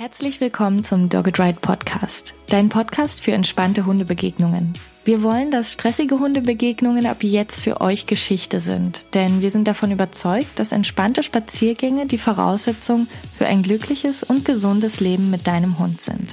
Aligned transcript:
Herzlich 0.00 0.40
willkommen 0.40 0.84
zum 0.84 1.08
Dogged 1.08 1.40
Ride 1.40 1.58
Podcast, 1.60 2.32
dein 2.46 2.68
Podcast 2.68 3.20
für 3.20 3.32
entspannte 3.32 3.84
Hundebegegnungen. 3.84 4.74
Wir 5.04 5.24
wollen, 5.24 5.50
dass 5.50 5.72
stressige 5.72 6.20
Hundebegegnungen 6.20 7.04
ab 7.04 7.24
jetzt 7.24 7.62
für 7.62 7.80
euch 7.80 8.06
Geschichte 8.06 8.60
sind, 8.60 9.12
denn 9.16 9.40
wir 9.40 9.50
sind 9.50 9.66
davon 9.66 9.90
überzeugt, 9.90 10.60
dass 10.60 10.70
entspannte 10.70 11.24
Spaziergänge 11.24 12.06
die 12.06 12.16
Voraussetzung 12.16 13.08
für 13.36 13.46
ein 13.46 13.64
glückliches 13.64 14.22
und 14.22 14.44
gesundes 14.44 15.00
Leben 15.00 15.30
mit 15.30 15.48
deinem 15.48 15.80
Hund 15.80 16.00
sind. 16.00 16.32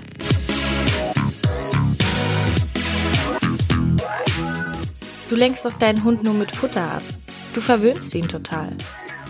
Du 5.28 5.36
lenkst 5.36 5.66
doch 5.66 5.74
deinen 5.74 6.04
Hund 6.04 6.24
nur 6.24 6.36
mit 6.36 6.52
Futter 6.52 6.84
ab. 6.84 7.04
Du 7.56 7.62
verwöhnst 7.62 8.14
ihn 8.14 8.28
total. 8.28 8.70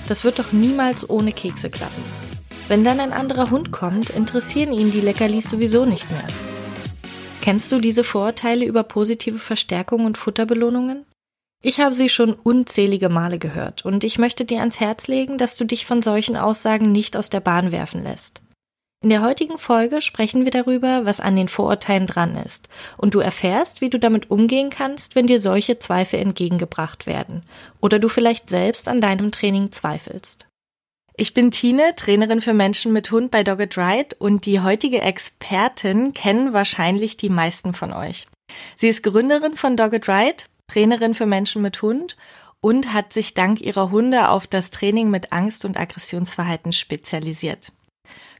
Das 0.09 0.25
wird 0.25 0.39
doch 0.39 0.52
niemals 0.52 1.09
ohne 1.09 1.31
Kekse 1.31 1.70
klappen. 1.70 2.25
Wenn 2.68 2.84
dann 2.84 3.00
ein 3.00 3.13
anderer 3.13 3.52
Hund 3.52 3.71
kommt, 3.71 4.09
interessieren 4.09 4.71
ihn 4.71 4.90
die 4.90 5.02
Leckerlis 5.02 5.49
sowieso 5.49 5.85
nicht 5.85 6.09
mehr. 6.09 6.27
Kennst 7.41 7.71
du 7.71 7.80
diese 7.80 8.03
Vorurteile 8.03 8.66
über 8.66 8.81
positive 8.81 9.38
Verstärkung 9.38 10.03
und 10.05 10.17
Futterbelohnungen? 10.17 11.05
Ich 11.62 11.80
habe 11.80 11.93
sie 11.93 12.09
schon 12.09 12.34
unzählige 12.34 13.09
Male 13.09 13.38
gehört 13.38 13.85
und 13.85 14.04
ich 14.04 14.17
möchte 14.17 14.45
dir 14.45 14.59
ans 14.59 14.80
Herz 14.80 15.07
legen, 15.07 15.38
dass 15.38 15.57
du 15.57 15.66
dich 15.66 15.85
von 15.85 16.02
solchen 16.02 16.38
Aussagen 16.38 16.91
nicht 16.91 17.16
aus 17.17 17.30
der 17.30 17.40
Bahn 17.40 17.71
werfen 17.71 18.02
lässt. 18.02 18.41
In 19.04 19.09
der 19.09 19.21
heutigen 19.21 19.59
Folge 19.59 20.02
sprechen 20.02 20.45
wir 20.45 20.52
darüber, 20.52 21.05
was 21.05 21.20
an 21.20 21.35
den 21.35 21.48
Vorurteilen 21.48 22.07
dran 22.07 22.35
ist, 22.35 22.70
und 22.98 23.13
du 23.13 23.20
erfährst, 23.20 23.82
wie 23.82 23.91
du 23.91 23.99
damit 23.99 24.32
umgehen 24.32 24.71
kannst, 24.71 25.16
wenn 25.16 25.27
dir 25.27 25.40
solche 25.40 25.77
Zweifel 25.77 26.20
entgegengebracht 26.20 27.05
werden 27.05 27.43
oder 27.79 27.99
du 27.99 28.09
vielleicht 28.09 28.49
selbst 28.49 28.88
an 28.88 29.02
deinem 29.02 29.32
Training 29.32 29.71
zweifelst. 29.71 30.48
Ich 31.18 31.34
bin 31.34 31.50
Tine, 31.50 31.96
Trainerin 31.96 32.42
für 32.42 32.54
Menschen 32.54 32.92
mit 32.92 33.10
Hund 33.10 33.32
bei 33.32 33.46
Dogged 33.46 33.78
Ride 33.78 34.18
und 34.20 34.46
die 34.46 34.60
heutige 34.60 35.00
Expertin 35.00 36.14
kennen 36.14 36.52
wahrscheinlich 36.52 37.16
die 37.16 37.30
meisten 37.30 37.74
von 37.74 37.94
euch. 37.94 38.27
Sie 38.76 38.90
ist 38.90 39.02
Gründerin 39.02 39.55
von 39.55 39.77
Dogged 39.77 40.10
Ride, 40.10 40.44
Trainerin 40.68 41.13
für 41.13 41.26
Menschen 41.26 41.62
mit 41.62 41.82
Hund 41.82 42.18
und 42.60 42.91
hat 42.91 43.13
sich 43.13 43.34
dank 43.34 43.62
ihrer 43.62 43.91
Hunde 43.91 44.27
auf 44.27 44.46
das 44.46 44.72
Training 44.72 45.10
mit 45.10 45.32
Angst- 45.32 45.63
und 45.63 45.77
Aggressionsverhalten 45.80 46.74
spezialisiert. 46.74 47.72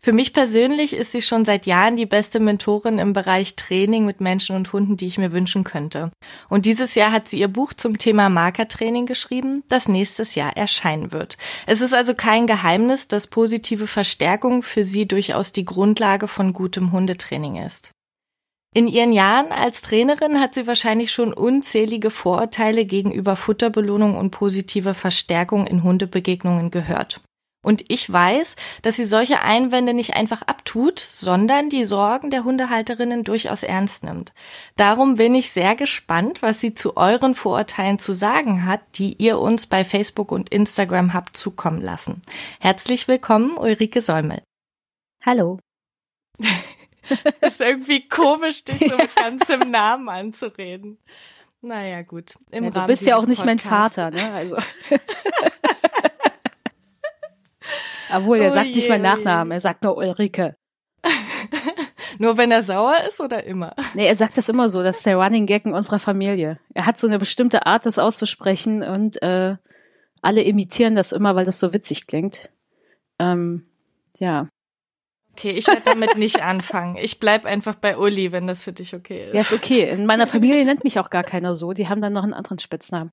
Für 0.06 0.14
mich 0.14 0.34
persönlich 0.34 0.94
ist 0.94 1.14
sie 1.14 1.24
schon 1.24 1.46
seit 1.46 1.66
Jahren 1.66 1.96
die 1.96 2.06
beste 2.06 2.40
Mentorin 2.40 3.00
im 3.00 3.14
Bereich 3.14 3.56
Training 3.56 4.06
mit 4.06 4.22
Menschen 4.22 4.56
und 4.56 4.72
Hunden, 4.72 4.98
die 4.98 5.08
ich 5.08 5.18
mir 5.18 5.32
wünschen 5.32 5.64
könnte. 5.64 6.12
Und 6.48 6.68
dieses 6.68 6.94
Jahr 6.94 7.12
hat 7.12 7.28
sie 7.28 7.40
ihr 7.40 7.48
Buch 7.48 7.74
zum 7.74 7.98
Thema 7.98 8.30
Markertraining 8.30 9.08
geschrieben, 9.08 9.64
das 9.68 9.88
nächstes 9.88 10.36
Jahr 10.36 10.56
erscheinen 10.56 11.12
wird. 11.12 11.40
Es 11.66 11.82
ist 11.82 11.96
also 11.96 12.14
kein 12.14 12.46
Geheimnis, 12.46 13.08
dass 13.08 13.26
positive 13.26 13.88
Verstärkung 13.88 14.62
für 14.62 14.84
sie 14.84 15.08
durchaus 15.08 15.54
die 15.54 15.66
Grundlage 15.66 16.28
von 16.28 16.54
gutem 16.54 16.92
Hundetraining 16.92 17.56
ist. 17.56 17.90
In 18.76 18.88
ihren 18.88 19.12
Jahren 19.12 19.52
als 19.52 19.82
Trainerin 19.82 20.40
hat 20.40 20.54
sie 20.54 20.68
wahrscheinlich 20.68 21.12
schon 21.12 21.34
unzählige 21.34 22.12
Vorurteile 22.12 22.86
gegenüber 22.86 23.36
Futterbelohnung 23.36 24.18
und 24.18 24.30
positive 24.30 24.94
Verstärkung 24.94 25.66
in 25.66 25.82
Hundebegegnungen 25.82 26.70
gehört. 26.70 27.22
Und 27.66 27.84
ich 27.88 28.14
weiß, 28.14 28.56
dass 28.84 28.96
sie 28.96 29.06
solche 29.06 29.42
Einwände 29.42 29.96
nicht 29.96 30.14
einfach 30.14 30.44
abtut, 30.44 31.00
sondern 31.00 31.72
die 31.72 31.84
Sorgen 31.86 32.30
der 32.30 32.44
Hundehalterinnen 32.44 33.24
durchaus 33.24 33.64
ernst 33.64 34.04
nimmt. 34.04 34.34
Darum 34.76 35.16
bin 35.16 35.34
ich 35.34 35.50
sehr 35.50 35.76
gespannt, 35.76 36.44
was 36.44 36.62
sie 36.62 36.76
zu 36.76 36.96
euren 36.96 37.34
Vorurteilen 37.34 37.98
zu 37.98 38.14
sagen 38.14 38.68
hat, 38.68 38.82
die 38.94 39.16
ihr 39.18 39.40
uns 39.40 39.66
bei 39.66 39.84
Facebook 39.84 40.32
und 40.32 40.50
Instagram 40.50 41.16
habt 41.16 41.36
zukommen 41.36 41.82
lassen. 41.82 42.22
Herzlich 42.60 43.08
willkommen, 43.08 43.58
Ulrike 43.58 44.02
Säumel. 44.02 44.44
Hallo. 45.26 45.58
ist 47.42 47.62
irgendwie 47.62 48.08
komisch, 48.08 48.64
dich 48.64 48.78
so 48.78 48.96
mit 48.96 49.16
ganzem 49.16 49.72
Namen 49.72 50.08
anzureden. 50.08 51.00
Naja, 51.62 52.04
gut. 52.04 52.36
Im 52.52 52.66
ja, 52.66 52.70
du 52.70 52.86
bist 52.86 53.08
ja 53.08 53.18
auch 53.18 53.26
nicht 53.26 53.44
Podcast. 53.44 53.66
mein 53.66 53.80
Vater, 53.80 54.12
ne? 54.12 54.34
Also. 54.34 54.58
Obwohl, 58.18 58.38
er 58.38 58.50
oh 58.50 58.52
sagt 58.52 58.68
je, 58.68 58.76
nicht 58.76 58.90
mal 58.90 59.00
Nachnamen, 59.00 59.52
er 59.52 59.60
sagt 59.60 59.84
nur 59.84 59.98
Ulrike. 59.98 60.56
nur 62.20 62.38
wenn 62.38 62.52
er 62.52 62.64
sauer 62.64 62.96
ist 63.08 63.20
oder 63.22 63.44
immer? 63.44 63.72
Nee, 63.94 64.08
er 64.08 64.16
sagt 64.16 64.38
das 64.38 64.50
immer 64.50 64.70
so, 64.70 64.84
das 64.84 64.98
ist 64.98 65.06
der 65.06 65.18
Running 65.18 65.46
Gag 65.46 65.66
in 65.66 65.74
unserer 65.74 66.00
Familie. 66.00 66.60
Er 66.74 66.86
hat 66.86 66.98
so 66.98 67.08
eine 67.08 67.20
bestimmte 67.20 67.66
Art, 67.66 67.86
das 67.86 68.00
auszusprechen 68.00 68.84
und 68.84 69.22
äh, 69.22 69.56
alle 70.22 70.42
imitieren 70.42 70.96
das 70.96 71.12
immer, 71.12 71.36
weil 71.36 71.46
das 71.46 71.60
so 71.60 71.74
witzig 71.74 72.08
klingt. 72.08 72.50
Ähm, 73.20 73.66
ja. 74.18 74.50
Okay, 75.34 75.52
ich 75.52 75.68
werde 75.68 75.82
damit 75.84 76.18
nicht 76.18 76.42
anfangen. 76.42 76.96
Ich 76.96 77.20
bleib 77.20 77.46
einfach 77.46 77.76
bei 77.76 77.98
Uli, 77.98 78.32
wenn 78.32 78.48
das 78.48 78.64
für 78.64 78.72
dich 78.72 78.96
okay 78.96 79.28
ist. 79.28 79.34
Ja, 79.36 79.42
ist 79.42 79.54
okay. 79.54 79.90
In 79.90 80.06
meiner 80.06 80.28
Familie 80.28 80.64
nennt 80.64 80.84
mich 80.84 80.98
auch 81.00 81.10
gar 81.10 81.24
keiner 81.24 81.56
so. 81.56 81.74
Die 81.74 81.90
haben 81.90 82.02
dann 82.02 82.14
noch 82.14 82.24
einen 82.24 82.34
anderen 82.34 82.58
Spitznamen. 82.60 83.12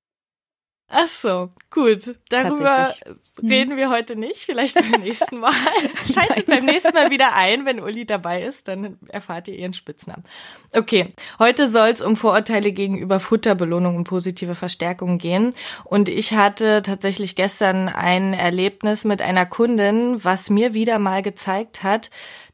Ach 0.95 1.07
so, 1.07 1.49
gut. 1.71 2.19
Darüber 2.29 2.93
hm. 3.39 3.49
reden 3.49 3.77
wir 3.77 3.89
heute 3.89 4.15
nicht, 4.15 4.41
vielleicht 4.41 4.75
beim 4.75 5.01
nächsten 5.01 5.39
Mal. 5.39 5.51
Schaltet 6.13 6.45
beim 6.45 6.65
nächsten 6.65 6.93
Mal 6.93 7.09
wieder 7.09 7.35
ein, 7.35 7.65
wenn 7.65 7.79
Uli 7.79 8.05
dabei 8.05 8.43
ist, 8.43 8.67
dann 8.67 8.99
erfahrt 9.07 9.47
ihr 9.47 9.55
ihren 9.55 9.73
Spitznamen. 9.73 10.23
Okay, 10.71 11.13
heute 11.39 11.67
soll 11.67 11.89
es 11.89 12.03
um 12.03 12.15
Vorurteile 12.15 12.71
gegenüber 12.71 13.19
Futterbelohnung 13.19 13.95
und 13.97 14.03
positive 14.03 14.53
Verstärkung 14.53 15.17
gehen. 15.17 15.55
Und 15.83 16.09
ich 16.09 16.33
hatte 16.33 16.83
tatsächlich 16.83 17.35
gestern 17.35 17.89
ein 17.89 18.33
Erlebnis 18.33 19.03
mit 19.03 19.23
einer 19.23 19.47
Kundin, 19.47 20.23
was 20.23 20.51
mir 20.51 20.75
wieder 20.75 20.99
mal 20.99 21.23
gezeigt 21.23 21.81
hat, 21.81 22.11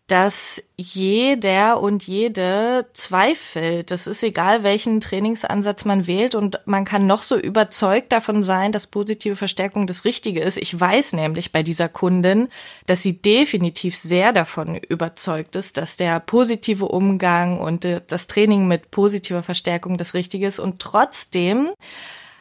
dass 0.09 0.63
jeder 0.75 1.79
und 1.81 2.07
jede 2.07 2.87
zweifelt. 2.93 3.91
Das 3.91 4.07
ist 4.07 4.23
egal, 4.23 4.63
welchen 4.63 5.01
Trainingsansatz 5.01 5.85
man 5.85 6.07
wählt 6.07 6.33
und 6.33 6.59
man 6.65 6.83
kann 6.83 7.05
noch 7.05 7.21
so 7.21 7.37
überzeugt 7.37 8.11
davon 8.11 8.41
sein, 8.41 8.71
dass 8.71 8.87
positive 8.87 9.35
Verstärkung 9.35 9.85
das 9.85 10.05
Richtige 10.05 10.41
ist. 10.41 10.57
Ich 10.57 10.77
weiß 10.77 11.13
nämlich 11.13 11.51
bei 11.51 11.61
dieser 11.61 11.89
Kundin, 11.89 12.47
dass 12.87 13.03
sie 13.03 13.21
definitiv 13.21 13.95
sehr 13.95 14.33
davon 14.33 14.77
überzeugt 14.77 15.55
ist, 15.55 15.77
dass 15.77 15.95
der 15.95 16.19
positive 16.19 16.85
Umgang 16.85 17.59
und 17.59 17.85
äh, 17.85 18.01
das 18.07 18.25
Training 18.25 18.67
mit 18.67 18.89
positiver 18.89 19.43
Verstärkung 19.43 19.97
das 19.97 20.15
Richtige 20.15 20.47
ist 20.47 20.59
und 20.59 20.79
trotzdem 20.79 21.69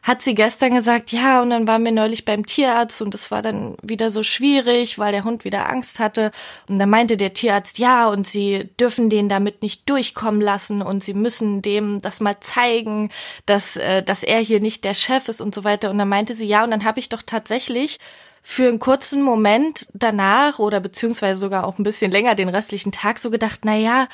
hat 0.09 0.23
sie 0.23 0.35
gestern 0.35 0.75
gesagt, 0.75 1.13
ja, 1.13 1.43
und 1.43 1.51
dann 1.51 1.67
waren 1.67 1.85
wir 1.85 1.93
neulich 1.93 2.25
beim 2.25 2.47
Tierarzt 2.47 3.03
und 3.03 3.15
es 3.15 3.31
war 3.31 3.43
dann 3.43 3.77
wieder 3.83 4.11
so 4.11 4.23
schwierig, 4.23 4.99
weil 4.99 5.13
der 5.13 5.23
Hund 5.23 5.45
wieder 5.45 5.69
Angst 5.69 6.01
hatte. 6.01 6.31
Und 6.67 6.79
dann 6.79 6.89
meinte 6.89 7.19
der 7.19 7.35
Tierarzt, 7.35 7.79
ja, 7.79 8.09
und 8.09 8.27
sie 8.27 8.71
dürfen 8.81 9.11
den 9.11 9.29
damit 9.29 9.61
nicht 9.61 9.87
durchkommen 9.91 10.41
lassen 10.41 10.81
und 10.81 11.05
sie 11.05 11.13
müssen 11.13 11.61
dem 11.61 12.01
das 12.01 12.21
mal 12.21 12.41
zeigen, 12.41 13.11
dass, 13.45 13.77
äh, 13.77 14.03
dass 14.03 14.23
er 14.23 14.41
hier 14.41 14.61
nicht 14.61 14.87
der 14.87 14.95
Chef 14.95 15.29
ist 15.29 15.43
und 15.43 15.55
so 15.55 15.63
weiter. 15.63 15.91
Und 15.91 15.99
dann 15.99 16.09
meinte 16.09 16.33
sie, 16.33 16.47
ja, 16.47 16.65
und 16.65 16.71
dann 16.71 16.85
habe 16.85 17.01
ich 17.01 17.11
doch 17.11 17.21
tatsächlich 17.21 17.99
für 18.43 18.67
einen 18.67 18.79
kurzen 18.79 19.21
Moment 19.21 19.89
danach 19.93 20.59
oder 20.59 20.81
beziehungsweise 20.81 21.39
sogar 21.39 21.67
auch 21.67 21.79
ein 21.79 21.83
bisschen 21.83 22.11
länger 22.11 22.35
den 22.35 22.49
restlichen 22.49 22.93
Tag 22.93 23.19
so 23.19 23.31
gedacht, 23.31 23.61
na 23.65 23.77
ja, 23.77 24.09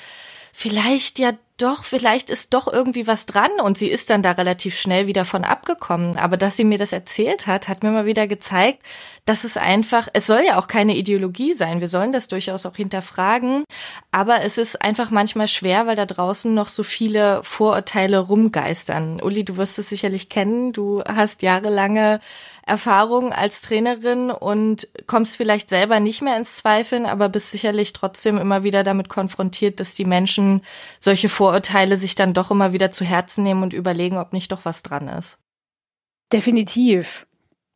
vielleicht 0.53 1.21
ja 1.21 1.34
doch, 1.56 1.84
vielleicht 1.84 2.31
ist 2.31 2.53
doch 2.53 2.66
irgendwie 2.66 3.06
was 3.06 3.26
dran 3.26 3.50
und 3.62 3.78
sie 3.78 3.87
ist 3.87 4.10
dann 4.10 4.22
da 4.22 4.32
relativ 4.32 4.76
schnell 4.76 5.06
wieder 5.06 5.25
von 5.25 5.44
abgekommen. 5.44 6.16
Aber 6.16 6.37
dass 6.37 6.56
sie 6.56 6.65
mir 6.65 6.78
das 6.78 6.92
erzählt 6.92 7.47
hat, 7.47 7.69
hat 7.69 7.84
mir 7.84 7.92
mal 7.92 8.06
wieder 8.06 8.26
gezeigt, 8.26 8.82
dass 9.25 9.44
es 9.44 9.56
einfach, 9.56 10.09
es 10.15 10.26
soll 10.26 10.42
ja 10.44 10.59
auch 10.59 10.66
keine 10.66 10.97
Ideologie 10.97 11.54
sein. 11.54 11.81
Wir 11.81 11.87
sollen 11.87 12.10
das 12.10 12.26
durchaus 12.26 12.66
auch 12.66 12.75
hinterfragen. 12.75 13.62
Aber 14.10 14.42
es 14.42 14.59
ist 14.59 14.82
einfach 14.82 15.12
manchmal 15.12 15.47
schwer, 15.47 15.87
weil 15.87 15.94
da 15.94 16.06
draußen 16.06 16.53
noch 16.53 16.69
so 16.69 16.82
viele 16.82 17.41
Vorurteile 17.44 18.19
rumgeistern. 18.19 19.21
Uli, 19.22 19.44
du 19.44 19.56
wirst 19.56 19.78
es 19.78 19.88
sicherlich 19.88 20.28
kennen. 20.28 20.72
Du 20.72 21.04
hast 21.04 21.42
jahrelange 21.42 22.19
Erfahrung 22.67 23.33
als 23.33 23.61
Trainerin 23.61 24.31
und 24.31 24.89
kommst 25.07 25.37
vielleicht 25.37 25.69
selber 25.69 26.01
nicht 26.01 26.23
mehr 26.23 26.37
ins 26.37 26.57
Zweifeln, 26.57 27.05
aber 27.05 27.29
bist 27.29 27.51
sicherlich 27.51 27.93
trotzdem 27.93 28.39
immer 28.39 28.65
wieder 28.65 28.83
damit 28.83 29.09
konfrontiert, 29.09 29.81
dass 29.81 29.95
die 29.95 30.07
Menschen 30.07 30.63
solche 30.99 31.28
Vorurteile 31.28 31.97
sich 31.97 32.15
dann 32.15 32.33
doch 32.33 32.51
immer 32.51 32.72
wieder 32.72 32.91
zu 32.91 33.05
Herzen 33.05 33.45
nehmen 33.45 33.63
und 33.63 33.75
überlegen, 33.75 34.16
ob 34.16 34.33
nicht 34.33 34.51
doch 34.51 34.65
was 34.65 34.83
dran 34.83 35.09
ist. 35.09 35.39
Definitiv. 36.33 37.27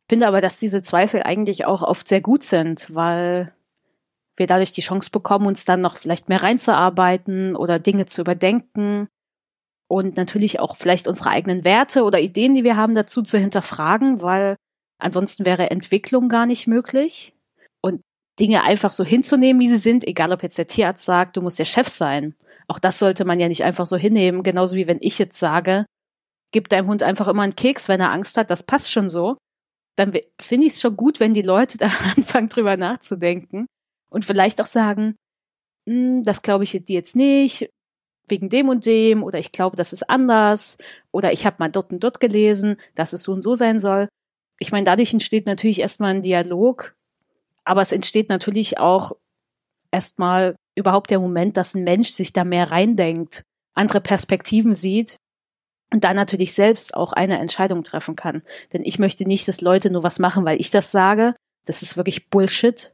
Finde 0.09 0.27
aber, 0.27 0.41
dass 0.41 0.57
diese 0.57 0.81
Zweifel 0.81 1.21
eigentlich 1.21 1.65
auch 1.65 1.83
oft 1.83 2.07
sehr 2.07 2.21
gut 2.21 2.43
sind, 2.43 2.87
weil 2.89 3.53
wir 4.37 4.47
dadurch 4.47 4.71
die 4.71 4.81
Chance 4.81 5.11
bekommen, 5.11 5.45
uns 5.45 5.65
dann 5.65 5.81
noch 5.81 5.97
vielleicht 5.97 6.29
mehr 6.29 6.41
reinzuarbeiten 6.41 7.55
oder 7.55 7.77
Dinge 7.77 8.07
zu 8.07 8.21
überdenken 8.21 9.07
und 9.87 10.17
natürlich 10.17 10.59
auch 10.59 10.75
vielleicht 10.75 11.07
unsere 11.07 11.29
eigenen 11.29 11.63
Werte 11.63 12.03
oder 12.03 12.19
Ideen, 12.19 12.55
die 12.55 12.63
wir 12.63 12.75
haben, 12.75 12.95
dazu 12.95 13.21
zu 13.21 13.37
hinterfragen, 13.37 14.21
weil 14.21 14.55
Ansonsten 14.99 15.45
wäre 15.45 15.71
Entwicklung 15.71 16.29
gar 16.29 16.45
nicht 16.45 16.67
möglich. 16.67 17.33
Und 17.81 18.01
Dinge 18.39 18.63
einfach 18.63 18.91
so 18.91 19.03
hinzunehmen, 19.03 19.61
wie 19.61 19.69
sie 19.69 19.77
sind, 19.77 20.07
egal 20.07 20.31
ob 20.31 20.43
jetzt 20.43 20.57
der 20.57 20.67
Tierarzt 20.67 21.05
sagt, 21.05 21.37
du 21.37 21.41
musst 21.41 21.59
der 21.59 21.65
Chef 21.65 21.87
sein. 21.87 22.35
Auch 22.67 22.79
das 22.79 22.99
sollte 22.99 23.25
man 23.25 23.39
ja 23.39 23.47
nicht 23.47 23.63
einfach 23.63 23.85
so 23.85 23.97
hinnehmen, 23.97 24.43
genauso 24.43 24.75
wie 24.75 24.87
wenn 24.87 24.99
ich 25.01 25.17
jetzt 25.19 25.39
sage, 25.39 25.85
gib 26.51 26.69
deinem 26.69 26.87
Hund 26.87 27.03
einfach 27.03 27.27
immer 27.27 27.43
einen 27.43 27.55
Keks, 27.55 27.89
wenn 27.89 27.99
er 27.99 28.11
Angst 28.11 28.37
hat, 28.37 28.49
das 28.49 28.63
passt 28.63 28.91
schon 28.91 29.09
so. 29.09 29.37
Dann 29.97 30.13
finde 30.39 30.67
ich 30.67 30.73
es 30.73 30.81
schon 30.81 30.95
gut, 30.95 31.19
wenn 31.19 31.33
die 31.33 31.41
Leute 31.41 31.77
da 31.79 31.87
anfangen, 32.15 32.49
drüber 32.49 32.77
nachzudenken 32.77 33.65
und 34.09 34.25
vielleicht 34.25 34.61
auch 34.61 34.67
sagen, 34.67 35.15
hm, 35.87 36.23
das 36.23 36.41
glaube 36.41 36.63
ich 36.63 36.71
dir 36.71 36.93
jetzt 36.93 37.15
nicht, 37.15 37.69
wegen 38.27 38.49
dem 38.49 38.69
und 38.69 38.85
dem, 38.85 39.23
oder 39.23 39.39
ich 39.39 39.51
glaube, 39.51 39.75
das 39.75 39.93
ist 39.93 40.09
anders, 40.09 40.77
oder 41.11 41.33
ich 41.33 41.45
habe 41.45 41.57
mal 41.59 41.69
dort 41.69 41.91
und 41.91 42.03
dort 42.03 42.19
gelesen, 42.19 42.77
dass 42.95 43.13
es 43.13 43.23
so 43.23 43.33
und 43.33 43.41
so 43.41 43.55
sein 43.55 43.79
soll. 43.79 44.07
Ich 44.59 44.71
meine, 44.71 44.83
dadurch 44.83 45.13
entsteht 45.13 45.45
natürlich 45.45 45.79
erstmal 45.79 46.15
ein 46.15 46.21
Dialog, 46.21 46.95
aber 47.63 47.81
es 47.81 47.91
entsteht 47.91 48.29
natürlich 48.29 48.77
auch 48.77 49.13
erstmal 49.91 50.55
überhaupt 50.75 51.09
der 51.09 51.19
Moment, 51.19 51.57
dass 51.57 51.75
ein 51.75 51.83
Mensch 51.83 52.11
sich 52.11 52.33
da 52.33 52.43
mehr 52.43 52.71
reindenkt, 52.71 53.43
andere 53.73 54.01
Perspektiven 54.01 54.75
sieht 54.75 55.17
und 55.93 56.03
dann 56.03 56.15
natürlich 56.15 56.53
selbst 56.53 56.93
auch 56.93 57.13
eine 57.13 57.39
Entscheidung 57.39 57.83
treffen 57.83 58.15
kann. 58.15 58.43
Denn 58.73 58.83
ich 58.83 58.99
möchte 58.99 59.25
nicht, 59.25 59.47
dass 59.47 59.61
Leute 59.61 59.89
nur 59.89 60.03
was 60.03 60.19
machen, 60.19 60.45
weil 60.45 60.59
ich 60.59 60.71
das 60.71 60.91
sage. 60.91 61.35
Das 61.65 61.81
ist 61.81 61.97
wirklich 61.97 62.29
Bullshit. 62.29 62.93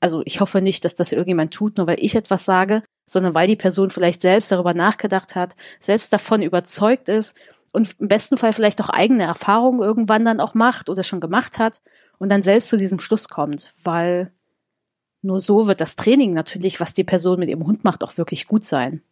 Also 0.00 0.22
ich 0.24 0.40
hoffe 0.40 0.60
nicht, 0.60 0.84
dass 0.84 0.94
das 0.94 1.12
irgendjemand 1.12 1.54
tut, 1.54 1.78
nur 1.78 1.86
weil 1.86 2.02
ich 2.02 2.14
etwas 2.14 2.44
sage, 2.44 2.82
sondern 3.08 3.34
weil 3.34 3.46
die 3.46 3.56
Person 3.56 3.90
vielleicht 3.90 4.20
selbst 4.20 4.52
darüber 4.52 4.74
nachgedacht 4.74 5.34
hat, 5.34 5.56
selbst 5.80 6.12
davon 6.12 6.42
überzeugt 6.42 7.08
ist 7.08 7.36
und 7.76 7.94
im 8.00 8.08
besten 8.08 8.38
Fall 8.38 8.54
vielleicht 8.54 8.80
auch 8.80 8.88
eigene 8.88 9.24
Erfahrungen 9.24 9.80
irgendwann 9.80 10.24
dann 10.24 10.40
auch 10.40 10.54
macht 10.54 10.88
oder 10.88 11.02
schon 11.02 11.20
gemacht 11.20 11.58
hat 11.58 11.82
und 12.16 12.30
dann 12.30 12.40
selbst 12.40 12.70
zu 12.70 12.78
diesem 12.78 12.98
Schluss 12.98 13.28
kommt, 13.28 13.74
weil 13.82 14.32
nur 15.20 15.40
so 15.40 15.66
wird 15.66 15.82
das 15.82 15.94
Training 15.94 16.32
natürlich, 16.32 16.80
was 16.80 16.94
die 16.94 17.04
Person 17.04 17.38
mit 17.38 17.50
ihrem 17.50 17.66
Hund 17.66 17.84
macht, 17.84 18.02
auch 18.02 18.16
wirklich 18.16 18.46
gut 18.46 18.64
sein. 18.64 19.02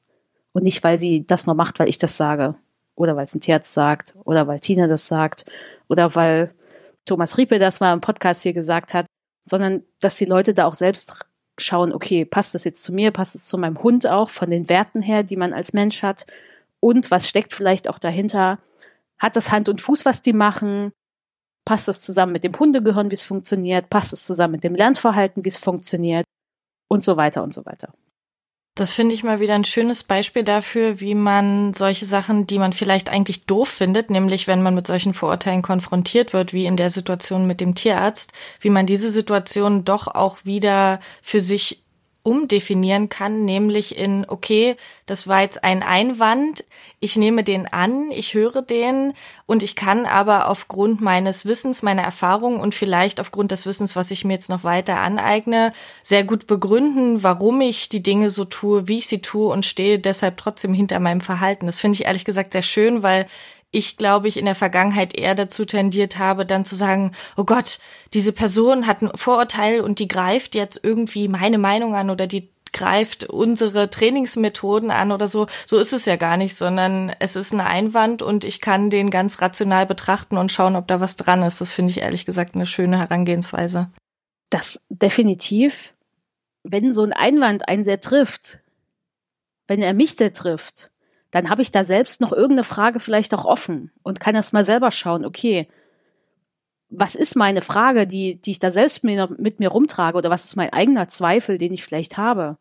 Und 0.52 0.62
nicht, 0.62 0.82
weil 0.82 0.96
sie 0.96 1.26
das 1.26 1.44
nur 1.44 1.54
macht, 1.54 1.78
weil 1.78 1.90
ich 1.90 1.98
das 1.98 2.16
sage. 2.16 2.54
Oder 2.94 3.16
weil 3.16 3.26
es 3.26 3.34
ein 3.34 3.40
Tierarzt 3.42 3.74
sagt. 3.74 4.16
Oder 4.24 4.46
weil 4.46 4.60
Tina 4.60 4.86
das 4.86 5.08
sagt. 5.08 5.44
Oder 5.88 6.14
weil 6.14 6.54
Thomas 7.04 7.36
Riepe 7.36 7.58
das 7.58 7.80
mal 7.80 7.92
im 7.92 8.00
Podcast 8.00 8.44
hier 8.44 8.54
gesagt 8.54 8.94
hat. 8.94 9.04
Sondern, 9.44 9.82
dass 10.00 10.16
die 10.16 10.24
Leute 10.24 10.54
da 10.54 10.64
auch 10.64 10.74
selbst 10.74 11.16
schauen, 11.58 11.92
okay, 11.92 12.24
passt 12.24 12.54
das 12.54 12.64
jetzt 12.64 12.82
zu 12.82 12.94
mir? 12.94 13.10
Passt 13.10 13.34
es 13.34 13.44
zu 13.44 13.58
meinem 13.58 13.82
Hund 13.82 14.06
auch? 14.06 14.30
Von 14.30 14.50
den 14.50 14.70
Werten 14.70 15.02
her, 15.02 15.22
die 15.22 15.36
man 15.36 15.52
als 15.52 15.74
Mensch 15.74 16.02
hat? 16.02 16.26
Und 16.84 17.10
was 17.10 17.26
steckt 17.26 17.54
vielleicht 17.54 17.88
auch 17.88 17.98
dahinter? 17.98 18.58
Hat 19.18 19.36
das 19.36 19.50
Hand 19.50 19.70
und 19.70 19.80
Fuß, 19.80 20.04
was 20.04 20.20
die 20.20 20.34
machen? 20.34 20.92
Passt 21.64 21.88
es 21.88 22.02
zusammen 22.02 22.32
mit 22.32 22.44
dem 22.44 22.58
Hundegehirn, 22.58 23.10
wie 23.10 23.14
es 23.14 23.24
funktioniert? 23.24 23.88
Passt 23.88 24.12
es 24.12 24.22
zusammen 24.22 24.52
mit 24.52 24.64
dem 24.64 24.74
Lernverhalten, 24.74 25.46
wie 25.46 25.48
es 25.48 25.56
funktioniert? 25.56 26.26
Und 26.90 27.02
so 27.02 27.16
weiter 27.16 27.42
und 27.42 27.54
so 27.54 27.64
weiter. 27.64 27.94
Das 28.74 28.92
finde 28.92 29.14
ich 29.14 29.24
mal 29.24 29.40
wieder 29.40 29.54
ein 29.54 29.64
schönes 29.64 30.02
Beispiel 30.02 30.42
dafür, 30.44 31.00
wie 31.00 31.14
man 31.14 31.72
solche 31.72 32.04
Sachen, 32.04 32.46
die 32.46 32.58
man 32.58 32.74
vielleicht 32.74 33.08
eigentlich 33.08 33.46
doof 33.46 33.68
findet, 33.70 34.10
nämlich 34.10 34.46
wenn 34.46 34.62
man 34.62 34.74
mit 34.74 34.86
solchen 34.86 35.14
Vorurteilen 35.14 35.62
konfrontiert 35.62 36.34
wird, 36.34 36.52
wie 36.52 36.66
in 36.66 36.76
der 36.76 36.90
Situation 36.90 37.46
mit 37.46 37.62
dem 37.62 37.74
Tierarzt, 37.74 38.34
wie 38.60 38.70
man 38.70 38.84
diese 38.84 39.08
Situation 39.08 39.86
doch 39.86 40.06
auch 40.06 40.36
wieder 40.44 41.00
für 41.22 41.40
sich 41.40 41.83
umdefinieren 42.24 43.10
kann, 43.10 43.44
nämlich 43.44 43.98
in, 43.98 44.24
okay, 44.26 44.76
das 45.04 45.28
war 45.28 45.42
jetzt 45.42 45.62
ein 45.62 45.82
Einwand, 45.82 46.64
ich 46.98 47.16
nehme 47.16 47.44
den 47.44 47.66
an, 47.66 48.10
ich 48.10 48.32
höre 48.32 48.62
den 48.62 49.12
und 49.44 49.62
ich 49.62 49.76
kann 49.76 50.06
aber 50.06 50.48
aufgrund 50.48 51.02
meines 51.02 51.44
Wissens, 51.44 51.82
meiner 51.82 52.02
Erfahrung 52.02 52.60
und 52.60 52.74
vielleicht 52.74 53.20
aufgrund 53.20 53.52
des 53.52 53.66
Wissens, 53.66 53.94
was 53.94 54.10
ich 54.10 54.24
mir 54.24 54.32
jetzt 54.32 54.48
noch 54.48 54.64
weiter 54.64 54.96
aneigne, 54.96 55.72
sehr 56.02 56.24
gut 56.24 56.46
begründen, 56.46 57.22
warum 57.22 57.60
ich 57.60 57.90
die 57.90 58.02
Dinge 58.02 58.30
so 58.30 58.46
tue, 58.46 58.88
wie 58.88 58.98
ich 58.98 59.06
sie 59.06 59.20
tue 59.20 59.52
und 59.52 59.66
stehe 59.66 59.98
deshalb 59.98 60.38
trotzdem 60.38 60.72
hinter 60.72 61.00
meinem 61.00 61.20
Verhalten. 61.20 61.66
Das 61.66 61.78
finde 61.78 61.96
ich 61.96 62.06
ehrlich 62.06 62.24
gesagt 62.24 62.54
sehr 62.54 62.62
schön, 62.62 63.02
weil 63.02 63.26
ich, 63.74 63.96
glaube 63.96 64.28
ich, 64.28 64.36
in 64.36 64.44
der 64.44 64.54
Vergangenheit 64.54 65.14
eher 65.14 65.34
dazu 65.34 65.64
tendiert 65.64 66.18
habe, 66.18 66.46
dann 66.46 66.64
zu 66.64 66.76
sagen, 66.76 67.12
oh 67.36 67.44
Gott, 67.44 67.78
diese 68.14 68.32
Person 68.32 68.86
hat 68.86 69.02
ein 69.02 69.10
Vorurteil 69.14 69.80
und 69.80 69.98
die 69.98 70.08
greift 70.08 70.54
jetzt 70.54 70.80
irgendwie 70.82 71.26
meine 71.26 71.58
Meinung 71.58 71.94
an 71.94 72.08
oder 72.08 72.26
die 72.26 72.48
greift 72.72 73.24
unsere 73.24 73.90
Trainingsmethoden 73.90 74.90
an 74.90 75.12
oder 75.12 75.28
so. 75.28 75.46
So 75.66 75.78
ist 75.78 75.92
es 75.92 76.04
ja 76.04 76.16
gar 76.16 76.36
nicht, 76.36 76.56
sondern 76.56 77.14
es 77.18 77.36
ist 77.36 77.52
ein 77.52 77.60
Einwand 77.60 78.22
und 78.22 78.44
ich 78.44 78.60
kann 78.60 78.90
den 78.90 79.10
ganz 79.10 79.40
rational 79.40 79.86
betrachten 79.86 80.36
und 80.36 80.52
schauen, 80.52 80.76
ob 80.76 80.86
da 80.86 81.00
was 81.00 81.16
dran 81.16 81.42
ist. 81.42 81.60
Das 81.60 81.72
finde 81.72 81.90
ich 81.90 81.98
ehrlich 81.98 82.26
gesagt 82.26 82.54
eine 82.54 82.66
schöne 82.66 82.98
Herangehensweise. 82.98 83.90
Das 84.50 84.82
definitiv. 84.88 85.94
Wenn 86.62 86.92
so 86.92 87.02
ein 87.02 87.12
Einwand 87.12 87.68
einen 87.68 87.84
sehr 87.84 88.00
trifft, 88.00 88.60
wenn 89.66 89.82
er 89.82 89.94
mich 89.94 90.14
sehr 90.14 90.32
trifft, 90.32 90.90
dann 91.34 91.50
habe 91.50 91.62
ich 91.62 91.72
da 91.72 91.82
selbst 91.82 92.20
noch 92.20 92.32
irgendeine 92.32 92.62
Frage 92.62 93.00
vielleicht 93.00 93.34
auch 93.34 93.44
offen 93.44 93.90
und 94.04 94.20
kann 94.20 94.36
erst 94.36 94.52
mal 94.52 94.64
selber 94.64 94.92
schauen, 94.92 95.24
okay, 95.24 95.68
was 96.90 97.16
ist 97.16 97.34
meine 97.34 97.60
Frage, 97.60 98.06
die, 98.06 98.40
die 98.40 98.52
ich 98.52 98.60
da 98.60 98.70
selbst 98.70 99.02
mit 99.02 99.58
mir 99.58 99.68
rumtrage 99.68 100.16
oder 100.16 100.30
was 100.30 100.44
ist 100.44 100.54
mein 100.54 100.72
eigener 100.72 101.08
Zweifel, 101.08 101.58
den 101.58 101.72
ich 101.72 101.82
vielleicht 101.82 102.16
habe? 102.16 102.56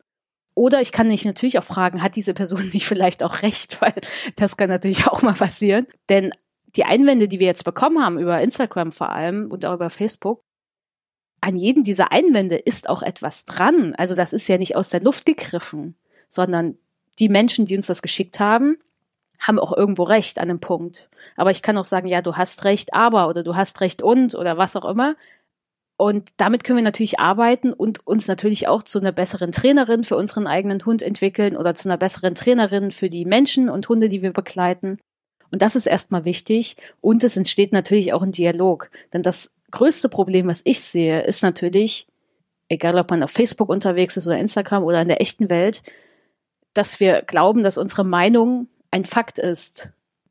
Oder 0.54 0.80
ich 0.80 0.90
kann 0.90 1.06
mich 1.06 1.24
natürlich 1.24 1.56
auch 1.60 1.64
fragen, 1.64 2.02
hat 2.02 2.16
diese 2.16 2.34
Person 2.34 2.68
nicht 2.72 2.86
vielleicht 2.86 3.22
auch 3.22 3.42
recht, 3.42 3.80
weil 3.80 3.94
das 4.34 4.56
kann 4.56 4.70
natürlich 4.70 5.06
auch 5.06 5.22
mal 5.22 5.34
passieren. 5.34 5.86
Denn 6.08 6.32
die 6.74 6.84
Einwände, 6.84 7.28
die 7.28 7.38
wir 7.38 7.46
jetzt 7.46 7.64
bekommen 7.64 8.02
haben 8.02 8.18
über 8.18 8.40
Instagram 8.40 8.90
vor 8.90 9.10
allem 9.10 9.52
und 9.52 9.64
auch 9.64 9.74
über 9.74 9.88
Facebook, 9.88 10.42
an 11.40 11.56
jedem 11.56 11.84
dieser 11.84 12.10
Einwände 12.10 12.56
ist 12.56 12.88
auch 12.88 13.02
etwas 13.02 13.44
dran. 13.44 13.94
Also 13.94 14.16
das 14.16 14.32
ist 14.32 14.48
ja 14.48 14.58
nicht 14.58 14.74
aus 14.74 14.88
der 14.88 15.00
Luft 15.00 15.26
gegriffen, 15.26 15.94
sondern 16.28 16.76
die 17.18 17.28
Menschen, 17.28 17.66
die 17.66 17.76
uns 17.76 17.86
das 17.86 18.02
geschickt 18.02 18.40
haben, 18.40 18.78
haben 19.38 19.58
auch 19.58 19.76
irgendwo 19.76 20.04
recht 20.04 20.38
an 20.38 20.48
einem 20.48 20.60
Punkt. 20.60 21.08
Aber 21.36 21.50
ich 21.50 21.62
kann 21.62 21.76
auch 21.76 21.84
sagen, 21.84 22.06
ja, 22.06 22.22
du 22.22 22.36
hast 22.36 22.64
recht, 22.64 22.94
aber 22.94 23.28
oder 23.28 23.42
du 23.42 23.56
hast 23.56 23.80
recht 23.80 24.02
und 24.02 24.34
oder 24.34 24.56
was 24.56 24.76
auch 24.76 24.84
immer. 24.84 25.16
Und 25.96 26.30
damit 26.38 26.64
können 26.64 26.78
wir 26.78 26.84
natürlich 26.84 27.20
arbeiten 27.20 27.72
und 27.72 28.04
uns 28.06 28.26
natürlich 28.26 28.66
auch 28.66 28.82
zu 28.82 28.98
einer 28.98 29.12
besseren 29.12 29.52
Trainerin 29.52 30.02
für 30.02 30.16
unseren 30.16 30.46
eigenen 30.46 30.84
Hund 30.84 31.02
entwickeln 31.02 31.56
oder 31.56 31.74
zu 31.74 31.88
einer 31.88 31.98
besseren 31.98 32.34
Trainerin 32.34 32.90
für 32.90 33.08
die 33.08 33.24
Menschen 33.24 33.68
und 33.68 33.88
Hunde, 33.88 34.08
die 34.08 34.22
wir 34.22 34.32
begleiten. 34.32 34.98
Und 35.52 35.62
das 35.62 35.76
ist 35.76 35.86
erstmal 35.86 36.24
wichtig. 36.24 36.76
Und 37.00 37.22
es 37.22 37.36
entsteht 37.36 37.72
natürlich 37.72 38.12
auch 38.12 38.22
ein 38.22 38.32
Dialog. 38.32 38.90
Denn 39.12 39.22
das 39.22 39.54
größte 39.70 40.08
Problem, 40.08 40.48
was 40.48 40.62
ich 40.64 40.80
sehe, 40.80 41.22
ist 41.22 41.44
natürlich, 41.44 42.08
egal 42.68 42.98
ob 42.98 43.10
man 43.10 43.22
auf 43.22 43.30
Facebook 43.30 43.68
unterwegs 43.68 44.16
ist 44.16 44.26
oder 44.26 44.38
Instagram 44.38 44.82
oder 44.82 45.00
in 45.00 45.08
der 45.08 45.20
echten 45.20 45.48
Welt, 45.48 45.84
dass 46.74 47.00
wir 47.00 47.22
glauben, 47.22 47.62
dass 47.62 47.78
unsere 47.78 48.04
Meinung 48.04 48.68
ein 48.90 49.04
Fakt 49.04 49.38
ist, 49.38 49.90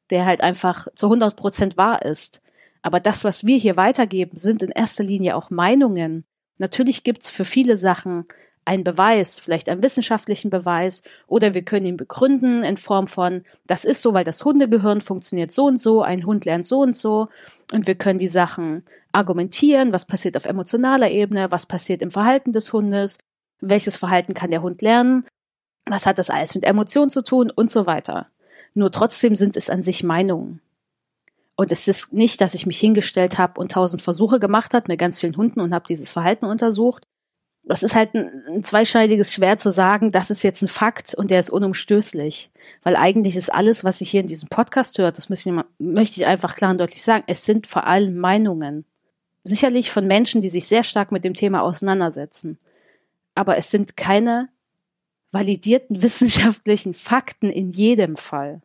der 0.10 0.26
halt 0.26 0.42
einfach 0.42 0.88
zu 0.94 1.08
100 1.08 1.36
Prozent 1.36 1.78
wahr 1.78 2.04
ist. 2.04 2.42
Aber 2.82 3.00
das, 3.00 3.24
was 3.24 3.46
wir 3.46 3.58
hier 3.58 3.78
weitergeben, 3.78 4.38
sind 4.38 4.62
in 4.62 4.70
erster 4.70 5.04
Linie 5.04 5.36
auch 5.36 5.50
Meinungen. 5.50 6.26
Natürlich 6.58 7.04
gibt's 7.04 7.30
für 7.30 7.46
viele 7.46 7.78
Sachen 7.78 8.26
einen 8.66 8.84
Beweis, 8.84 9.40
vielleicht 9.40 9.68
einen 9.68 9.84
wissenschaftlichen 9.84 10.50
Beweis, 10.50 11.04
oder 11.28 11.54
wir 11.54 11.64
können 11.64 11.86
ihn 11.86 11.98
begründen 11.98 12.64
in 12.64 12.78
Form 12.78 13.08
von, 13.08 13.44
das 13.68 13.84
ist 13.84 14.02
so, 14.02 14.14
weil 14.14 14.24
das 14.24 14.44
Hundegehirn 14.46 15.02
funktioniert 15.02 15.52
so 15.52 15.66
und 15.66 15.82
so, 15.82 16.02
ein 16.02 16.26
Hund 16.26 16.46
lernt 16.46 16.66
so 16.66 16.80
und 16.80 16.96
so, 16.96 17.28
und 17.72 17.88
wir 17.88 17.96
können 17.96 18.20
die 18.20 18.28
Sachen 18.28 18.86
argumentieren, 19.12 19.92
was 19.92 20.06
passiert 20.06 20.38
auf 20.38 20.46
emotionaler 20.46 21.12
Ebene, 21.12 21.52
was 21.52 21.66
passiert 21.66 22.02
im 22.02 22.10
Verhalten 22.10 22.54
des 22.54 22.72
Hundes, 22.72 23.18
welches 23.60 23.98
Verhalten 23.98 24.34
kann 24.34 24.52
der 24.52 24.62
Hund 24.62 24.82
lernen, 24.82 25.26
was 25.86 26.06
hat 26.06 26.18
das 26.18 26.30
alles 26.30 26.56
mit 26.56 26.64
Emotionen 26.64 27.12
zu 27.12 27.24
tun 27.24 27.52
und 27.52 27.72
so 27.72 27.86
weiter. 27.86 28.28
Nur 28.76 28.92
trotzdem 28.92 29.36
sind 29.36 29.58
es 29.58 29.70
an 29.70 29.84
sich 29.84 30.04
Meinungen. 30.04 30.62
Und 31.56 31.72
es 31.72 31.88
ist 31.88 32.14
nicht, 32.14 32.42
dass 32.42 32.56
ich 32.56 32.66
mich 32.66 32.80
hingestellt 32.80 33.38
habe 33.38 33.60
und 33.60 33.72
tausend 33.72 34.02
Versuche 34.02 34.40
gemacht 34.40 34.74
habe 34.74 34.86
mit 34.88 35.00
ganz 35.00 35.20
vielen 35.20 35.38
Hunden 35.38 35.62
und 35.62 35.74
habe 35.74 35.86
dieses 35.88 36.10
Verhalten 36.10 36.46
untersucht. 36.46 37.06
Das 37.66 37.84
ist 37.84 37.96
halt 37.96 38.14
ein, 38.14 38.44
ein 38.48 38.64
zweischneidiges 38.64 39.34
Schwert 39.34 39.62
zu 39.62 39.72
sagen, 39.72 40.12
das 40.12 40.32
ist 40.32 40.44
jetzt 40.44 40.64
ein 40.64 40.68
Fakt 40.68 41.14
und 41.14 41.30
der 41.32 41.40
ist 41.40 41.52
unumstößlich. 41.52 42.50
Weil 42.82 42.96
eigentlich 42.96 43.36
ist 43.36 43.54
alles, 43.54 43.84
was 43.84 44.02
ich 44.02 44.10
hier 44.10 44.22
in 44.22 44.28
diesem 44.28 44.50
Podcast 44.50 44.98
hört, 44.98 45.18
das 45.18 45.30
ich, 45.30 45.54
möchte 45.78 46.20
ich 46.20 46.26
einfach 46.26 46.56
klar 46.56 46.72
und 46.72 46.80
deutlich 46.80 47.04
sagen, 47.04 47.24
es 47.28 47.46
sind 47.46 47.68
vor 47.68 47.86
allem 47.86 48.18
Meinungen. 48.18 48.86
Sicherlich 49.44 49.92
von 49.92 50.08
Menschen, 50.08 50.42
die 50.42 50.50
sich 50.50 50.68
sehr 50.68 50.84
stark 50.84 51.12
mit 51.12 51.24
dem 51.24 51.36
Thema 51.36 51.62
auseinandersetzen. 51.62 52.58
Aber 53.36 53.58
es 53.58 53.70
sind 53.72 53.96
keine 53.96 54.50
validierten 55.34 56.02
wissenschaftlichen 56.02 56.94
Fakten 56.94 57.50
in 57.50 57.72
jedem 57.72 58.16
Fall. 58.16 58.62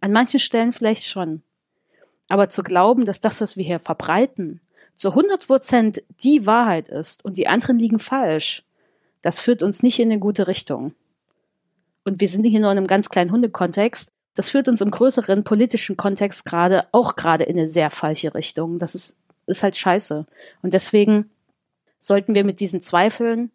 An 0.00 0.12
manchen 0.12 0.38
Stellen 0.38 0.72
vielleicht 0.72 1.06
schon. 1.06 1.42
Aber 2.28 2.48
zu 2.48 2.62
glauben, 2.62 3.04
dass 3.04 3.20
das, 3.20 3.40
was 3.40 3.56
wir 3.56 3.64
hier 3.64 3.80
verbreiten, 3.80 4.60
zu 4.94 5.08
100 5.08 5.46
Prozent 5.46 6.02
die 6.22 6.46
Wahrheit 6.46 6.88
ist 6.88 7.24
und 7.24 7.36
die 7.36 7.48
anderen 7.48 7.78
liegen 7.78 7.98
falsch, 7.98 8.64
das 9.22 9.40
führt 9.40 9.62
uns 9.62 9.82
nicht 9.82 9.98
in 9.98 10.10
eine 10.10 10.20
gute 10.20 10.46
Richtung. 10.46 10.94
Und 12.04 12.20
wir 12.20 12.28
sind 12.28 12.44
hier 12.44 12.60
nur 12.60 12.70
in 12.70 12.78
einem 12.78 12.86
ganz 12.86 13.08
kleinen 13.08 13.32
Hundekontext. 13.32 14.12
Das 14.34 14.50
führt 14.50 14.68
uns 14.68 14.80
im 14.80 14.90
größeren 14.90 15.44
politischen 15.44 15.96
Kontext 15.96 16.44
gerade 16.44 16.86
auch 16.92 17.16
gerade 17.16 17.44
in 17.44 17.58
eine 17.58 17.68
sehr 17.68 17.90
falsche 17.90 18.34
Richtung. 18.34 18.78
Das 18.78 18.94
ist, 18.94 19.18
ist 19.46 19.62
halt 19.62 19.76
scheiße. 19.76 20.26
Und 20.62 20.72
deswegen 20.72 21.30
sollten 21.98 22.34
wir 22.34 22.44
mit 22.44 22.60
diesen 22.60 22.80
Zweifeln 22.80 23.50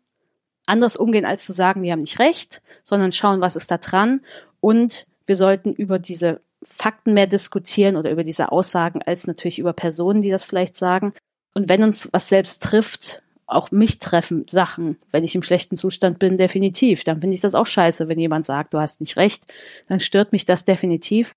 anders 0.67 0.97
umgehen, 0.97 1.25
als 1.25 1.45
zu 1.45 1.53
sagen, 1.53 1.83
die 1.83 1.91
haben 1.91 2.01
nicht 2.01 2.19
recht, 2.19 2.61
sondern 2.83 3.11
schauen, 3.11 3.41
was 3.41 3.55
ist 3.55 3.71
da 3.71 3.77
dran. 3.77 4.21
Und 4.59 5.07
wir 5.25 5.35
sollten 5.35 5.73
über 5.73 5.99
diese 5.99 6.41
Fakten 6.63 7.13
mehr 7.13 7.27
diskutieren 7.27 7.95
oder 7.95 8.11
über 8.11 8.23
diese 8.23 8.51
Aussagen, 8.51 9.01
als 9.05 9.27
natürlich 9.27 9.59
über 9.59 9.73
Personen, 9.73 10.21
die 10.21 10.31
das 10.31 10.43
vielleicht 10.43 10.75
sagen. 10.75 11.13
Und 11.53 11.69
wenn 11.69 11.83
uns 11.83 12.09
was 12.11 12.29
selbst 12.29 12.63
trifft 12.63 13.21
auch 13.47 13.71
mich 13.71 13.99
treffen 13.99 14.45
Sachen, 14.49 14.97
wenn 15.11 15.23
ich 15.23 15.35
im 15.35 15.43
schlechten 15.43 15.77
Zustand 15.77 16.19
bin, 16.19 16.37
definitiv. 16.37 17.03
Dann 17.03 17.21
finde 17.21 17.35
ich 17.35 17.41
das 17.41 17.55
auch 17.55 17.67
scheiße, 17.67 18.07
wenn 18.07 18.19
jemand 18.19 18.45
sagt, 18.45 18.73
du 18.73 18.79
hast 18.79 18.99
nicht 18.99 19.17
recht, 19.17 19.43
dann 19.87 19.99
stört 19.99 20.31
mich 20.31 20.45
das 20.45 20.65
definitiv. 20.65 21.33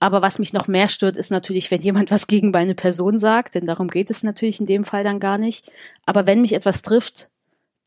Aber 0.00 0.22
was 0.22 0.38
mich 0.38 0.52
noch 0.52 0.68
mehr 0.68 0.88
stört, 0.88 1.16
ist 1.16 1.30
natürlich, 1.30 1.70
wenn 1.70 1.82
jemand 1.82 2.10
was 2.10 2.26
gegen 2.26 2.50
meine 2.50 2.74
Person 2.74 3.18
sagt, 3.18 3.56
denn 3.56 3.66
darum 3.66 3.88
geht 3.88 4.10
es 4.10 4.22
natürlich 4.22 4.60
in 4.60 4.66
dem 4.66 4.84
Fall 4.84 5.02
dann 5.02 5.18
gar 5.18 5.38
nicht. 5.38 5.70
Aber 6.06 6.26
wenn 6.26 6.40
mich 6.40 6.52
etwas 6.52 6.82
trifft, 6.82 7.30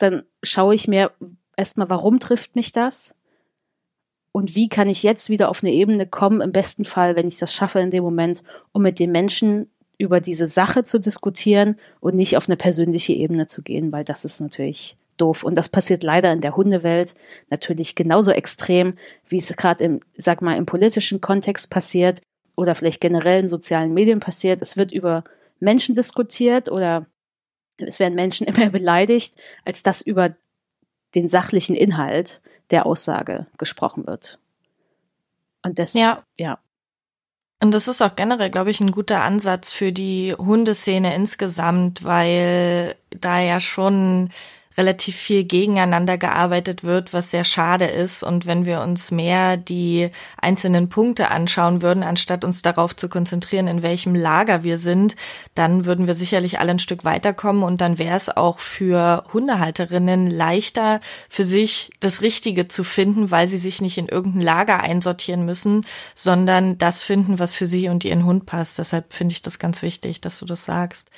dann 0.01 0.23
schaue 0.43 0.75
ich 0.75 0.87
mir 0.87 1.11
erstmal, 1.55 1.89
warum 1.89 2.19
trifft 2.19 2.55
mich 2.55 2.71
das? 2.71 3.15
Und 4.31 4.55
wie 4.55 4.69
kann 4.69 4.87
ich 4.87 5.03
jetzt 5.03 5.29
wieder 5.29 5.49
auf 5.49 5.63
eine 5.63 5.73
Ebene 5.73 6.07
kommen, 6.07 6.41
im 6.41 6.51
besten 6.51 6.85
Fall, 6.85 7.15
wenn 7.15 7.27
ich 7.27 7.37
das 7.37 7.53
schaffe 7.53 7.79
in 7.79 7.91
dem 7.91 8.03
Moment, 8.03 8.43
um 8.71 8.81
mit 8.81 8.99
den 8.99 9.11
Menschen 9.11 9.69
über 9.97 10.19
diese 10.19 10.47
Sache 10.47 10.83
zu 10.83 10.99
diskutieren 10.99 11.77
und 11.99 12.15
nicht 12.15 12.37
auf 12.37 12.47
eine 12.47 12.57
persönliche 12.57 13.13
Ebene 13.13 13.47
zu 13.47 13.61
gehen, 13.61 13.91
weil 13.91 14.03
das 14.03 14.25
ist 14.25 14.39
natürlich 14.39 14.97
doof. 15.17 15.43
Und 15.43 15.55
das 15.55 15.69
passiert 15.69 16.01
leider 16.01 16.31
in 16.31 16.41
der 16.41 16.55
Hundewelt 16.55 17.15
natürlich 17.49 17.93
genauso 17.95 18.31
extrem, 18.31 18.97
wie 19.27 19.37
es 19.37 19.55
gerade 19.55 19.83
im, 19.83 19.99
sag 20.17 20.41
mal, 20.41 20.57
im 20.57 20.65
politischen 20.65 21.21
Kontext 21.21 21.69
passiert 21.69 22.21
oder 22.55 22.73
vielleicht 22.73 23.01
generell 23.01 23.41
in 23.41 23.47
sozialen 23.47 23.93
Medien 23.93 24.19
passiert. 24.19 24.61
Es 24.61 24.77
wird 24.77 24.91
über 24.91 25.23
Menschen 25.59 25.93
diskutiert 25.93 26.71
oder 26.71 27.05
es 27.77 27.99
werden 27.99 28.15
Menschen 28.15 28.47
immer 28.47 28.69
beleidigt, 28.69 29.35
als 29.65 29.83
dass 29.83 30.01
über 30.01 30.35
den 31.15 31.27
sachlichen 31.27 31.75
Inhalt 31.75 32.41
der 32.69 32.85
Aussage 32.85 33.47
gesprochen 33.57 34.07
wird. 34.07 34.39
Und 35.61 35.77
das, 35.77 35.93
ja. 35.93 36.23
ja. 36.37 36.59
Und 37.61 37.71
das 37.71 37.87
ist 37.87 38.01
auch 38.01 38.15
generell, 38.15 38.49
glaube 38.49 38.71
ich, 38.71 38.79
ein 38.79 38.91
guter 38.91 39.21
Ansatz 39.21 39.69
für 39.71 39.91
die 39.91 40.33
Hundeszene 40.33 41.13
insgesamt, 41.13 42.03
weil 42.03 42.95
da 43.11 43.39
ja 43.39 43.59
schon 43.59 44.29
relativ 44.77 45.15
viel 45.15 45.43
gegeneinander 45.43 46.17
gearbeitet 46.17 46.83
wird, 46.83 47.13
was 47.13 47.31
sehr 47.31 47.43
schade 47.43 47.85
ist. 47.85 48.23
Und 48.23 48.45
wenn 48.45 48.65
wir 48.65 48.81
uns 48.81 49.11
mehr 49.11 49.57
die 49.57 50.09
einzelnen 50.37 50.89
Punkte 50.89 51.29
anschauen 51.29 51.81
würden, 51.81 52.03
anstatt 52.03 52.45
uns 52.45 52.61
darauf 52.61 52.95
zu 52.95 53.09
konzentrieren, 53.09 53.67
in 53.67 53.83
welchem 53.83 54.15
Lager 54.15 54.63
wir 54.63 54.77
sind, 54.77 55.15
dann 55.55 55.85
würden 55.85 56.07
wir 56.07 56.13
sicherlich 56.13 56.59
alle 56.59 56.71
ein 56.71 56.79
Stück 56.79 57.03
weiterkommen 57.03 57.63
und 57.63 57.81
dann 57.81 57.97
wäre 57.97 58.15
es 58.15 58.35
auch 58.35 58.59
für 58.59 59.23
Hundehalterinnen 59.33 60.29
leichter, 60.29 61.01
für 61.29 61.45
sich 61.45 61.91
das 61.99 62.21
Richtige 62.21 62.67
zu 62.67 62.83
finden, 62.83 63.31
weil 63.31 63.47
sie 63.47 63.57
sich 63.57 63.81
nicht 63.81 63.97
in 63.97 64.07
irgendein 64.07 64.41
Lager 64.41 64.79
einsortieren 64.79 65.45
müssen, 65.45 65.85
sondern 66.15 66.77
das 66.77 67.03
finden, 67.03 67.39
was 67.39 67.53
für 67.53 67.67
sie 67.67 67.89
und 67.89 68.05
ihren 68.05 68.25
Hund 68.25 68.45
passt. 68.45 68.79
Deshalb 68.79 69.13
finde 69.13 69.33
ich 69.33 69.41
das 69.41 69.59
ganz 69.59 69.81
wichtig, 69.81 70.21
dass 70.21 70.39
du 70.39 70.45
das 70.45 70.65
sagst. 70.65 71.09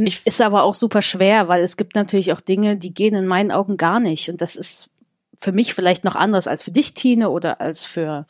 Ich 0.00 0.24
ist 0.24 0.40
aber 0.40 0.62
auch 0.62 0.74
super 0.74 1.02
schwer, 1.02 1.48
weil 1.48 1.62
es 1.62 1.76
gibt 1.76 1.96
natürlich 1.96 2.32
auch 2.32 2.40
Dinge, 2.40 2.76
die 2.76 2.94
gehen 2.94 3.16
in 3.16 3.26
meinen 3.26 3.50
Augen 3.50 3.76
gar 3.76 3.98
nicht. 3.98 4.28
Und 4.28 4.40
das 4.40 4.54
ist 4.54 4.90
für 5.36 5.50
mich 5.50 5.74
vielleicht 5.74 6.04
noch 6.04 6.14
anders 6.14 6.46
als 6.46 6.62
für 6.62 6.70
dich, 6.70 6.94
Tine, 6.94 7.30
oder 7.30 7.60
als 7.60 7.82
für 7.82 8.26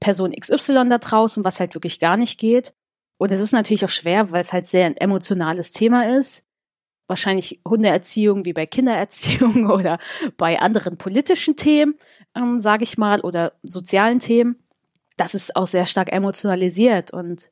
Person 0.00 0.32
XY 0.32 0.88
da 0.90 0.98
draußen, 0.98 1.44
was 1.44 1.60
halt 1.60 1.74
wirklich 1.74 1.98
gar 1.98 2.18
nicht 2.18 2.38
geht. 2.38 2.74
Und 3.16 3.32
es 3.32 3.40
ist 3.40 3.52
natürlich 3.52 3.86
auch 3.86 3.90
schwer, 3.90 4.32
weil 4.32 4.42
es 4.42 4.52
halt 4.52 4.66
sehr 4.66 4.84
ein 4.84 4.98
emotionales 4.98 5.72
Thema 5.72 6.08
ist. 6.08 6.44
Wahrscheinlich 7.06 7.60
Hundeerziehung 7.66 8.44
wie 8.44 8.52
bei 8.52 8.66
Kindererziehung 8.66 9.70
oder 9.70 9.98
bei 10.36 10.58
anderen 10.58 10.98
politischen 10.98 11.56
Themen, 11.56 11.94
ähm, 12.36 12.60
sage 12.60 12.84
ich 12.84 12.98
mal, 12.98 13.22
oder 13.22 13.54
sozialen 13.62 14.18
Themen. 14.18 14.56
Das 15.16 15.34
ist 15.34 15.56
auch 15.56 15.66
sehr 15.66 15.86
stark 15.86 16.12
emotionalisiert 16.12 17.12
und 17.14 17.50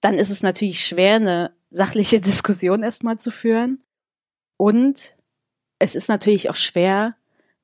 dann 0.00 0.14
ist 0.14 0.30
es 0.30 0.42
natürlich 0.42 0.84
schwer, 0.84 1.16
eine 1.16 1.52
sachliche 1.76 2.20
Diskussion 2.30 2.82
erstmal 2.82 3.18
zu 3.18 3.30
führen. 3.30 3.82
Und 4.56 5.16
es 5.78 5.94
ist 5.94 6.08
natürlich 6.08 6.50
auch 6.50 6.56
schwer, 6.56 7.14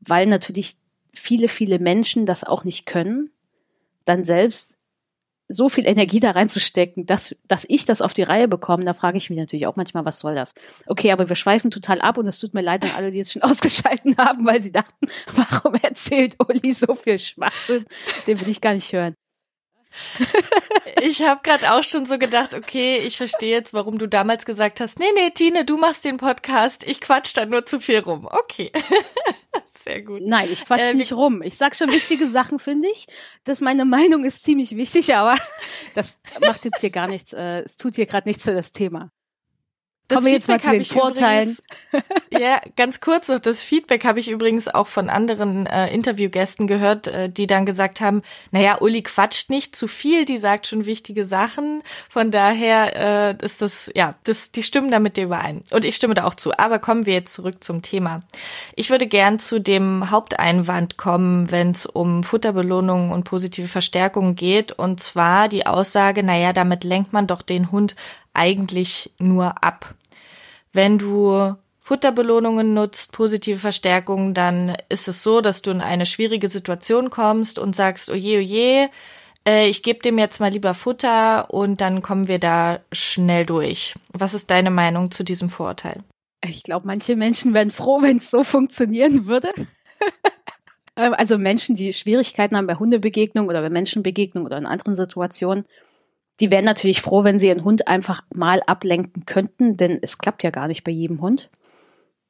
weil 0.01 0.27
natürlich 0.27 0.77
viele, 1.15 1.49
viele 1.49 1.79
Menschen 1.79 2.27
das 2.27 2.45
auch 2.45 2.65
nicht 2.65 2.87
können, 2.87 3.31
dann 4.05 4.25
selbst 4.25 4.77
so 5.49 5.69
viel 5.69 5.87
Energie 5.87 6.21
da 6.21 6.31
reinzustecken, 6.31 7.05
dass, 7.05 7.35
dass 7.47 7.67
ich 7.69 7.85
das 7.85 8.01
auf 8.01 8.15
die 8.15 8.23
Reihe 8.23 8.49
bekomme, 8.49 8.85
da 8.85 8.95
frage 8.95 9.19
ich 9.19 9.29
mich 9.29 9.39
natürlich 9.39 9.67
auch 9.67 9.77
manchmal, 9.77 10.05
was 10.05 10.19
soll 10.19 10.35
das? 10.35 10.55
Okay, 10.87 11.13
aber 11.13 11.29
wir 11.29 11.37
schweifen 11.37 11.71
total 11.71 12.01
ab 12.01 12.17
und 12.17 12.27
es 12.27 12.39
tut 12.39 12.55
mir 12.55 12.63
leid 12.63 12.85
an 12.85 12.91
alle, 12.97 13.11
die 13.11 13.19
jetzt 13.19 13.33
schon 13.33 13.43
ausgeschalten 13.43 14.17
haben, 14.17 14.47
weil 14.47 14.63
sie 14.63 14.73
dachten, 14.73 15.07
warum 15.35 15.75
erzählt 15.75 16.37
Uli 16.39 16.73
so 16.73 16.95
viel 16.95 17.19
Schwachsinn? 17.19 17.85
Den 18.27 18.41
will 18.41 18.49
ich 18.49 18.61
gar 18.61 18.75
nicht 18.75 18.93
hören. 18.93 19.15
ich 21.03 21.23
habe 21.23 21.41
gerade 21.43 21.73
auch 21.73 21.83
schon 21.83 22.07
so 22.07 22.19
gedacht, 22.19 22.55
okay, 22.55 22.99
ich 22.99 23.17
verstehe 23.17 23.51
jetzt, 23.51 23.75
warum 23.75 23.99
du 23.99 24.07
damals 24.07 24.45
gesagt 24.45 24.81
hast, 24.81 24.99
nee, 24.99 25.07
nee, 25.15 25.31
Tine, 25.31 25.65
du 25.65 25.77
machst 25.77 26.05
den 26.05 26.17
Podcast, 26.17 26.85
ich 26.87 27.01
quatsch 27.01 27.33
da 27.35 27.47
nur 27.47 27.67
zu 27.67 27.81
viel 27.81 28.01
rum. 28.01 28.29
Okay. 28.31 28.73
Sehr 29.67 30.03
gut. 30.03 30.23
Nein, 30.23 30.49
ich 30.51 30.65
quatsch 30.65 30.81
äh, 30.81 30.95
nicht 30.95 31.13
rum. 31.13 31.43
Ich 31.43 31.57
sag 31.57 31.75
schon 31.75 31.93
wichtige 31.93 32.27
Sachen, 32.27 32.59
finde 32.59 32.89
ich. 32.89 33.07
Das 33.45 33.61
meine 33.61 33.85
Meinung 33.85 34.25
ist 34.25 34.45
ziemlich 34.45 34.77
wichtig, 34.77 35.15
aber 35.15 35.37
das 35.95 36.19
macht 36.41 36.65
jetzt 36.65 36.81
hier 36.81 36.91
gar 36.91 37.09
nichts, 37.09 37.33
äh, 37.33 37.61
es 37.61 37.77
tut 37.77 37.97
hier 37.97 38.07
gerade 38.07 38.29
nichts 38.29 38.45
für 38.45 38.55
das 38.55 38.73
Thema. 38.73 39.11
Das 40.13 40.19
Kommen 40.19 40.27
wir 40.27 40.33
jetzt 40.35 40.49
mal 40.49 40.61
zu 40.61 40.71
den 40.71 40.85
Vorteilen. 40.85 41.57
Übrigens, 41.91 42.13
ja, 42.39 42.61
ganz 42.77 43.01
kurz 43.01 43.29
noch, 43.29 43.41
das 43.41 43.63
Feedback 43.63 44.05
habe 44.05 44.21
ich 44.21 44.29
übrigens 44.29 44.69
auch 44.69 44.87
von 44.87 45.09
anderen 45.09 45.65
äh, 45.67 45.89
Interviewgästen 45.89 46.67
gehört, 46.67 47.07
äh, 47.07 47.31
die 47.31 47.47
dann 47.47 47.65
gesagt 47.65 48.03
haben, 48.03 48.21
naja, 48.51 48.77
Uli 48.79 49.03
quatscht 49.03 49.49
nicht 49.49 49.75
zu 49.75 49.89
viel, 49.89 50.27
die 50.27 50.37
sagt 50.37 50.67
schon 50.67 50.85
wichtige 50.85 51.25
Sachen. 51.25 51.83
Von 52.11 52.31
daher 52.31 53.39
äh, 53.41 53.45
ist 53.45 53.63
das, 53.63 53.91
ja, 53.95 54.15
das, 54.25 54.53
die 54.53 54.63
stimmen 54.63 54.91
da 54.91 54.99
mit 54.99 55.17
dir 55.17 55.25
überein. 55.25 55.65
Und 55.71 55.87
ich 55.87 55.97
stimme 55.97 56.13
da 56.13 56.25
auch 56.25 56.35
zu. 56.35 56.53
Aber 56.59 56.79
kommen 56.79 57.07
wir 57.07 57.15
jetzt 57.15 57.33
zurück 57.33 57.65
zum 57.65 57.81
Thema. 57.81 58.23
Ich 58.77 58.91
würde 58.91 59.07
gern 59.07 59.39
zu 59.39 59.63
dem 59.63 60.11
Haupteinwand 60.11 60.99
kommen, 60.99 61.51
wenn 61.51 61.71
es 61.71 61.87
um 61.87 62.23
Futterbelohnungen 62.23 63.13
und 63.13 63.25
positive 63.25 63.69
Verstärkungen 63.69 64.37
geht. 64.37 64.73
Und 64.73 65.01
zwar 65.01 65.49
die 65.49 65.65
Aussage, 65.67 66.23
naja, 66.23 66.53
damit 66.53 66.85
lenkt 66.85 67.15
man 67.15 67.27
doch 67.27 67.41
den 67.41 67.73
Hund 67.73 67.97
eigentlich 68.35 69.11
nur 69.19 69.63
ab. 69.63 69.95
Wenn 70.73 70.99
du 70.99 71.55
Futterbelohnungen 71.81 72.75
nutzt, 72.75 73.13
positive 73.13 73.59
Verstärkungen, 73.59 74.35
dann 74.35 74.77
ist 74.89 75.09
es 75.09 75.23
so, 75.23 75.41
dass 75.41 75.63
du 75.63 75.71
in 75.71 75.81
eine 75.81 76.07
schwierige 76.07 76.49
Situation 76.49 77.11
kommst 77.11 77.59
und 77.59 77.75
sagst, 77.75 78.11
oje, 78.11 78.39
oje, 78.39 78.91
äh, 79.47 79.69
ich 79.69 79.83
gebe 79.83 80.01
dem 80.01 80.19
jetzt 80.19 80.41
mal 80.41 80.51
lieber 80.51 80.75
Futter 80.75 81.53
und 81.53 81.81
dann 81.81 82.01
kommen 82.01 82.29
wir 82.29 82.39
da 82.39 82.81
schnell 82.93 83.45
durch. 83.47 83.95
Was 84.13 84.35
ist 84.35 84.51
deine 84.51 84.71
Meinung 84.71 85.11
zu 85.11 85.25
diesem 85.25 85.49
Vorurteil? 85.49 85.99
Ich 86.45 86.63
glaube, 86.63 86.87
manche 86.87 87.17
Menschen 87.17 87.55
wären 87.55 87.71
froh, 87.71 88.03
wenn 88.03 88.19
es 88.19 88.31
so 88.31 88.45
funktionieren 88.45 89.27
würde. 89.27 89.53
Ähm, 90.95 91.15
also 91.15 91.39
Menschen, 91.39 91.75
die 91.75 91.95
Schwierigkeiten 91.95 92.55
haben 92.55 92.67
bei 92.67 92.75
Hundebegegnungen 92.75 93.49
oder 93.49 93.63
bei 93.63 93.71
Menschenbegegnungen 93.71 94.47
oder 94.47 94.59
in 94.59 94.67
anderen 94.67 94.95
Situationen, 94.95 95.65
die 96.43 96.51
wären 96.51 96.65
natürlich 96.65 97.01
froh, 97.01 97.23
wenn 97.23 97.39
sie 97.39 97.47
ihren 97.47 97.63
Hund 97.63 97.87
einfach 97.87 98.25
mal 98.35 98.63
ablenken 98.67 99.27
könnten, 99.27 99.77
denn 99.77 100.01
es 100.03 100.19
klappt 100.19 100.43
ja 100.43 100.51
gar 100.51 100.67
nicht 100.67 100.83
bei 100.83 100.91
jedem 100.91 101.21
Hund. 101.21 101.51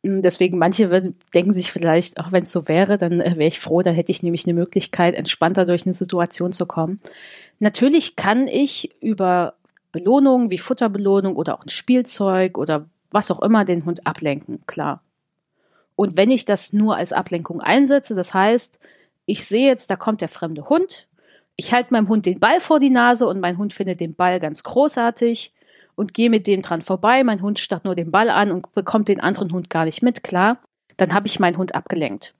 Hm, 0.04 0.20
deswegen 0.20 0.58
manche 0.58 0.90
würden, 0.90 1.18
denken 1.32 1.54
sich 1.54 1.72
vielleicht, 1.72 2.20
auch 2.20 2.30
wenn 2.30 2.42
es 2.42 2.52
so 2.52 2.68
wäre, 2.68 2.98
dann 2.98 3.22
äh, 3.22 3.36
wäre 3.38 3.48
ich 3.48 3.58
froh, 3.58 3.80
dann 3.80 3.94
hätte 3.94 4.12
ich 4.12 4.22
nämlich 4.22 4.44
eine 4.44 4.52
Möglichkeit, 4.52 5.14
entspannter 5.14 5.64
durch 5.64 5.86
eine 5.86 5.94
Situation 5.94 6.52
zu 6.52 6.66
kommen. 6.66 7.00
Natürlich 7.58 8.14
kann 8.14 8.48
ich 8.48 8.94
über 9.00 9.54
Belohnungen 9.92 10.50
wie 10.50 10.58
Futterbelohnung 10.58 11.34
oder 11.34 11.54
auch 11.54 11.64
ein 11.64 11.70
Spielzeug 11.70 12.58
oder 12.58 12.84
was 13.10 13.30
auch 13.30 13.40
immer 13.40 13.64
den 13.64 13.86
Hund 13.86 14.06
ablenken, 14.06 14.60
klar. 14.66 15.02
Und 15.96 16.18
wenn 16.18 16.30
ich 16.30 16.44
das 16.44 16.74
nur 16.74 16.96
als 16.96 17.14
Ablenkung 17.14 17.62
einsetze, 17.62 18.14
das 18.14 18.34
heißt, 18.34 18.78
ich 19.24 19.46
sehe 19.46 19.68
jetzt, 19.68 19.90
da 19.90 19.96
kommt 19.96 20.20
der 20.20 20.28
fremde 20.28 20.68
Hund, 20.68 21.08
ich 21.56 21.72
halte 21.72 21.92
meinem 21.92 22.08
Hund 22.08 22.26
den 22.26 22.40
Ball 22.40 22.60
vor 22.60 22.80
die 22.80 22.90
Nase 22.90 23.26
und 23.26 23.40
mein 23.40 23.58
Hund 23.58 23.72
findet 23.72 24.00
den 24.00 24.14
Ball 24.14 24.40
ganz 24.40 24.62
großartig 24.62 25.52
und 25.94 26.14
gehe 26.14 26.30
mit 26.30 26.46
dem 26.46 26.62
dran 26.62 26.82
vorbei. 26.82 27.24
Mein 27.24 27.42
Hund 27.42 27.58
starrt 27.58 27.84
nur 27.84 27.94
den 27.94 28.10
Ball 28.10 28.30
an 28.30 28.50
und 28.50 28.72
bekommt 28.74 29.08
den 29.08 29.20
anderen 29.20 29.52
Hund 29.52 29.70
gar 29.70 29.84
nicht 29.84 30.02
mit, 30.02 30.22
klar. 30.22 30.58
Dann 30.96 31.14
habe 31.14 31.26
ich 31.26 31.40
meinen 31.40 31.58
Hund 31.58 31.74
abgelenkt. 31.74 32.34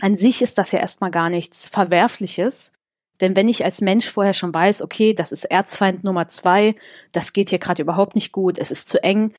An 0.00 0.16
sich 0.16 0.42
ist 0.42 0.58
das 0.58 0.72
ja 0.72 0.78
erstmal 0.78 1.10
gar 1.10 1.28
nichts 1.28 1.68
Verwerfliches. 1.68 2.72
Denn 3.20 3.34
wenn 3.34 3.48
ich 3.48 3.64
als 3.64 3.80
Mensch 3.80 4.08
vorher 4.08 4.34
schon 4.34 4.54
weiß, 4.54 4.82
okay, 4.82 5.12
das 5.12 5.32
ist 5.32 5.44
Erzfeind 5.44 6.04
Nummer 6.04 6.28
zwei, 6.28 6.76
das 7.10 7.32
geht 7.32 7.50
hier 7.50 7.58
gerade 7.58 7.82
überhaupt 7.82 8.14
nicht 8.14 8.30
gut, 8.30 8.58
es 8.58 8.70
ist 8.70 8.88
zu 8.88 9.02
eng, 9.02 9.34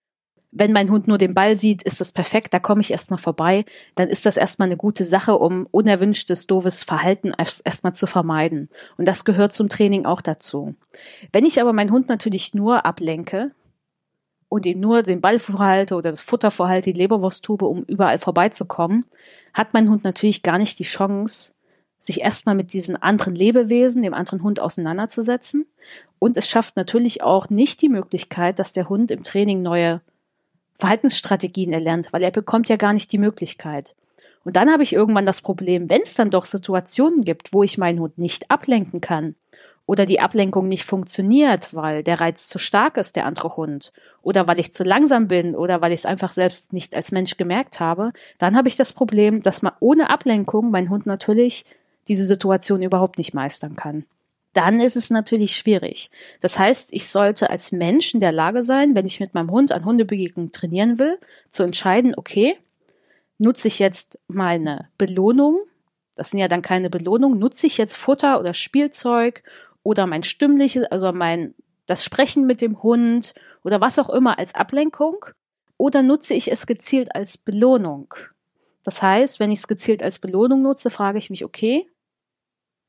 wenn 0.51 0.71
mein 0.71 0.89
Hund 0.89 1.07
nur 1.07 1.17
den 1.17 1.33
Ball 1.33 1.55
sieht, 1.55 1.83
ist 1.83 2.01
das 2.01 2.11
perfekt, 2.11 2.53
da 2.53 2.59
komme 2.59 2.81
ich 2.81 2.91
erstmal 2.91 3.19
vorbei, 3.19 3.65
dann 3.95 4.07
ist 4.07 4.25
das 4.25 4.37
erstmal 4.37 4.67
eine 4.67 4.77
gute 4.77 5.05
Sache, 5.05 5.37
um 5.37 5.67
unerwünschtes, 5.69 6.47
doofes 6.47 6.83
Verhalten 6.83 7.33
erstmal 7.37 7.93
zu 7.93 8.07
vermeiden. 8.07 8.69
Und 8.97 9.07
das 9.07 9.25
gehört 9.25 9.53
zum 9.53 9.69
Training 9.69 10.05
auch 10.05 10.21
dazu. 10.21 10.75
Wenn 11.31 11.45
ich 11.45 11.61
aber 11.61 11.73
meinen 11.73 11.91
Hund 11.91 12.09
natürlich 12.09 12.53
nur 12.55 12.85
ablenke 12.85 13.51
und 14.47 14.65
ihm 14.65 14.79
nur 14.79 15.03
den 15.03 15.21
Ball 15.21 15.37
vorhalte 15.37 15.95
oder 15.95 16.09
das 16.09 16.23
Futter 16.23 16.49
vorhalte, 16.49 16.91
die 16.91 16.99
Leberwursttube, 16.99 17.65
um 17.65 17.83
überall 17.83 18.17
vorbeizukommen, 18.17 19.05
hat 19.53 19.73
mein 19.73 19.89
Hund 19.89 20.03
natürlich 20.03 20.41
gar 20.41 20.57
nicht 20.57 20.79
die 20.79 20.83
Chance, 20.83 21.53
sich 21.99 22.21
erstmal 22.21 22.55
mit 22.55 22.73
diesem 22.73 22.97
anderen 22.99 23.35
Lebewesen, 23.35 24.01
dem 24.01 24.13
anderen 24.13 24.41
Hund 24.41 24.59
auseinanderzusetzen. 24.59 25.67
Und 26.17 26.37
es 26.37 26.47
schafft 26.47 26.75
natürlich 26.75 27.21
auch 27.21 27.49
nicht 27.49 27.81
die 27.81 27.89
Möglichkeit, 27.89 28.57
dass 28.57 28.73
der 28.73 28.89
Hund 28.89 29.11
im 29.11 29.21
Training 29.21 29.61
neue 29.61 30.01
Verhaltensstrategien 30.79 31.73
erlernt, 31.73 32.11
weil 32.13 32.23
er 32.23 32.31
bekommt 32.31 32.69
ja 32.69 32.77
gar 32.77 32.93
nicht 32.93 33.11
die 33.11 33.17
Möglichkeit. 33.17 33.95
Und 34.45 34.55
dann 34.55 34.71
habe 34.71 34.83
ich 34.83 34.93
irgendwann 34.93 35.25
das 35.25 35.41
Problem, 35.41 35.89
wenn 35.89 36.01
es 36.01 36.15
dann 36.15 36.29
doch 36.29 36.45
Situationen 36.45 37.23
gibt, 37.23 37.53
wo 37.53 37.61
ich 37.63 37.77
meinen 37.77 37.99
Hund 37.99 38.17
nicht 38.17 38.49
ablenken 38.49 39.01
kann 39.01 39.35
oder 39.85 40.05
die 40.05 40.21
Ablenkung 40.21 40.67
nicht 40.67 40.85
funktioniert, 40.85 41.73
weil 41.73 42.03
der 42.03 42.21
Reiz 42.21 42.47
zu 42.47 42.57
stark 42.59 42.95
ist, 42.95 43.17
der 43.17 43.25
andere 43.25 43.57
Hund, 43.57 43.91
oder 44.21 44.47
weil 44.47 44.59
ich 44.59 44.71
zu 44.71 44.83
langsam 44.83 45.27
bin 45.27 45.55
oder 45.55 45.81
weil 45.81 45.91
ich 45.91 46.01
es 46.01 46.05
einfach 46.05 46.31
selbst 46.31 46.71
nicht 46.71 46.95
als 46.95 47.11
Mensch 47.11 47.35
gemerkt 47.35 47.79
habe, 47.79 48.13
dann 48.37 48.55
habe 48.55 48.69
ich 48.69 48.77
das 48.77 48.93
Problem, 48.93 49.41
dass 49.41 49.61
man 49.61 49.73
ohne 49.81 50.09
Ablenkung 50.09 50.71
mein 50.71 50.89
Hund 50.89 51.05
natürlich 51.05 51.65
diese 52.07 52.25
Situation 52.25 52.81
überhaupt 52.81 53.17
nicht 53.17 53.33
meistern 53.33 53.75
kann. 53.75 54.05
Dann 54.53 54.79
ist 54.79 54.95
es 54.95 55.09
natürlich 55.09 55.55
schwierig. 55.55 56.09
Das 56.41 56.57
heißt, 56.57 56.91
ich 56.91 57.07
sollte 57.07 57.49
als 57.49 57.71
Mensch 57.71 58.13
in 58.13 58.19
der 58.19 58.31
Lage 58.31 58.63
sein, 58.63 58.95
wenn 58.95 59.05
ich 59.05 59.19
mit 59.19 59.33
meinem 59.33 59.51
Hund 59.51 59.71
an 59.71 59.85
Hundebegegnungen 59.85 60.51
trainieren 60.51 60.97
will, 60.97 61.19
zu 61.51 61.63
entscheiden, 61.63 62.15
okay, 62.15 62.57
nutze 63.37 63.67
ich 63.67 63.79
jetzt 63.79 64.19
meine 64.27 64.89
Belohnung, 64.97 65.59
das 66.15 66.31
sind 66.31 66.39
ja 66.39 66.47
dann 66.47 66.61
keine 66.61 66.89
Belohnungen, 66.89 67.39
nutze 67.39 67.67
ich 67.67 67.77
jetzt 67.77 67.95
Futter 67.95 68.39
oder 68.39 68.53
Spielzeug 68.53 69.43
oder 69.83 70.07
mein 70.07 70.23
stimmliches, 70.23 70.83
also 70.85 71.13
mein, 71.13 71.53
das 71.85 72.03
Sprechen 72.03 72.45
mit 72.45 72.59
dem 72.59 72.83
Hund 72.83 73.33
oder 73.63 73.79
was 73.81 73.99
auch 73.99 74.09
immer 74.09 74.37
als 74.37 74.55
Ablenkung 74.55 75.25
oder 75.77 76.01
nutze 76.03 76.33
ich 76.33 76.51
es 76.51 76.67
gezielt 76.67 77.15
als 77.15 77.37
Belohnung? 77.37 78.13
Das 78.83 79.01
heißt, 79.01 79.39
wenn 79.39 79.51
ich 79.51 79.59
es 79.59 79.67
gezielt 79.67 80.03
als 80.03 80.19
Belohnung 80.19 80.61
nutze, 80.61 80.89
frage 80.89 81.19
ich 81.19 81.29
mich, 81.29 81.45
okay, 81.45 81.87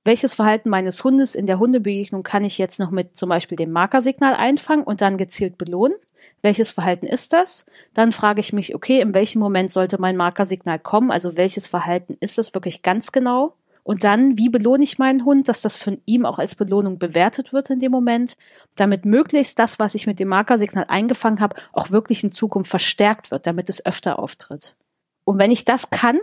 welches 0.04 0.34
Verhalten 0.34 0.70
meines 0.70 1.04
Hundes 1.04 1.34
in 1.34 1.46
der 1.46 1.58
Hundebegegnung 1.58 2.22
kann 2.22 2.44
ich 2.44 2.58
jetzt 2.58 2.78
noch 2.78 2.90
mit 2.90 3.16
zum 3.16 3.28
Beispiel 3.28 3.56
dem 3.56 3.70
Markersignal 3.70 4.34
einfangen 4.34 4.84
und 4.84 5.00
dann 5.00 5.18
gezielt 5.18 5.58
belohnen? 5.58 5.96
Welches 6.42 6.70
Verhalten 6.70 7.06
ist 7.06 7.32
das? 7.32 7.66
Dann 7.92 8.12
frage 8.12 8.40
ich 8.40 8.52
mich, 8.52 8.74
okay, 8.74 9.00
in 9.00 9.12
welchem 9.12 9.40
Moment 9.40 9.70
sollte 9.70 10.00
mein 10.00 10.16
Markersignal 10.16 10.78
kommen? 10.78 11.10
Also 11.10 11.36
welches 11.36 11.66
Verhalten 11.66 12.16
ist 12.20 12.38
das 12.38 12.54
wirklich 12.54 12.82
ganz 12.82 13.12
genau? 13.12 13.54
Und 13.82 14.04
dann, 14.04 14.38
wie 14.38 14.48
belohne 14.48 14.84
ich 14.84 14.98
meinen 14.98 15.24
Hund, 15.24 15.48
dass 15.48 15.62
das 15.62 15.76
von 15.76 16.00
ihm 16.04 16.24
auch 16.24 16.38
als 16.38 16.54
Belohnung 16.54 16.98
bewertet 16.98 17.52
wird 17.52 17.70
in 17.70 17.80
dem 17.80 17.90
Moment, 17.90 18.36
damit 18.76 19.04
möglichst 19.04 19.58
das, 19.58 19.78
was 19.78 19.94
ich 19.94 20.06
mit 20.06 20.18
dem 20.20 20.28
Markersignal 20.28 20.84
eingefangen 20.88 21.40
habe, 21.40 21.56
auch 21.72 21.90
wirklich 21.90 22.22
in 22.22 22.30
Zukunft 22.30 22.70
verstärkt 22.70 23.30
wird, 23.30 23.46
damit 23.46 23.68
es 23.68 23.84
öfter 23.84 24.18
auftritt. 24.18 24.76
Und 25.24 25.38
wenn 25.38 25.50
ich 25.50 25.64
das 25.64 25.90
kann, 25.90 26.18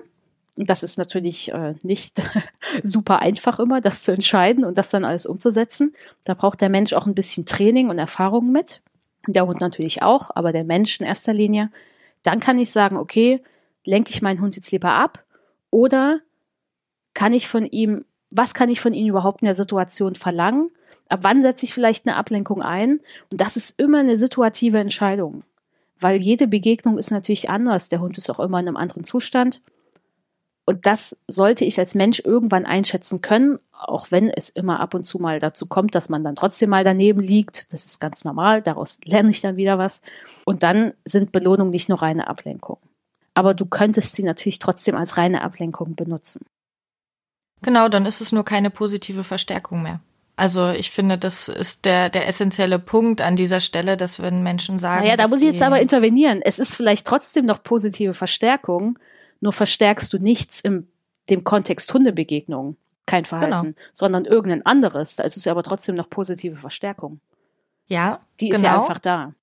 das 0.65 0.83
ist 0.83 0.97
natürlich 0.97 1.53
äh, 1.53 1.75
nicht 1.83 2.21
super 2.83 3.21
einfach 3.21 3.59
immer, 3.59 3.81
das 3.81 4.03
zu 4.03 4.11
entscheiden 4.11 4.65
und 4.65 4.77
das 4.77 4.89
dann 4.89 5.05
alles 5.05 5.25
umzusetzen, 5.25 5.95
da 6.23 6.33
braucht 6.33 6.61
der 6.61 6.69
Mensch 6.69 6.93
auch 6.93 7.05
ein 7.05 7.15
bisschen 7.15 7.45
Training 7.45 7.89
und 7.89 7.99
Erfahrung 7.99 8.51
mit. 8.51 8.81
Der 9.27 9.45
Hund 9.45 9.61
natürlich 9.61 10.01
auch, 10.01 10.31
aber 10.33 10.51
der 10.51 10.63
Mensch 10.63 10.99
in 10.99 11.05
erster 11.05 11.33
Linie. 11.33 11.69
Dann 12.23 12.39
kann 12.39 12.59
ich 12.59 12.71
sagen, 12.71 12.97
okay, 12.97 13.41
lenke 13.85 14.11
ich 14.11 14.21
meinen 14.21 14.41
Hund 14.41 14.55
jetzt 14.55 14.71
lieber 14.71 14.91
ab 14.91 15.23
oder 15.69 16.21
kann 17.13 17.33
ich 17.33 17.47
von 17.47 17.65
ihm, 17.65 18.05
was 18.33 18.53
kann 18.53 18.69
ich 18.69 18.79
von 18.79 18.93
ihm 18.93 19.07
überhaupt 19.07 19.41
in 19.41 19.45
der 19.45 19.53
Situation 19.53 20.15
verlangen? 20.15 20.69
Ab 21.09 21.19
wann 21.23 21.41
setze 21.41 21.65
ich 21.65 21.73
vielleicht 21.73 22.07
eine 22.07 22.15
Ablenkung 22.15 22.61
ein? 22.61 22.99
Und 23.31 23.41
das 23.41 23.57
ist 23.57 23.79
immer 23.79 23.99
eine 23.99 24.17
situative 24.17 24.79
Entscheidung, 24.79 25.43
weil 25.99 26.21
jede 26.21 26.47
Begegnung 26.47 26.97
ist 26.97 27.11
natürlich 27.11 27.49
anders. 27.49 27.89
Der 27.89 28.01
Hund 28.01 28.17
ist 28.17 28.29
auch 28.29 28.39
immer 28.39 28.59
in 28.59 28.67
einem 28.67 28.77
anderen 28.77 29.03
Zustand. 29.03 29.61
Und 30.69 30.85
das 30.85 31.17
sollte 31.27 31.63
ich 31.63 31.79
als 31.79 31.95
Mensch 31.95 32.19
irgendwann 32.19 32.65
einschätzen 32.65 33.21
können, 33.21 33.57
auch 33.71 34.11
wenn 34.11 34.29
es 34.29 34.49
immer 34.49 34.81
ab 34.81 34.95
und 34.95 35.05
zu 35.05 35.17
mal 35.17 35.39
dazu 35.39 35.65
kommt, 35.65 35.95
dass 35.95 36.09
man 36.09 36.25
dann 36.25 36.35
trotzdem 36.35 36.69
mal 36.69 36.83
daneben 36.83 37.21
liegt. 37.21 37.71
Das 37.71 37.85
ist 37.85 38.01
ganz 38.01 38.25
normal, 38.25 38.61
daraus 38.61 38.99
lerne 39.05 39.29
ich 39.29 39.39
dann 39.39 39.55
wieder 39.55 39.77
was. 39.77 40.01
Und 40.43 40.63
dann 40.63 40.93
sind 41.05 41.31
Belohnungen 41.31 41.71
nicht 41.71 41.87
nur 41.87 42.01
reine 42.01 42.27
Ablenkung. 42.27 42.79
Aber 43.33 43.53
du 43.53 43.65
könntest 43.65 44.13
sie 44.13 44.23
natürlich 44.23 44.59
trotzdem 44.59 44.97
als 44.97 45.15
reine 45.15 45.41
Ablenkung 45.41 45.95
benutzen. 45.95 46.45
Genau, 47.61 47.87
dann 47.87 48.05
ist 48.05 48.19
es 48.19 48.33
nur 48.33 48.43
keine 48.43 48.69
positive 48.69 49.23
Verstärkung 49.23 49.81
mehr. 49.81 50.01
Also 50.35 50.71
ich 50.71 50.91
finde, 50.91 51.17
das 51.17 51.47
ist 51.47 51.85
der, 51.85 52.09
der 52.09 52.27
essentielle 52.27 52.77
Punkt 52.77 53.21
an 53.21 53.37
dieser 53.37 53.61
Stelle, 53.61 53.95
dass 53.95 54.21
wenn 54.21 54.43
Menschen 54.43 54.79
sagen. 54.79 55.05
Naja, 55.05 55.15
da 55.15 55.29
muss 55.29 55.37
ich 55.37 55.45
jetzt 55.45 55.61
aber 55.61 55.79
intervenieren. 55.79 56.41
Es 56.43 56.59
ist 56.59 56.75
vielleicht 56.75 57.07
trotzdem 57.07 57.45
noch 57.45 57.63
positive 57.63 58.13
Verstärkung, 58.13 58.99
nur 59.39 59.53
verstärkst 59.53 60.11
du 60.13 60.17
nichts 60.17 60.59
im 60.61 60.87
dem 61.29 61.43
Kontext 61.43 61.93
Hundebegegnung, 61.93 62.77
kein 63.05 63.25
Verhalten, 63.25 63.73
genau. 63.73 63.77
sondern 63.93 64.25
irgendein 64.25 64.65
anderes. 64.65 65.15
Da 65.15 65.23
ist 65.23 65.37
es 65.37 65.45
ja 65.45 65.51
aber 65.51 65.63
trotzdem 65.63 65.95
noch 65.95 66.09
positive 66.09 66.55
Verstärkung. 66.57 67.19
Ja, 67.87 68.21
die 68.39 68.49
ist 68.49 68.57
genau. 68.57 68.67
ja 68.67 68.79
einfach 68.79 68.99
da. 68.99 69.33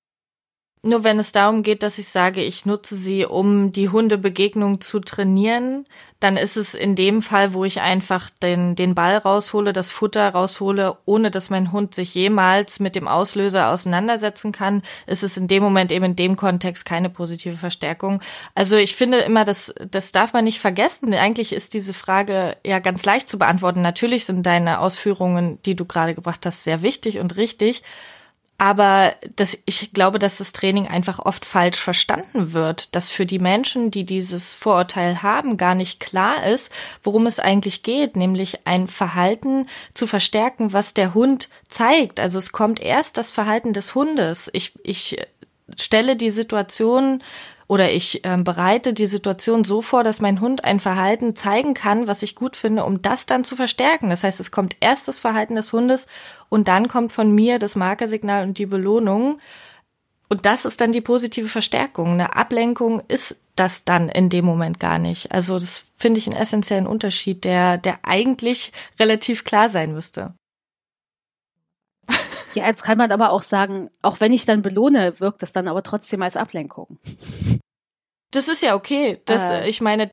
Nur 0.87 1.03
wenn 1.03 1.17
es 1.17 1.31
darum 1.31 1.63
geht, 1.63 1.81
dass 1.81 1.97
ich 1.97 2.09
sage, 2.09 2.43
ich 2.43 2.67
nutze 2.67 2.95
sie, 2.95 3.25
um 3.25 3.71
die 3.71 3.89
Hundebegegnung 3.89 4.81
zu 4.81 4.99
trainieren, 4.99 5.85
dann 6.19 6.37
ist 6.37 6.57
es 6.57 6.75
in 6.75 6.93
dem 6.93 7.23
Fall, 7.23 7.55
wo 7.55 7.65
ich 7.65 7.81
einfach 7.81 8.29
den, 8.29 8.75
den 8.75 8.93
Ball 8.93 9.17
raushole, 9.17 9.73
das 9.73 9.89
Futter 9.89 10.29
raushole, 10.29 10.95
ohne 11.05 11.31
dass 11.31 11.49
mein 11.49 11.71
Hund 11.71 11.95
sich 11.95 12.13
jemals 12.13 12.79
mit 12.79 12.95
dem 12.95 13.07
Auslöser 13.07 13.71
auseinandersetzen 13.71 14.51
kann, 14.51 14.83
ist 15.07 15.23
es 15.23 15.37
in 15.37 15.47
dem 15.47 15.63
Moment 15.63 15.91
eben 15.91 16.05
in 16.05 16.15
dem 16.15 16.35
Kontext 16.35 16.85
keine 16.85 17.09
positive 17.09 17.57
Verstärkung. 17.57 18.21
Also 18.53 18.75
ich 18.75 18.95
finde 18.95 19.17
immer, 19.21 19.43
das, 19.43 19.73
das 19.89 20.11
darf 20.11 20.33
man 20.33 20.43
nicht 20.43 20.59
vergessen. 20.59 21.15
Eigentlich 21.15 21.51
ist 21.51 21.73
diese 21.73 21.93
Frage 21.93 22.57
ja 22.63 22.77
ganz 22.77 23.03
leicht 23.05 23.27
zu 23.27 23.39
beantworten. 23.39 23.81
Natürlich 23.81 24.25
sind 24.25 24.45
deine 24.45 24.81
Ausführungen, 24.81 25.59
die 25.63 25.75
du 25.75 25.85
gerade 25.85 26.13
gebracht 26.13 26.45
hast, 26.45 26.63
sehr 26.63 26.83
wichtig 26.83 27.17
und 27.17 27.37
richtig. 27.37 27.81
Aber 28.57 29.15
das, 29.35 29.57
ich 29.65 29.91
glaube, 29.91 30.17
dass 30.17 30.37
das 30.37 30.53
Training 30.53 30.87
einfach 30.87 31.19
oft 31.19 31.43
falsch 31.43 31.77
verstanden 31.77 32.53
wird, 32.53 32.95
dass 32.95 33.11
für 33.11 33.25
die 33.25 33.39
Menschen, 33.39 33.91
die 33.91 34.05
dieses 34.05 34.55
Vorurteil 34.55 35.21
haben, 35.21 35.57
gar 35.57 35.75
nicht 35.75 35.99
klar 35.99 36.45
ist, 36.45 36.71
worum 37.03 37.27
es 37.27 37.39
eigentlich 37.39 37.83
geht, 37.83 38.15
nämlich 38.15 38.65
ein 38.65 38.87
Verhalten 38.87 39.67
zu 39.93 40.07
verstärken, 40.07 40.71
was 40.71 40.93
der 40.93 41.13
Hund 41.13 41.49
zeigt. 41.67 42.21
Also 42.21 42.39
es 42.39 42.53
kommt 42.53 42.79
erst 42.79 43.17
das 43.17 43.29
Verhalten 43.29 43.73
des 43.73 43.93
Hundes. 43.93 44.49
Ich, 44.53 44.71
ich 44.83 45.17
stelle 45.77 46.15
die 46.15 46.29
Situation 46.29 47.21
oder 47.67 47.91
ich 47.91 48.21
ähm, 48.23 48.43
bereite 48.43 48.93
die 48.93 49.07
Situation 49.07 49.63
so 49.63 49.81
vor, 49.81 50.03
dass 50.03 50.21
mein 50.21 50.39
Hund 50.39 50.63
ein 50.63 50.79
Verhalten 50.79 51.35
zeigen 51.35 51.73
kann, 51.73 52.07
was 52.07 52.21
ich 52.21 52.35
gut 52.35 52.55
finde, 52.55 52.85
um 52.85 53.01
das 53.01 53.25
dann 53.25 53.43
zu 53.43 53.55
verstärken. 53.55 54.09
Das 54.09 54.23
heißt, 54.23 54.39
es 54.39 54.51
kommt 54.51 54.75
erst 54.79 55.07
das 55.07 55.19
Verhalten 55.19 55.55
des 55.55 55.73
Hundes 55.73 56.05
und 56.49 56.67
dann 56.67 56.87
kommt 56.87 57.11
von 57.11 57.33
mir 57.33 57.57
das 57.57 57.75
Markersignal 57.75 58.43
und 58.43 58.57
die 58.59 58.67
Belohnung. 58.67 59.39
Und 60.29 60.45
das 60.45 60.65
ist 60.65 60.81
dann 60.81 60.91
die 60.91 61.01
positive 61.01 61.47
Verstärkung. 61.47 62.13
Eine 62.13 62.35
Ablenkung 62.35 63.01
ist 63.07 63.37
das 63.55 63.83
dann 63.83 64.09
in 64.09 64.29
dem 64.29 64.45
Moment 64.45 64.79
gar 64.79 64.99
nicht. 64.99 65.31
Also 65.31 65.57
das 65.57 65.85
finde 65.95 66.19
ich 66.19 66.27
einen 66.27 66.39
essentiellen 66.39 66.87
Unterschied, 66.87 67.45
der, 67.45 67.77
der 67.77 67.99
eigentlich 68.03 68.73
relativ 68.99 69.43
klar 69.43 69.69
sein 69.69 69.93
müsste. 69.93 70.33
Ja, 72.55 72.67
jetzt 72.67 72.83
kann 72.83 72.97
man 72.97 73.11
aber 73.11 73.31
auch 73.31 73.41
sagen, 73.41 73.89
auch 74.01 74.19
wenn 74.19 74.33
ich 74.33 74.45
dann 74.45 74.61
belohne, 74.61 75.19
wirkt 75.19 75.41
das 75.41 75.51
dann 75.51 75.67
aber 75.67 75.83
trotzdem 75.83 76.21
als 76.21 76.37
Ablenkung. 76.37 76.97
Das 78.31 78.47
ist 78.47 78.63
ja 78.63 78.75
okay. 78.75 79.21
Das, 79.25 79.51
äh, 79.51 79.67
ich 79.67 79.81
meine, 79.81 80.09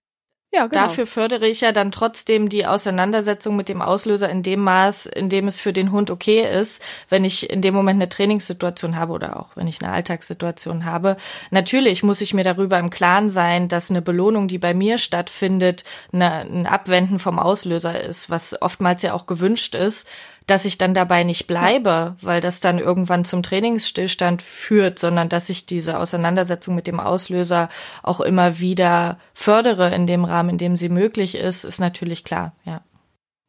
ja, 0.55 0.67
genau. 0.67 0.83
Dafür 0.83 1.07
fördere 1.07 1.47
ich 1.49 1.63
ja 1.63 1.73
dann 1.73 1.91
trotzdem 1.93 2.51
die 2.51 2.67
Auseinandersetzung 2.67 3.57
mit 3.57 3.71
dem 3.71 3.81
Auslöser 3.81 4.29
in 4.29 4.43
dem 4.43 4.61
Maß, 4.61 5.07
in 5.07 5.31
dem 5.31 5.49
es 5.49 5.61
für 5.61 5.73
den 5.73 5.93
Hund 5.93 6.11
okay 6.11 6.47
ist, 6.61 6.83
wenn 7.09 7.25
ich 7.25 7.49
in 7.49 7.63
dem 7.63 7.73
Moment 7.73 7.97
eine 7.97 8.11
Trainingssituation 8.11 8.97
habe 8.97 9.15
oder 9.15 9.41
auch 9.41 9.57
wenn 9.57 9.67
ich 9.67 9.81
eine 9.81 9.91
Alltagssituation 9.91 10.85
habe. 10.85 11.17
Natürlich 11.51 12.03
muss 12.03 12.21
ich 12.21 12.35
mir 12.35 12.45
darüber 12.45 12.79
im 12.79 12.91
Klaren 12.91 13.31
sein, 13.31 13.69
dass 13.69 13.91
eine 13.91 14.03
Belohnung, 14.03 14.47
die 14.47 14.59
bei 14.59 14.75
mir 14.75 14.99
stattfindet, 14.99 15.85
eine, 16.13 16.43
ein 16.43 16.67
Abwenden 16.67 17.19
vom 17.19 17.39
Auslöser 17.39 17.99
ist, 18.03 18.29
was 18.29 18.61
oftmals 18.61 19.01
ja 19.01 19.15
auch 19.15 19.25
gewünscht 19.25 19.75
ist 19.75 20.07
dass 20.47 20.65
ich 20.65 20.79
dann 20.79 20.95
dabei 20.95 21.25
nicht 21.25 21.47
bleibe, 21.47 22.17
weil 22.21 22.41
das 22.41 22.61
dann 22.61 22.79
irgendwann 22.79 23.25
zum 23.25 23.43
Trainingsstillstand 23.43 24.43
führt, 24.43 24.99
sondern 24.99 25.29
dass 25.29 25.49
ich 25.49 25.67
diese 25.67 25.99
Auseinandersetzung 25.99 26.75
mit 26.75 26.87
dem 26.87 27.01
Auslöser 27.01 27.69
auch 28.03 28.21
immer 28.21 28.59
wieder 28.59 29.19
fördere 29.35 29.95
in 29.95 30.07
dem 30.07 30.25
Rahmen, 30.25 30.51
in 30.51 30.59
dem 30.59 30.77
sie 30.77 30.89
möglich 30.89 31.35
ist, 31.35 31.65
ist 31.65 31.81
natürlich 31.81 32.25
klar, 32.25 32.55
ja. 32.65 32.83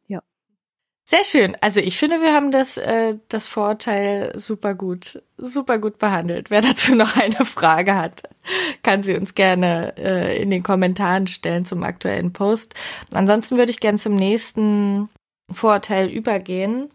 Ja. 0.06 0.20
Sehr 1.04 1.24
schön. 1.24 1.56
Also 1.60 1.80
ich 1.80 1.98
finde, 1.98 2.20
wir 2.20 2.32
haben 2.32 2.50
das, 2.50 2.76
äh, 2.76 3.16
das 3.28 3.48
Vorteil 3.48 4.32
super 4.38 4.74
gut, 4.74 5.22
super 5.36 5.78
gut 5.78 5.98
behandelt. 5.98 6.50
Wer 6.50 6.60
dazu 6.62 6.94
noch 6.94 7.16
eine 7.16 7.44
Frage 7.44 7.94
hat, 7.94 8.22
kann 8.82 9.02
sie 9.02 9.16
uns 9.16 9.34
gerne 9.34 9.94
äh, 9.96 10.40
in 10.40 10.50
den 10.50 10.62
Kommentaren 10.62 11.26
stellen 11.26 11.64
zum 11.64 11.82
aktuellen 11.82 12.32
Post. 12.32 12.74
Ansonsten 13.12 13.56
würde 13.56 13.70
ich 13.70 13.80
gerne 13.80 13.98
zum 13.98 14.14
nächsten 14.14 15.08
Vorurteil 15.54 16.08
übergehen. 16.08 16.90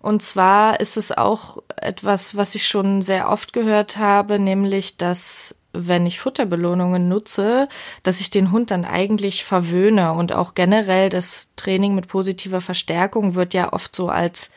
Und 0.00 0.22
zwar 0.22 0.80
ist 0.80 0.96
es 0.96 1.10
auch 1.10 1.58
etwas, 1.76 2.36
was 2.36 2.54
ich 2.54 2.66
schon 2.68 3.02
sehr 3.02 3.28
oft 3.28 3.52
gehört 3.52 3.96
habe, 3.96 4.38
nämlich, 4.38 4.96
dass 4.96 5.56
wenn 5.72 6.06
ich 6.06 6.20
Futterbelohnungen 6.20 7.08
nutze, 7.08 7.68
dass 8.02 8.20
ich 8.20 8.30
den 8.30 8.50
Hund 8.50 8.70
dann 8.70 8.84
eigentlich 8.84 9.44
verwöhne 9.44 10.12
und 10.12 10.32
auch 10.32 10.54
generell 10.54 11.08
das 11.08 11.50
Training 11.56 11.94
mit 11.94 12.08
positiver 12.08 12.60
Verstärkung 12.60 13.34
wird 13.34 13.52
ja 13.52 13.72
oft 13.72 13.94
so 13.94 14.08
als 14.08 14.50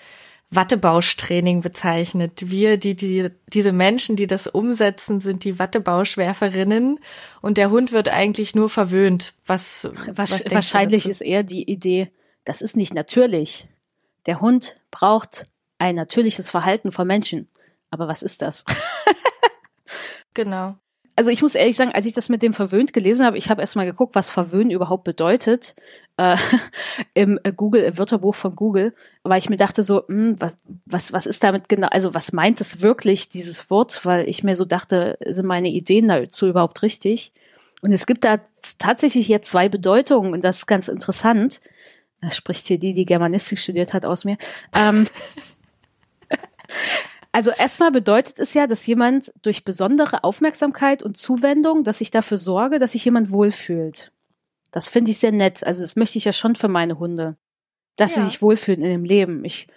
Wattebauschtraining 0.51 1.61
bezeichnet. 1.61 2.49
Wir, 2.49 2.77
die, 2.77 2.95
die, 2.95 3.29
diese 3.47 3.71
Menschen, 3.71 4.15
die 4.15 4.25
das 4.25 4.47
umsetzen, 4.47 5.19
sind 5.19 5.43
die 5.43 5.59
Wattebauschwerferinnen 5.59 6.99
und 7.41 7.57
der 7.57 7.69
Hund 7.69 7.91
wird 7.91 8.09
eigentlich 8.09 8.55
nur 8.55 8.69
verwöhnt. 8.69 9.33
Was, 9.45 9.89
was 10.07 10.43
wahrscheinlich 10.49 11.07
ist 11.07 11.21
eher 11.21 11.43
die 11.43 11.69
Idee, 11.69 12.09
das 12.45 12.61
ist 12.61 12.77
nicht 12.77 12.93
natürlich. 12.93 13.67
Der 14.25 14.41
Hund 14.41 14.75
braucht 14.91 15.45
ein 15.77 15.95
natürliches 15.95 16.49
Verhalten 16.49 16.91
von 16.91 17.07
Menschen. 17.07 17.47
Aber 17.89 18.07
was 18.07 18.21
ist 18.21 18.41
das? 18.41 18.65
genau 20.33 20.75
also 21.19 21.31
ich 21.31 21.41
muss 21.41 21.53
ehrlich 21.53 21.75
sagen, 21.75 21.91
als 21.91 22.05
ich 22.05 22.13
das 22.13 22.29
mit 22.29 22.41
dem 22.41 22.53
verwöhnt 22.53 22.93
gelesen 22.93 23.25
habe, 23.25 23.37
ich 23.37 23.49
habe 23.49 23.59
erstmal 23.59 23.85
geguckt, 23.85 24.15
was 24.15 24.31
verwöhnen 24.31 24.71
überhaupt 24.71 25.03
bedeutet 25.03 25.75
äh, 26.15 26.37
im 27.13 27.37
Google, 27.57 27.83
im 27.83 27.97
Wörterbuch 27.97 28.35
von 28.35 28.55
Google, 28.55 28.93
weil 29.23 29.39
ich 29.39 29.49
mir 29.49 29.57
dachte 29.57 29.83
so, 29.83 30.03
mh, 30.07 30.07
hm, 30.07 30.35
was, 30.39 30.55
was, 30.85 31.11
was 31.11 31.25
ist 31.25 31.43
damit 31.43 31.67
genau, 31.67 31.89
also 31.89 32.13
was 32.13 32.31
meint 32.31 32.61
es 32.61 32.81
wirklich, 32.81 33.27
dieses 33.27 33.69
Wort, 33.69 34.05
weil 34.05 34.29
ich 34.29 34.43
mir 34.43 34.55
so 34.55 34.63
dachte, 34.63 35.17
sind 35.25 35.45
meine 35.45 35.67
Ideen 35.67 36.07
dazu 36.07 36.47
überhaupt 36.47 36.81
richtig? 36.83 37.33
Und 37.81 37.91
es 37.91 38.05
gibt 38.05 38.23
da 38.23 38.39
tatsächlich 38.77 39.27
jetzt 39.27 39.49
zwei 39.49 39.67
Bedeutungen 39.67 40.31
und 40.31 40.41
das 40.41 40.59
ist 40.59 40.67
ganz 40.67 40.87
interessant. 40.87 41.59
Da 42.21 42.31
spricht 42.31 42.67
hier 42.67 42.79
die, 42.79 42.93
die 42.93 43.05
Germanistik 43.05 43.59
studiert 43.59 43.93
hat, 43.93 44.05
aus 44.05 44.25
mir. 44.25 44.37
Ähm, 44.75 45.07
Also 47.31 47.51
erstmal 47.51 47.91
bedeutet 47.91 48.39
es 48.39 48.53
ja, 48.53 48.65
dass 48.65 48.87
jemand 48.87 49.31
durch 49.43 49.63
besondere 49.63 50.23
Aufmerksamkeit 50.23 51.03
und 51.03 51.15
Zuwendung, 51.15 51.83
dass 51.83 52.01
ich 52.01 52.09
dafür 52.09 52.37
sorge, 52.37 52.79
dass 52.79 52.93
sich 52.93 53.05
jemand 53.05 53.31
wohlfühlt. 53.31 54.11
Das 54.71 54.89
finde 54.89 55.11
ich 55.11 55.19
sehr 55.19 55.31
nett. 55.31 55.63
Also 55.63 55.83
das 55.83 55.95
möchte 55.95 56.17
ich 56.17 56.25
ja 56.25 56.33
schon 56.33 56.55
für 56.55 56.67
meine 56.67 56.97
Hunde. 56.97 57.37
Dass 57.97 58.15
ja. 58.15 58.21
sie 58.21 58.29
sich 58.29 58.41
wohlfühlen 58.41 58.81
in 58.81 58.89
dem 58.89 59.03
Leben. 59.03 59.45
Ich, 59.45 59.67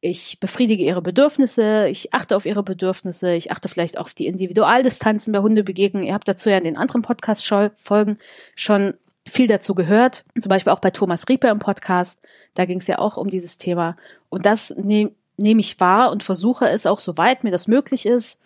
ich 0.00 0.40
befriedige 0.40 0.82
ihre 0.82 1.02
Bedürfnisse, 1.02 1.86
ich 1.88 2.12
achte 2.12 2.34
auf 2.34 2.46
ihre 2.46 2.64
Bedürfnisse, 2.64 3.32
ich 3.34 3.52
achte 3.52 3.68
vielleicht 3.68 3.96
auf 3.96 4.14
die 4.14 4.26
Individualdistanzen 4.26 5.32
bei 5.32 5.38
Hundebegegnungen. 5.38 6.08
Ihr 6.08 6.14
habt 6.14 6.26
dazu 6.26 6.50
ja 6.50 6.58
in 6.58 6.64
den 6.64 6.76
anderen 6.76 7.02
Podcast-Folgen 7.02 8.18
schon 8.56 8.94
viel 9.26 9.46
dazu 9.46 9.74
gehört. 9.74 10.24
Zum 10.38 10.50
Beispiel 10.50 10.72
auch 10.72 10.80
bei 10.80 10.90
Thomas 10.90 11.28
Rieper 11.28 11.50
im 11.50 11.58
Podcast. 11.58 12.20
Da 12.54 12.64
ging 12.64 12.78
es 12.78 12.86
ja 12.86 12.98
auch 12.98 13.16
um 13.16 13.28
dieses 13.28 13.58
Thema. 13.58 13.96
Und 14.28 14.46
das 14.46 14.70
nehme 14.76 15.12
nehme 15.36 15.60
ich 15.60 15.78
wahr 15.80 16.10
und 16.10 16.22
versuche 16.22 16.68
es 16.68 16.86
auch, 16.86 16.98
soweit 16.98 17.44
mir 17.44 17.50
das 17.50 17.66
möglich 17.66 18.06
ist, 18.06 18.40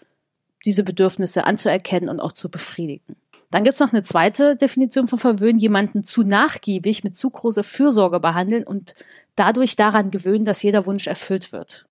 diese 0.64 0.82
Bedürfnisse 0.82 1.44
anzuerkennen 1.44 2.08
und 2.08 2.20
auch 2.20 2.32
zu 2.32 2.50
befriedigen. 2.50 3.16
Dann 3.50 3.62
gibt 3.62 3.74
es 3.74 3.80
noch 3.80 3.92
eine 3.92 4.02
zweite 4.02 4.56
Definition 4.56 5.06
von 5.06 5.18
Verwöhnen, 5.18 5.58
jemanden 5.58 6.02
zu 6.02 6.22
nachgiebig 6.24 7.04
mit 7.04 7.16
zu 7.16 7.30
großer 7.30 7.62
Fürsorge 7.62 8.18
behandeln 8.18 8.64
und 8.64 8.94
dadurch 9.36 9.76
daran 9.76 10.10
gewöhnen, 10.10 10.44
dass 10.44 10.62
jeder 10.62 10.86
Wunsch 10.86 11.06
erfüllt 11.06 11.52
wird. 11.52 11.86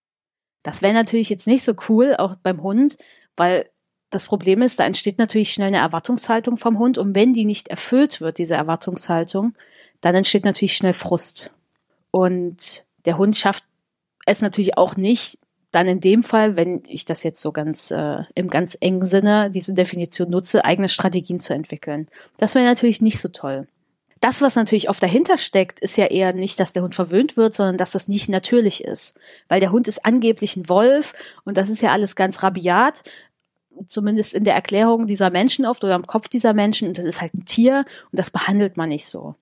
Das 0.63 0.81
wäre 0.81 0.93
natürlich 0.93 1.29
jetzt 1.29 1.47
nicht 1.47 1.63
so 1.63 1.73
cool, 1.87 2.15
auch 2.17 2.35
beim 2.35 2.61
Hund, 2.61 2.97
weil 3.37 3.69
das 4.09 4.27
Problem 4.27 4.61
ist, 4.61 4.79
da 4.79 4.85
entsteht 4.85 5.19
natürlich 5.19 5.51
schnell 5.51 5.67
eine 5.67 5.77
Erwartungshaltung 5.77 6.57
vom 6.57 6.79
Hund 6.79 6.97
und 6.97 7.15
wenn 7.15 7.33
die 7.33 7.45
nicht 7.45 7.67
erfüllt 7.67 8.21
wird, 8.21 8.37
diese 8.37 8.55
Erwartungshaltung, 8.55 9.55
dann 10.01 10.15
entsteht 10.15 10.45
natürlich 10.45 10.77
schnell 10.77 10.93
Frust. 10.93 11.51
Und 12.11 12.85
der 13.05 13.17
Hund 13.17 13.35
schafft 13.35 13.63
es 14.25 14.41
natürlich 14.41 14.77
auch 14.77 14.95
nicht, 14.95 15.39
dann 15.71 15.87
in 15.87 15.99
dem 15.99 16.23
Fall, 16.23 16.55
wenn 16.55 16.83
ich 16.87 17.03
das 17.03 17.23
jetzt 17.23 17.41
so 17.41 17.51
ganz 17.51 17.91
äh, 17.91 18.23
im 18.33 18.49
ganz 18.49 18.77
engen 18.79 19.03
Sinne 19.03 19.51
diese 19.51 19.73
Definition 19.73 20.29
nutze, 20.29 20.63
eigene 20.63 20.87
Strategien 20.87 21.41
zu 21.41 21.53
entwickeln. 21.53 22.07
Das 22.37 22.55
wäre 22.55 22.63
natürlich 22.63 23.01
nicht 23.01 23.19
so 23.19 23.27
toll. 23.27 23.67
Das, 24.21 24.41
was 24.41 24.55
natürlich 24.55 24.89
oft 24.89 25.03
dahinter 25.03 25.37
steckt, 25.37 25.81
ist 25.81 25.97
ja 25.97 26.05
eher 26.05 26.31
nicht, 26.31 26.59
dass 26.59 26.71
der 26.71 26.83
Hund 26.83 26.95
verwöhnt 26.95 27.35
wird, 27.35 27.53
sondern 27.53 27.77
dass 27.77 27.91
das 27.91 28.07
nicht 28.07 28.29
natürlich 28.29 28.85
ist. 28.85 29.19
Weil 29.49 29.59
der 29.59 29.71
Hund 29.71 29.89
ist 29.89 30.05
angeblich 30.05 30.55
ein 30.55 30.69
Wolf 30.69 31.13
und 31.43 31.57
das 31.57 31.69
ist 31.69 31.81
ja 31.81 31.91
alles 31.91 32.15
ganz 32.15 32.41
rabiat, 32.41 33.03
zumindest 33.85 34.33
in 34.33 34.43
der 34.43 34.55
Erklärung 34.55 35.07
dieser 35.07 35.29
Menschen 35.29 35.65
oft 35.65 35.83
oder 35.83 35.95
im 35.95 36.07
Kopf 36.07 36.27
dieser 36.27 36.53
Menschen. 36.53 36.87
Und 36.87 36.97
das 36.97 37.05
ist 37.05 37.21
halt 37.21 37.33
ein 37.33 37.45
Tier 37.45 37.85
und 38.11 38.19
das 38.19 38.29
behandelt 38.29 38.77
man 38.77 38.89
nicht 38.89 39.07
so. 39.07 39.35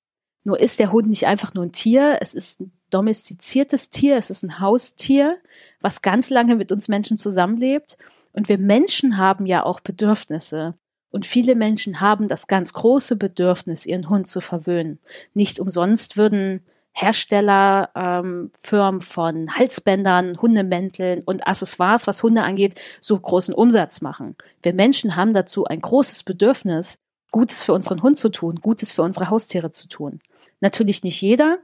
Nur 0.43 0.59
ist 0.59 0.79
der 0.79 0.91
Hund 0.91 1.07
nicht 1.07 1.25
einfach 1.25 1.53
nur 1.53 1.65
ein 1.65 1.71
Tier, 1.71 2.17
es 2.21 2.33
ist 2.33 2.61
ein 2.61 2.71
domestiziertes 2.89 3.89
Tier, 3.89 4.17
es 4.17 4.29
ist 4.29 4.43
ein 4.43 4.59
Haustier, 4.59 5.37
was 5.81 6.01
ganz 6.01 6.29
lange 6.29 6.55
mit 6.55 6.71
uns 6.71 6.87
Menschen 6.87 7.17
zusammenlebt. 7.17 7.97
Und 8.33 8.49
wir 8.49 8.57
Menschen 8.57 9.17
haben 9.17 9.45
ja 9.45 9.63
auch 9.63 9.79
Bedürfnisse. 9.79 10.75
Und 11.11 11.25
viele 11.25 11.55
Menschen 11.55 12.01
haben 12.01 12.27
das 12.27 12.47
ganz 12.47 12.73
große 12.73 13.15
Bedürfnis, 13.15 13.85
ihren 13.85 14.09
Hund 14.09 14.27
zu 14.27 14.41
verwöhnen. 14.41 14.99
Nicht 15.33 15.59
umsonst 15.59 16.17
würden 16.17 16.61
Hersteller, 16.93 17.89
ähm, 17.95 18.51
Firmen 18.61 19.01
von 19.01 19.55
Halsbändern, 19.55 20.39
Hundemänteln 20.41 21.23
und 21.25 21.47
Accessoires, 21.47 22.05
was 22.05 22.21
Hunde 22.21 22.43
angeht, 22.43 22.79
so 23.01 23.19
großen 23.19 23.53
Umsatz 23.53 24.01
machen. 24.01 24.35
Wir 24.61 24.73
Menschen 24.73 25.15
haben 25.15 25.33
dazu 25.33 25.65
ein 25.65 25.81
großes 25.81 26.23
Bedürfnis, 26.23 26.99
Gutes 27.31 27.63
für 27.63 27.73
unseren 27.73 28.03
Hund 28.03 28.15
zu 28.15 28.29
tun, 28.29 28.59
Gutes 28.61 28.93
für 28.93 29.01
unsere 29.01 29.31
Haustiere 29.31 29.71
zu 29.71 29.87
tun. 29.87 30.19
Natürlich 30.61 31.03
nicht 31.03 31.19
jeder. 31.19 31.57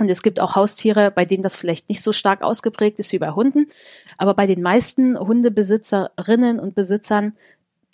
Und 0.00 0.08
es 0.10 0.22
gibt 0.22 0.38
auch 0.38 0.54
Haustiere, 0.54 1.10
bei 1.10 1.24
denen 1.24 1.42
das 1.42 1.56
vielleicht 1.56 1.88
nicht 1.88 2.02
so 2.02 2.12
stark 2.12 2.42
ausgeprägt 2.42 3.00
ist 3.00 3.10
wie 3.12 3.18
bei 3.18 3.30
Hunden. 3.30 3.68
Aber 4.16 4.34
bei 4.34 4.46
den 4.46 4.62
meisten 4.62 5.18
Hundebesitzerinnen 5.18 6.60
und 6.60 6.74
Besitzern, 6.74 7.36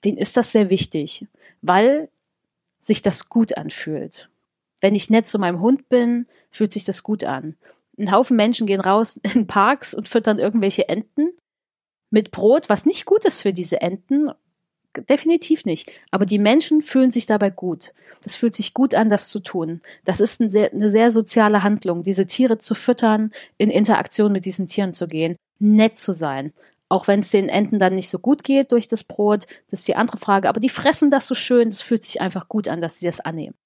denen 0.05 0.19
ist 0.19 0.37
das 0.37 0.53
sehr 0.53 0.69
wichtig, 0.69 1.27
weil 1.63 2.09
sich 2.81 3.01
das 3.01 3.31
gut 3.31 3.57
anfühlt. 3.57 4.29
Wenn 4.83 4.95
ich 4.95 5.09
nett 5.09 5.27
zu 5.27 5.39
meinem 5.39 5.61
Hund 5.61 5.89
bin, 5.89 6.27
fühlt 6.55 6.73
sich 6.73 6.85
das 6.85 7.03
gut 7.03 7.25
an. 7.25 7.57
Ein 7.99 8.13
Haufen 8.13 8.37
Menschen 8.37 8.67
gehen 8.67 8.81
raus 8.81 9.19
in 9.35 9.47
Parks 9.47 9.93
und 9.95 10.09
füttern 10.09 10.39
irgendwelche 10.39 10.89
Enten 10.89 11.31
mit 12.11 12.31
Brot, 12.31 12.69
was 12.69 12.87
nicht 12.87 13.05
gut 13.05 13.25
ist 13.25 13.41
für 13.41 13.53
diese 13.53 13.81
Enten 13.81 14.31
definitiv 15.09 15.65
nicht. 15.65 15.91
Aber 16.13 16.25
die 16.25 16.39
Menschen 16.39 16.81
fühlen 16.81 17.11
sich 17.11 17.27
dabei 17.27 17.51
gut. 17.51 17.93
Das 18.23 18.37
fühlt 18.37 18.55
sich 18.55 18.75
gut 18.75 18.95
an, 18.95 19.09
das 19.09 19.29
zu 19.29 19.41
tun. 19.41 19.81
Das 20.05 20.21
ist 20.21 20.41
ein 20.41 20.51
sehr, 20.51 20.73
eine 20.73 20.89
sehr 20.89 21.11
soziale 21.11 21.65
Handlung, 21.65 22.05
diese 22.05 22.27
Tiere 22.27 22.59
zu 22.59 22.77
füttern, 22.77 23.33
in 23.59 23.71
Interaktion 23.71 24.31
mit 24.31 24.45
diesen 24.45 24.69
Tieren 24.69 24.93
zu 24.93 25.09
gehen, 25.09 25.35
nett 25.59 25.99
zu 25.99 26.13
sein. 26.13 26.53
Auch 26.89 27.09
wenn 27.09 27.21
es 27.21 27.31
den 27.31 27.49
Enten 27.49 27.81
dann 27.81 27.97
nicht 27.97 28.09
so 28.09 28.21
gut 28.21 28.45
geht 28.45 28.71
durch 28.71 28.87
das 28.87 29.03
Brot, 29.03 29.47
das 29.69 29.81
ist 29.81 29.89
die 29.89 29.97
andere 29.97 30.19
Frage. 30.19 30.49
Aber 30.49 30.61
die 30.61 30.69
fressen 30.69 31.11
das 31.11 31.27
so 31.27 31.35
schön, 31.35 31.71
das 31.71 31.83
fühlt 31.83 32.05
sich 32.05 32.21
einfach 32.21 32.49
gut 32.49 32.69
an, 32.69 32.81
dass 32.81 33.01
sie 33.01 33.07
das 33.07 33.19
annehmen. 33.19 33.57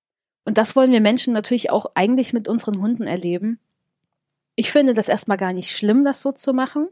Und 0.49 0.59
das 0.59 0.75
wollen 0.75 0.91
wir 0.91 1.01
Menschen 1.01 1.33
natürlich 1.33 1.71
auch 1.71 1.93
eigentlich 1.95 2.33
mit 2.33 2.49
unseren 2.49 2.81
Hunden 2.81 3.05
erleben. 3.05 3.61
Ich 4.57 4.73
finde 4.73 4.95
das 4.95 5.09
erstmal 5.09 5.37
gar 5.37 5.53
nicht 5.53 5.71
schlimm, 5.71 6.05
das 6.05 6.23
so 6.23 6.33
zu 6.33 6.53
machen 6.53 6.89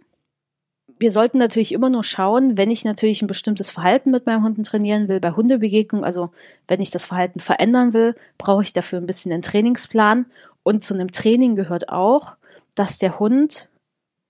wir 0.99 1.13
sollten 1.13 1.39
natürlich 1.39 1.73
immer 1.73 1.91
nur 1.91 2.05
schauen, 2.05 2.57
wenn 2.57 2.71
ich 2.71 2.85
natürlich 2.85 3.23
ein 3.23 3.27
bestimmtes 3.27 3.71
Verhalten 3.71 4.11
mit 4.11 4.27
meinem 4.27 4.45
Hunden 4.45 4.63
trainieren 4.63 5.09
will, 5.09 5.21
bei 5.21 5.33
Hundebegegnungen, 5.33 6.05
also 6.05 6.31
wenn 6.69 6.81
ich 6.81 6.91
das 6.91 7.05
Verhalten 7.05 7.41
verändern 7.41 7.93
will, 7.93 8.15
brauche 8.39 8.63
ich 8.63 8.73
dafür 8.73 9.01
ein 9.01 9.07
bisschen 9.07 9.33
einen 9.33 9.43
Trainingsplan. 9.43 10.27
Und 10.63 10.85
zu 10.85 10.95
einem 10.95 11.13
Training 11.13 11.57
gehört 11.57 11.89
auch, 11.89 12.37
dass 12.75 12.99
der 12.99 13.19
Hund 13.19 13.69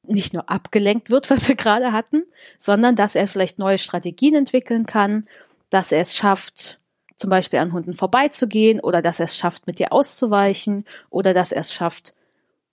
nicht 0.03 0.35
nur 0.35 0.49
abgelenkt 0.49 1.11
wird, 1.11 1.31
was 1.31 1.49
wir 1.49 1.57
gerade 1.57 1.93
hatten, 1.93 2.25
sondern 2.59 2.97
dass 2.97 3.15
er 3.15 3.27
vielleicht 3.27 3.59
neue 3.59 3.79
Strategien 3.79 4.35
entwickeln 4.35 4.87
kann, 4.87 5.29
dass 5.71 5.93
er 5.93 6.01
es 6.01 6.17
schafft, 6.17 6.81
zum 7.17 7.31
Beispiel 7.31 7.59
an 7.59 7.73
Hunden 7.73 7.95
vorbeizugehen 7.95 8.81
oder 8.81 9.03
dass 9.03 9.19
er 9.19 9.25
es 9.25 9.37
schafft, 9.37 9.67
mit 9.67 9.79
dir 9.79 9.93
auszuweichen 9.93 10.85
oder 11.11 11.35
dass 11.35 11.51
er 11.51 11.63
es 11.63 11.73
schafft, 11.73 12.15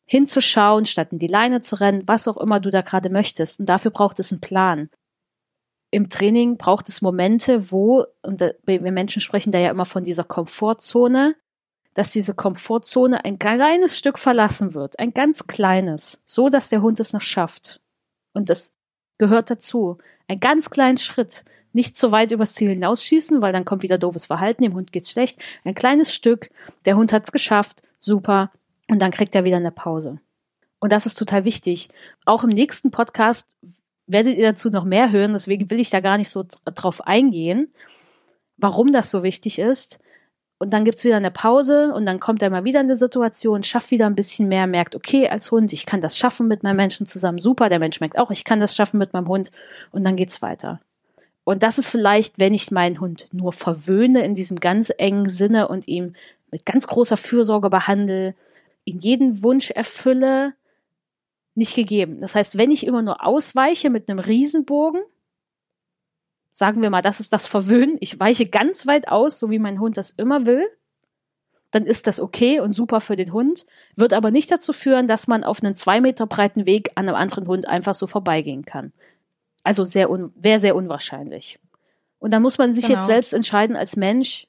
hinzuschauen, 0.06 0.86
statt 0.86 1.12
in 1.12 1.19
die 1.19 1.27
Leine 1.27 1.62
zu 1.62 1.79
rennen, 1.79 2.03
was 2.06 2.27
auch 2.27 2.38
immer 2.38 2.60
du 2.60 2.69
da 2.69 2.82
gerade 2.82 3.10
möchtest. 3.10 3.60
Und 3.60 3.67
dafür 3.67 3.91
braucht 3.91 4.19
es 4.19 4.32
einen 4.32 4.41
Plan. 4.41 4.89
Im 5.91 6.10
Training 6.10 6.58
braucht 6.58 6.89
es 6.89 7.01
Momente, 7.01 7.71
wo, 7.71 8.06
und 8.21 8.41
wir 8.65 8.91
Menschen 8.91 9.21
sprechen 9.21 9.51
da 9.51 9.60
ja 9.60 9.71
immer 9.71 9.86
von 9.86 10.03
dieser 10.03 10.23
Komfortzone, 10.23 11.36
dass 11.93 12.12
diese 12.12 12.34
Komfortzone 12.34 13.23
ein 13.23 13.38
kleines 13.38 13.97
Stück 13.97 14.17
verlassen 14.17 14.73
wird, 14.73 14.97
ein 14.99 15.13
ganz 15.13 15.45
kleines, 15.45 16.23
so 16.25 16.49
dass 16.49 16.69
der 16.69 16.82
Hund 16.82 16.99
es 16.99 17.13
noch 17.13 17.21
schafft. 17.21 17.79
Und 18.34 18.49
das 18.49 18.73
gehört 19.19 19.51
dazu. 19.51 19.99
Ein 20.27 20.39
ganz 20.39 20.69
kleinen 20.69 20.97
Schritt. 20.97 21.45
Nicht 21.73 21.97
zu 21.97 22.12
weit 22.12 22.31
übers 22.31 22.53
Ziel 22.53 22.69
hinausschießen, 22.69 23.41
weil 23.41 23.51
dann 23.51 23.65
kommt 23.65 23.83
wieder 23.83 23.97
doofes 23.97 24.27
Verhalten, 24.27 24.63
dem 24.63 24.75
Hund 24.75 24.91
geht's 24.91 25.12
schlecht. 25.12 25.39
Ein 25.65 25.75
kleines 25.75 26.13
Stück, 26.13 26.49
der 26.86 26.95
Hund 26.95 27.12
hat's 27.12 27.31
geschafft, 27.31 27.81
super, 27.99 28.51
und 28.89 29.01
dann 29.01 29.12
kriegt 29.12 29.33
er 29.36 29.43
wieder 29.43 29.57
eine 29.57 29.71
Pause. 29.71 30.19
Und 30.79 30.91
das 30.91 31.05
ist 31.05 31.15
total 31.15 31.45
wichtig. 31.45 31.89
Auch 32.25 32.43
im 32.43 32.49
nächsten 32.49 32.91
Podcast 32.91 33.47
werdet 34.05 34.38
ihr 34.38 34.49
dazu 34.49 34.69
noch 34.69 34.83
mehr 34.83 35.12
hören, 35.12 35.33
deswegen 35.33 35.69
will 35.71 35.79
ich 35.79 35.89
da 35.89 35.99
gar 35.99 36.17
nicht 36.17 36.29
so 36.29 36.45
drauf 36.65 37.07
eingehen, 37.07 37.73
warum 38.57 38.91
das 38.91 39.09
so 39.09 39.23
wichtig 39.23 39.59
ist. 39.59 39.99
Und 40.59 40.71
dann 40.71 40.86
gibt's 40.86 41.03
wieder 41.03 41.17
eine 41.17 41.31
Pause 41.31 41.91
und 41.93 42.05
dann 42.05 42.19
kommt 42.19 42.41
er 42.41 42.49
mal 42.49 42.63
wieder 42.63 42.81
in 42.81 42.88
die 42.88 42.95
Situation, 42.95 43.63
schafft 43.63 43.91
wieder 43.91 44.05
ein 44.05 44.15
bisschen 44.15 44.47
mehr, 44.47 44.67
merkt, 44.67 44.95
okay, 44.95 45.27
als 45.27 45.51
Hund, 45.51 45.73
ich 45.73 45.86
kann 45.86 46.01
das 46.01 46.17
schaffen 46.17 46.47
mit 46.47 46.63
meinem 46.63 46.77
Menschen 46.77 47.05
zusammen, 47.05 47.39
super, 47.39 47.69
der 47.69 47.79
Mensch 47.79 47.99
merkt 47.99 48.17
auch, 48.17 48.31
ich 48.31 48.43
kann 48.43 48.59
das 48.59 48.75
schaffen 48.75 48.97
mit 48.97 49.13
meinem 49.13 49.27
Hund 49.27 49.51
und 49.91 50.03
dann 50.03 50.15
geht's 50.15 50.41
weiter. 50.41 50.79
Und 51.43 51.63
das 51.63 51.77
ist 51.77 51.89
vielleicht, 51.89 52.39
wenn 52.39 52.53
ich 52.53 52.71
meinen 52.71 52.99
Hund 52.99 53.27
nur 53.32 53.51
verwöhne 53.51 54.23
in 54.23 54.36
diesem 54.36 54.60
ganz 54.60 54.91
engen 54.97 55.27
Sinne 55.27 55.67
und 55.67 55.88
ihm 55.88 56.15
mit 56.51 56.65
ganz 56.65 56.88
großer 56.88 57.17
Fürsorge 57.17 57.69
behandle, 57.69 58.36
ihn 58.86 58.99
jeden 58.99 59.43
Wunsch 59.43 59.71
erfülle, 59.71 60.53
nicht 61.56 61.75
gegeben. 61.75 62.19
Das 62.21 62.36
heißt, 62.36 62.58
wenn 62.58 62.71
ich 62.71 62.86
immer 62.86 63.01
nur 63.01 63.25
ausweiche 63.25 63.89
mit 63.89 64.10
einem 64.10 64.19
Riesenbogen, 64.19 65.01
sagen 66.51 66.82
wir 66.82 66.89
mal, 66.89 67.01
das 67.01 67.19
ist 67.19 67.34
das 67.34 67.45
Verwöhnen, 67.45 67.97
ich 67.99 68.19
weiche 68.19 68.47
ganz 68.47 68.88
weit 68.88 69.08
aus, 69.08 69.39
so 69.39 69.49
wie 69.49 69.60
mein 69.60 69.79
Hund 69.79 69.97
das 69.97 70.12
immer 70.12 70.45
will, 70.45 70.65
dann 71.71 71.86
ist 71.86 72.06
das 72.06 72.19
okay 72.19 72.60
und 72.60 72.73
super 72.73 73.01
für 73.01 73.15
den 73.15 73.34
Hund, 73.34 73.65
wird 73.95 74.13
aber 74.13 74.29
nicht 74.29 74.51
dazu 74.51 74.73
führen, 74.73 75.08
dass 75.08 75.27
man 75.27 75.43
auf 75.43 75.63
einen 75.63 75.75
zwei 75.75 76.01
Meter 76.01 76.27
breiten 76.27 76.67
Weg 76.67 76.91
an 76.95 77.08
einem 77.08 77.15
anderen 77.17 77.47
Hund 77.47 77.67
einfach 77.67 77.95
so 77.95 78.06
vorbeigehen 78.06 78.63
kann. 78.63 78.93
Also 79.63 79.86
sehr 79.86 80.10
wäre 80.36 80.60
sehr 80.60 80.76
unwahrscheinlich. 80.76 81.60
Und 82.19 82.32
da 82.32 82.39
muss 82.39 82.58
man 82.58 82.73
sich 82.73 82.86
genau. 82.86 82.99
jetzt 82.99 83.08
selbst 83.08 83.34
entscheiden 83.34 83.76
als 83.76 83.95
Mensch, 83.95 84.47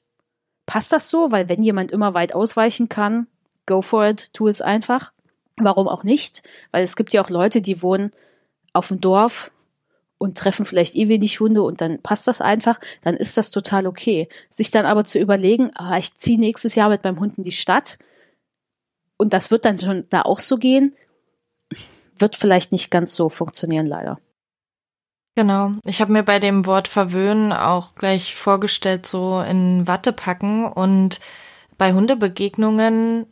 passt 0.65 0.91
das 0.91 1.09
so? 1.09 1.31
Weil 1.31 1.49
wenn 1.49 1.63
jemand 1.63 1.91
immer 1.91 2.13
weit 2.13 2.33
ausweichen 2.33 2.89
kann, 2.89 3.27
go 3.65 3.81
for 3.81 4.07
it, 4.07 4.33
tu 4.33 4.47
es 4.47 4.61
einfach. 4.61 5.11
Warum 5.57 5.87
auch 5.87 6.03
nicht? 6.03 6.43
Weil 6.71 6.83
es 6.83 6.95
gibt 6.95 7.13
ja 7.13 7.23
auch 7.23 7.29
Leute, 7.29 7.61
die 7.61 7.81
wohnen 7.81 8.11
auf 8.73 8.89
dem 8.89 8.99
Dorf 8.99 9.51
und 10.17 10.37
treffen 10.37 10.65
vielleicht 10.65 10.95
eh 10.95 11.07
wenig 11.07 11.39
Hunde 11.39 11.63
und 11.63 11.81
dann 11.81 12.01
passt 12.01 12.27
das 12.27 12.41
einfach, 12.41 12.79
dann 13.01 13.15
ist 13.15 13.37
das 13.37 13.51
total 13.51 13.87
okay. 13.87 14.27
Sich 14.49 14.71
dann 14.71 14.85
aber 14.85 15.03
zu 15.03 15.19
überlegen, 15.19 15.71
ah, 15.75 15.97
ich 15.97 16.15
ziehe 16.15 16.39
nächstes 16.39 16.75
Jahr 16.75 16.89
mit 16.89 17.03
meinem 17.03 17.19
Hund 17.19 17.37
in 17.37 17.43
die 17.43 17.51
Stadt 17.51 17.97
und 19.17 19.33
das 19.33 19.51
wird 19.51 19.65
dann 19.65 19.77
schon 19.77 20.05
da 20.09 20.21
auch 20.23 20.39
so 20.39 20.57
gehen, 20.57 20.95
wird 22.19 22.35
vielleicht 22.35 22.71
nicht 22.71 22.91
ganz 22.91 23.15
so 23.15 23.29
funktionieren, 23.29 23.85
leider. 23.85 24.19
Genau. 25.35 25.73
Ich 25.83 25.99
habe 25.99 26.13
mir 26.13 26.23
bei 26.23 26.39
dem 26.39 26.65
Wort 26.65 26.87
verwöhnen 26.87 27.51
auch 27.51 27.95
gleich 27.95 28.35
vorgestellt, 28.35 29.05
so 29.05 29.41
in 29.41 29.85
Watte 29.85 30.13
packen 30.13 30.65
und 30.65 31.19
bei 31.77 31.91
Hundebegegnungen 31.91 33.27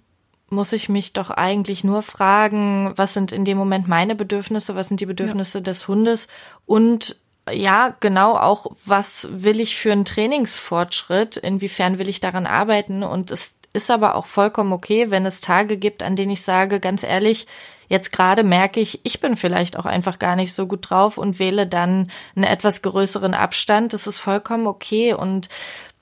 muss 0.50 0.74
ich 0.74 0.90
mich 0.90 1.14
doch 1.14 1.30
eigentlich 1.30 1.86
nur 1.86 2.02
fragen, 2.02 2.92
was 2.98 3.14
sind 3.14 3.32
in 3.32 3.46
dem 3.46 3.58
Moment 3.58 3.88
meine 3.88 4.16
Bedürfnisse, 4.16 4.76
was 4.76 4.90
sind 4.90 5.00
die 5.00 5.06
Bedürfnisse 5.06 5.60
ja. 5.60 5.64
des 5.64 5.88
Hundes 5.88 6.28
und 6.66 7.16
ja, 7.52 7.96
genau 8.00 8.36
auch, 8.38 8.68
was 8.86 9.28
will 9.32 9.60
ich 9.60 9.76
für 9.76 9.92
einen 9.92 10.06
Trainingsfortschritt, 10.06 11.38
inwiefern 11.38 12.00
will 12.00 12.10
ich 12.10 12.20
daran 12.20 12.46
arbeiten 12.46 13.04
und 13.04 13.32
es 13.32 13.56
ist 13.74 13.90
aber 13.90 14.16
auch 14.16 14.28
vollkommen 14.28 14.72
okay, 14.72 15.10
wenn 15.10 15.26
es 15.26 15.42
Tage 15.42 15.78
gibt, 15.78 16.04
an 16.04 16.16
denen 16.16 16.32
ich 16.32 16.44
sage, 16.44 16.80
ganz 16.80 17.04
ehrlich, 17.04 17.48
jetzt 17.94 18.12
gerade 18.12 18.44
merke 18.44 18.80
ich, 18.80 19.02
ich 19.04 19.20
bin 19.20 19.36
vielleicht 19.38 19.78
auch 19.78 19.86
einfach 19.86 20.18
gar 20.18 20.36
nicht 20.36 20.54
so 20.54 20.66
gut 20.66 20.90
drauf 20.90 21.20
und 21.20 21.38
wähle 21.38 21.68
dann 21.68 22.10
einen 22.36 22.44
etwas 22.44 22.82
größeren 22.82 23.36
Abstand. 23.36 23.94
Das 23.94 24.08
ist 24.08 24.18
vollkommen 24.18 24.66
okay 24.66 25.14
und 25.14 25.48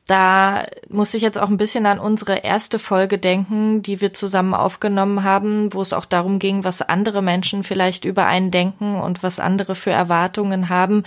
da 0.08 0.66
muss 0.90 1.14
ich 1.14 1.22
jetzt 1.22 1.38
auch 1.38 1.50
ein 1.50 1.58
bisschen 1.58 1.86
an 1.86 2.00
unsere 2.00 2.38
erste 2.38 2.80
Folge 2.80 3.18
denken, 3.18 3.82
die 3.82 4.00
wir 4.00 4.14
zusammen 4.14 4.54
aufgenommen 4.54 5.24
haben, 5.24 5.74
wo 5.74 5.82
es 5.82 5.92
auch 5.92 6.06
darum 6.06 6.40
ging, 6.40 6.64
was 6.64 6.82
andere 6.82 7.22
Menschen 7.22 7.64
vielleicht 7.64 8.06
über 8.06 8.26
einen 8.26 8.52
denken 8.52 8.96
und 8.96 9.22
was 9.22 9.42
andere 9.42 9.76
für 9.76 9.92
Erwartungen 9.92 10.70
haben. 10.70 11.04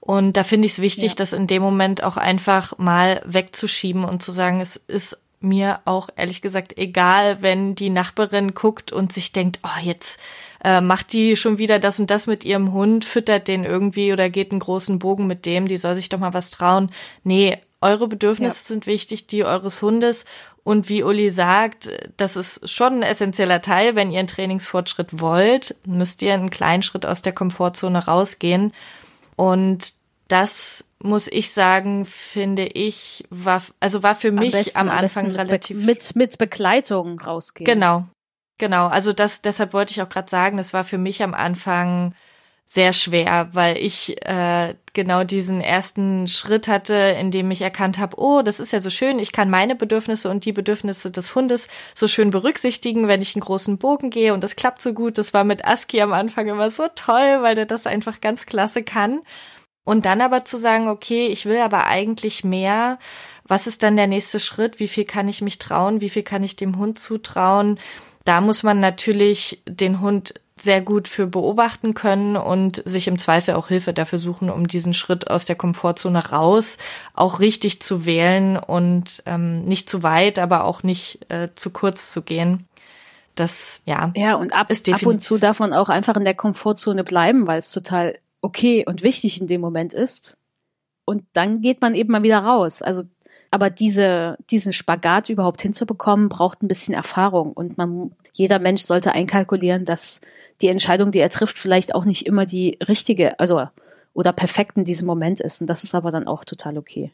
Und 0.00 0.36
da 0.36 0.42
finde 0.42 0.66
ich 0.66 0.72
es 0.72 0.80
wichtig, 0.80 1.12
ja. 1.12 1.16
das 1.16 1.32
in 1.32 1.46
dem 1.46 1.62
Moment 1.62 2.02
auch 2.02 2.16
einfach 2.16 2.76
mal 2.78 3.22
wegzuschieben 3.24 4.04
und 4.04 4.22
zu 4.22 4.32
sagen, 4.32 4.60
es 4.60 4.76
ist 4.76 5.18
mir 5.40 5.80
auch 5.84 6.08
ehrlich 6.16 6.42
gesagt 6.42 6.76
egal, 6.78 7.42
wenn 7.42 7.74
die 7.74 7.90
Nachbarin 7.90 8.54
guckt 8.54 8.92
und 8.92 9.12
sich 9.12 9.32
denkt, 9.32 9.60
oh, 9.62 9.80
jetzt 9.82 10.20
äh, 10.64 10.80
macht 10.80 11.12
die 11.12 11.36
schon 11.36 11.58
wieder 11.58 11.78
das 11.78 12.00
und 12.00 12.10
das 12.10 12.26
mit 12.26 12.44
ihrem 12.44 12.72
Hund, 12.72 13.04
füttert 13.04 13.48
den 13.48 13.64
irgendwie 13.64 14.12
oder 14.12 14.30
geht 14.30 14.50
einen 14.50 14.60
großen 14.60 14.98
Bogen 14.98 15.26
mit 15.26 15.46
dem, 15.46 15.68
die 15.68 15.76
soll 15.76 15.94
sich 15.94 16.08
doch 16.08 16.18
mal 16.18 16.34
was 16.34 16.50
trauen. 16.50 16.90
Nee, 17.22 17.58
eure 17.80 18.08
Bedürfnisse 18.08 18.64
ja. 18.64 18.68
sind 18.68 18.86
wichtig, 18.86 19.26
die 19.26 19.44
eures 19.44 19.82
Hundes. 19.82 20.24
Und 20.64 20.88
wie 20.88 21.04
Uli 21.04 21.30
sagt, 21.30 21.90
das 22.16 22.34
ist 22.34 22.68
schon 22.68 22.94
ein 22.94 23.02
essentieller 23.02 23.62
Teil. 23.62 23.94
Wenn 23.94 24.10
ihr 24.10 24.18
einen 24.18 24.26
Trainingsfortschritt 24.26 25.20
wollt, 25.20 25.76
müsst 25.86 26.22
ihr 26.22 26.34
einen 26.34 26.50
kleinen 26.50 26.82
Schritt 26.82 27.06
aus 27.06 27.22
der 27.22 27.32
Komfortzone 27.32 28.04
rausgehen. 28.04 28.72
Und 29.36 29.92
das 30.28 30.88
muss 31.02 31.28
ich 31.28 31.52
sagen, 31.52 32.04
finde 32.04 32.64
ich, 32.64 33.24
war, 33.30 33.62
also 33.80 34.02
war 34.02 34.14
für 34.14 34.32
mich 34.32 34.54
am, 34.54 34.60
besten, 34.60 34.78
am 34.78 34.90
Anfang 34.90 35.26
am 35.26 35.36
relativ. 35.36 35.84
Mit, 35.84 36.16
mit 36.16 36.38
Begleitung 36.38 37.20
rausgehen. 37.20 37.66
Genau. 37.66 38.06
Genau. 38.58 38.86
Also 38.86 39.12
das, 39.12 39.42
deshalb 39.42 39.72
wollte 39.72 39.92
ich 39.92 40.02
auch 40.02 40.08
gerade 40.08 40.30
sagen, 40.30 40.56
das 40.56 40.72
war 40.72 40.84
für 40.84 40.98
mich 40.98 41.22
am 41.22 41.34
Anfang 41.34 42.14
sehr 42.68 42.92
schwer, 42.92 43.50
weil 43.52 43.76
ich 43.78 44.20
äh, 44.26 44.74
genau 44.92 45.22
diesen 45.22 45.60
ersten 45.60 46.26
Schritt 46.26 46.66
hatte, 46.66 46.94
in 46.94 47.30
dem 47.30 47.48
ich 47.52 47.62
erkannt 47.62 47.98
habe, 47.98 48.18
oh, 48.18 48.42
das 48.42 48.58
ist 48.58 48.72
ja 48.72 48.80
so 48.80 48.90
schön, 48.90 49.20
ich 49.20 49.30
kann 49.30 49.48
meine 49.48 49.76
Bedürfnisse 49.76 50.28
und 50.28 50.44
die 50.44 50.52
Bedürfnisse 50.52 51.12
des 51.12 51.36
Hundes 51.36 51.68
so 51.94 52.08
schön 52.08 52.30
berücksichtigen, 52.30 53.06
wenn 53.06 53.22
ich 53.22 53.36
einen 53.36 53.44
großen 53.44 53.78
Bogen 53.78 54.10
gehe 54.10 54.34
und 54.34 54.42
das 54.42 54.56
klappt 54.56 54.82
so 54.82 54.94
gut. 54.94 55.16
Das 55.16 55.32
war 55.32 55.44
mit 55.44 55.64
Aski 55.64 56.00
am 56.00 56.12
Anfang 56.12 56.48
immer 56.48 56.72
so 56.72 56.88
toll, 56.92 57.38
weil 57.42 57.54
der 57.54 57.66
das 57.66 57.86
einfach 57.86 58.20
ganz 58.20 58.46
klasse 58.46 58.82
kann. 58.82 59.20
Und 59.86 60.04
dann 60.04 60.20
aber 60.20 60.44
zu 60.44 60.58
sagen, 60.58 60.88
okay, 60.88 61.28
ich 61.28 61.46
will 61.46 61.58
aber 61.58 61.86
eigentlich 61.86 62.42
mehr. 62.42 62.98
Was 63.44 63.68
ist 63.68 63.84
dann 63.84 63.94
der 63.94 64.08
nächste 64.08 64.40
Schritt? 64.40 64.80
Wie 64.80 64.88
viel 64.88 65.04
kann 65.04 65.28
ich 65.28 65.42
mich 65.42 65.58
trauen? 65.58 66.00
Wie 66.00 66.08
viel 66.08 66.24
kann 66.24 66.42
ich 66.42 66.56
dem 66.56 66.76
Hund 66.76 66.98
zutrauen? 66.98 67.78
Da 68.24 68.40
muss 68.40 68.64
man 68.64 68.80
natürlich 68.80 69.62
den 69.64 70.00
Hund 70.00 70.34
sehr 70.58 70.80
gut 70.80 71.06
für 71.06 71.28
beobachten 71.28 71.94
können 71.94 72.36
und 72.36 72.82
sich 72.84 73.06
im 73.06 73.16
Zweifel 73.16 73.54
auch 73.54 73.68
Hilfe 73.68 73.92
dafür 73.92 74.18
suchen, 74.18 74.50
um 74.50 74.66
diesen 74.66 74.92
Schritt 74.92 75.30
aus 75.30 75.44
der 75.44 75.54
Komfortzone 75.54 76.30
raus 76.30 76.78
auch 77.14 77.38
richtig 77.38 77.80
zu 77.80 78.04
wählen 78.06 78.56
und 78.56 79.22
ähm, 79.26 79.64
nicht 79.66 79.88
zu 79.88 80.02
weit, 80.02 80.40
aber 80.40 80.64
auch 80.64 80.82
nicht 80.82 81.30
äh, 81.30 81.50
zu 81.54 81.70
kurz 81.70 82.10
zu 82.10 82.22
gehen. 82.22 82.66
Das 83.36 83.82
ja. 83.84 84.10
Ja, 84.16 84.34
und 84.34 84.52
ab, 84.52 84.68
ab 84.70 85.02
und 85.02 85.20
zu 85.20 85.38
darf 85.38 85.60
man 85.60 85.72
auch 85.72 85.90
einfach 85.90 86.16
in 86.16 86.24
der 86.24 86.34
Komfortzone 86.34 87.04
bleiben, 87.04 87.46
weil 87.46 87.60
es 87.60 87.70
total 87.70 88.16
okay 88.46 88.84
und 88.86 89.02
wichtig 89.02 89.40
in 89.40 89.48
dem 89.48 89.60
Moment 89.60 89.92
ist. 89.92 90.36
Und 91.04 91.24
dann 91.32 91.60
geht 91.60 91.80
man 91.80 91.94
eben 91.94 92.12
mal 92.12 92.22
wieder 92.22 92.38
raus. 92.38 92.80
Also 92.82 93.02
aber 93.50 93.70
diese, 93.70 94.36
diesen 94.50 94.72
Spagat 94.72 95.28
überhaupt 95.28 95.62
hinzubekommen, 95.62 96.28
braucht 96.28 96.62
ein 96.62 96.68
bisschen 96.68 96.94
Erfahrung. 96.94 97.52
Und 97.52 97.78
man, 97.78 98.12
jeder 98.32 98.58
Mensch 98.58 98.82
sollte 98.82 99.12
einkalkulieren, 99.12 99.84
dass 99.84 100.20
die 100.60 100.68
Entscheidung, 100.68 101.10
die 101.10 101.20
er 101.20 101.30
trifft, 101.30 101.58
vielleicht 101.58 101.94
auch 101.94 102.04
nicht 102.04 102.26
immer 102.26 102.46
die 102.46 102.78
richtige, 102.86 103.38
also 103.38 103.66
oder 104.14 104.32
perfekt 104.32 104.76
in 104.76 104.84
diesem 104.84 105.06
Moment 105.06 105.40
ist. 105.40 105.60
Und 105.60 105.68
das 105.68 105.84
ist 105.84 105.94
aber 105.94 106.10
dann 106.10 106.26
auch 106.26 106.44
total 106.44 106.78
okay. 106.78 107.12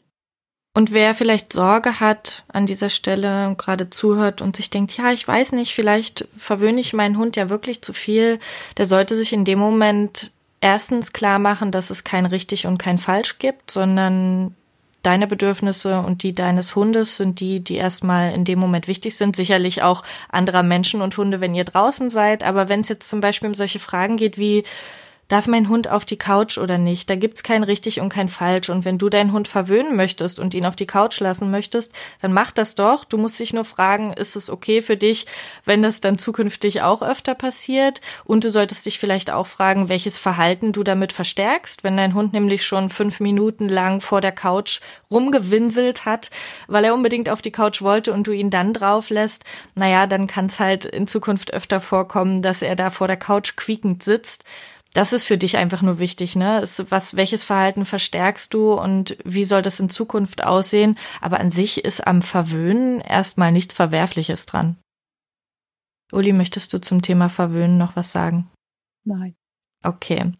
Und 0.75 0.91
wer 0.91 1.13
vielleicht 1.13 1.53
Sorge 1.53 1.99
hat 1.99 2.45
an 2.47 2.65
dieser 2.65 2.89
Stelle 2.89 3.47
und 3.47 3.59
gerade 3.59 3.91
zuhört 3.91 4.41
und 4.41 4.55
sich 4.55 4.71
denkt, 4.71 4.97
ja, 4.97 5.11
ich 5.11 5.27
weiß 5.27 5.51
nicht, 5.51 5.73
vielleicht 5.73 6.27
verwöhne 6.35 6.79
ich 6.79 6.93
meinen 6.93 7.17
Hund 7.17 7.35
ja 7.35 7.49
wirklich 7.49 7.83
zu 7.83 7.93
viel, 7.93 8.39
der 8.77 8.87
sollte 8.87 9.15
sich 9.15 9.33
in 9.33 9.45
dem 9.45 9.59
Moment 9.59 10.31
erstens 10.63 11.11
klar 11.11 11.39
machen, 11.39 11.71
dass 11.71 11.89
es 11.89 12.05
kein 12.05 12.25
richtig 12.25 12.65
und 12.65 12.77
kein 12.77 12.97
falsch 12.97 13.37
gibt, 13.37 13.69
sondern 13.69 14.55
deine 15.01 15.27
Bedürfnisse 15.27 15.99
und 15.99 16.23
die 16.23 16.31
deines 16.31 16.73
Hundes 16.77 17.17
sind 17.17 17.41
die, 17.41 17.59
die 17.59 17.75
erstmal 17.75 18.33
in 18.33 18.45
dem 18.45 18.59
Moment 18.59 18.87
wichtig 18.87 19.17
sind. 19.17 19.35
Sicherlich 19.35 19.83
auch 19.83 20.03
anderer 20.29 20.63
Menschen 20.63 21.01
und 21.01 21.17
Hunde, 21.17 21.41
wenn 21.41 21.53
ihr 21.53 21.65
draußen 21.65 22.09
seid. 22.09 22.43
Aber 22.43 22.69
wenn 22.69 22.79
es 22.79 22.87
jetzt 22.87 23.09
zum 23.09 23.19
Beispiel 23.19 23.49
um 23.49 23.55
solche 23.55 23.79
Fragen 23.79 24.15
geht 24.15 24.37
wie, 24.37 24.63
darf 25.33 25.47
mein 25.47 25.67
Hund 25.67 25.89
auf 25.89 26.05
die 26.05 26.17
Couch 26.17 26.57
oder 26.57 26.77
nicht? 26.77 27.09
Da 27.09 27.15
gibt's 27.15 27.41
kein 27.41 27.63
richtig 27.63 27.99
und 27.99 28.09
kein 28.09 28.29
falsch. 28.29 28.69
Und 28.69 28.85
wenn 28.85 28.99
du 28.99 29.09
deinen 29.09 29.31
Hund 29.31 29.47
verwöhnen 29.47 29.95
möchtest 29.95 30.39
und 30.39 30.53
ihn 30.53 30.65
auf 30.65 30.75
die 30.75 30.85
Couch 30.85 31.19
lassen 31.19 31.49
möchtest, 31.49 31.91
dann 32.21 32.33
mach 32.33 32.51
das 32.51 32.75
doch. 32.75 33.03
Du 33.03 33.17
musst 33.17 33.39
dich 33.39 33.51
nur 33.51 33.65
fragen, 33.65 34.13
ist 34.13 34.35
es 34.35 34.49
okay 34.49 34.81
für 34.81 34.95
dich, 34.95 35.25
wenn 35.65 35.81
das 35.81 36.01
dann 36.01 36.19
zukünftig 36.19 36.83
auch 36.83 37.01
öfter 37.01 37.33
passiert? 37.33 37.99
Und 38.25 38.43
du 38.43 38.51
solltest 38.51 38.85
dich 38.85 38.99
vielleicht 38.99 39.31
auch 39.31 39.47
fragen, 39.47 39.89
welches 39.89 40.19
Verhalten 40.19 40.71
du 40.71 40.83
damit 40.83 41.11
verstärkst. 41.11 41.83
Wenn 41.83 41.97
dein 41.97 42.13
Hund 42.13 42.33
nämlich 42.33 42.63
schon 42.63 42.91
fünf 42.91 43.19
Minuten 43.19 43.67
lang 43.67 44.01
vor 44.01 44.21
der 44.21 44.33
Couch 44.33 44.81
rumgewinselt 45.09 46.05
hat, 46.05 46.29
weil 46.67 46.85
er 46.85 46.93
unbedingt 46.93 47.29
auf 47.29 47.41
die 47.41 47.51
Couch 47.51 47.81
wollte 47.81 48.13
und 48.13 48.27
du 48.27 48.31
ihn 48.31 48.51
dann 48.51 48.73
drauf 48.73 49.09
lässt, 49.09 49.45
naja, 49.73 50.05
dann 50.05 50.27
kann 50.27 50.45
es 50.45 50.59
halt 50.59 50.85
in 50.85 51.07
Zukunft 51.07 51.53
öfter 51.53 51.81
vorkommen, 51.81 52.43
dass 52.43 52.61
er 52.61 52.75
da 52.75 52.91
vor 52.91 53.07
der 53.07 53.17
Couch 53.17 53.55
quiekend 53.55 54.03
sitzt 54.03 54.43
das 54.93 55.11
ist 55.11 55.25
für 55.25 55.37
dich 55.37 55.57
einfach 55.57 55.81
nur 55.81 55.99
wichtig, 55.99 56.35
ne? 56.35 56.61
Ist, 56.61 56.91
was, 56.91 57.15
welches 57.15 57.43
Verhalten 57.43 57.85
verstärkst 57.85 58.53
du 58.53 58.73
und 58.73 59.17
wie 59.23 59.43
soll 59.43 59.61
das 59.61 59.79
in 59.79 59.89
Zukunft 59.89 60.43
aussehen? 60.43 60.97
Aber 61.19 61.39
an 61.39 61.51
sich 61.51 61.83
ist 61.83 62.05
am 62.05 62.21
Verwöhnen 62.21 63.01
erstmal 63.01 63.51
nichts 63.51 63.73
Verwerfliches 63.73 64.45
dran. 64.45 64.77
Uli, 66.11 66.31
möchtest 66.31 66.73
du 66.73 66.79
zum 66.79 67.01
Thema 67.01 67.27
Verwöhnen 67.29 67.77
noch 67.77 67.95
was 67.95 68.11
sagen? 68.11 68.49
Nein. 69.03 69.35
Okay. 69.81 70.31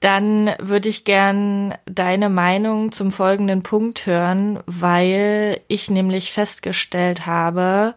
Dann 0.00 0.54
würde 0.60 0.90
ich 0.90 1.04
gern 1.04 1.74
deine 1.86 2.28
Meinung 2.28 2.92
zum 2.92 3.10
folgenden 3.10 3.62
Punkt 3.62 4.06
hören, 4.06 4.60
weil 4.66 5.60
ich 5.66 5.90
nämlich 5.90 6.32
festgestellt 6.32 7.26
habe, 7.26 7.94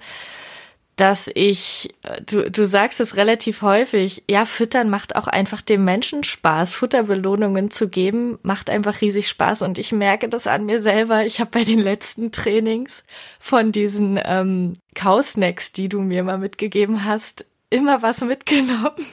dass 1.01 1.31
ich, 1.33 1.95
du, 2.27 2.51
du 2.51 2.67
sagst 2.67 2.99
es 2.99 3.15
relativ 3.15 3.63
häufig, 3.63 4.21
ja, 4.29 4.45
füttern 4.45 4.87
macht 4.87 5.15
auch 5.15 5.25
einfach 5.25 5.63
dem 5.63 5.83
Menschen 5.83 6.23
Spaß. 6.23 6.73
Futterbelohnungen 6.73 7.71
zu 7.71 7.89
geben, 7.89 8.37
macht 8.43 8.69
einfach 8.69 9.01
riesig 9.01 9.27
Spaß. 9.27 9.63
Und 9.63 9.79
ich 9.79 9.91
merke 9.93 10.29
das 10.29 10.45
an 10.45 10.67
mir 10.67 10.79
selber. 10.79 11.25
Ich 11.25 11.39
habe 11.39 11.49
bei 11.49 11.63
den 11.63 11.79
letzten 11.79 12.31
Trainings 12.31 13.03
von 13.39 13.71
diesen 13.71 14.19
ähm, 14.23 14.73
Kausnacks, 14.93 15.71
die 15.71 15.89
du 15.89 16.01
mir 16.01 16.21
mal 16.21 16.37
mitgegeben 16.37 17.03
hast, 17.03 17.47
immer 17.71 18.01
was 18.01 18.21
mitgenommen 18.21 19.05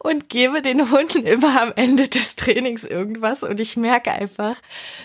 und 0.00 0.28
gebe 0.28 0.60
den 0.60 0.90
Hunden 0.90 1.24
immer 1.24 1.62
am 1.62 1.72
Ende 1.74 2.08
des 2.08 2.36
Trainings 2.36 2.84
irgendwas. 2.84 3.44
Und 3.44 3.60
ich 3.60 3.76
merke 3.76 4.12
einfach, 4.12 4.56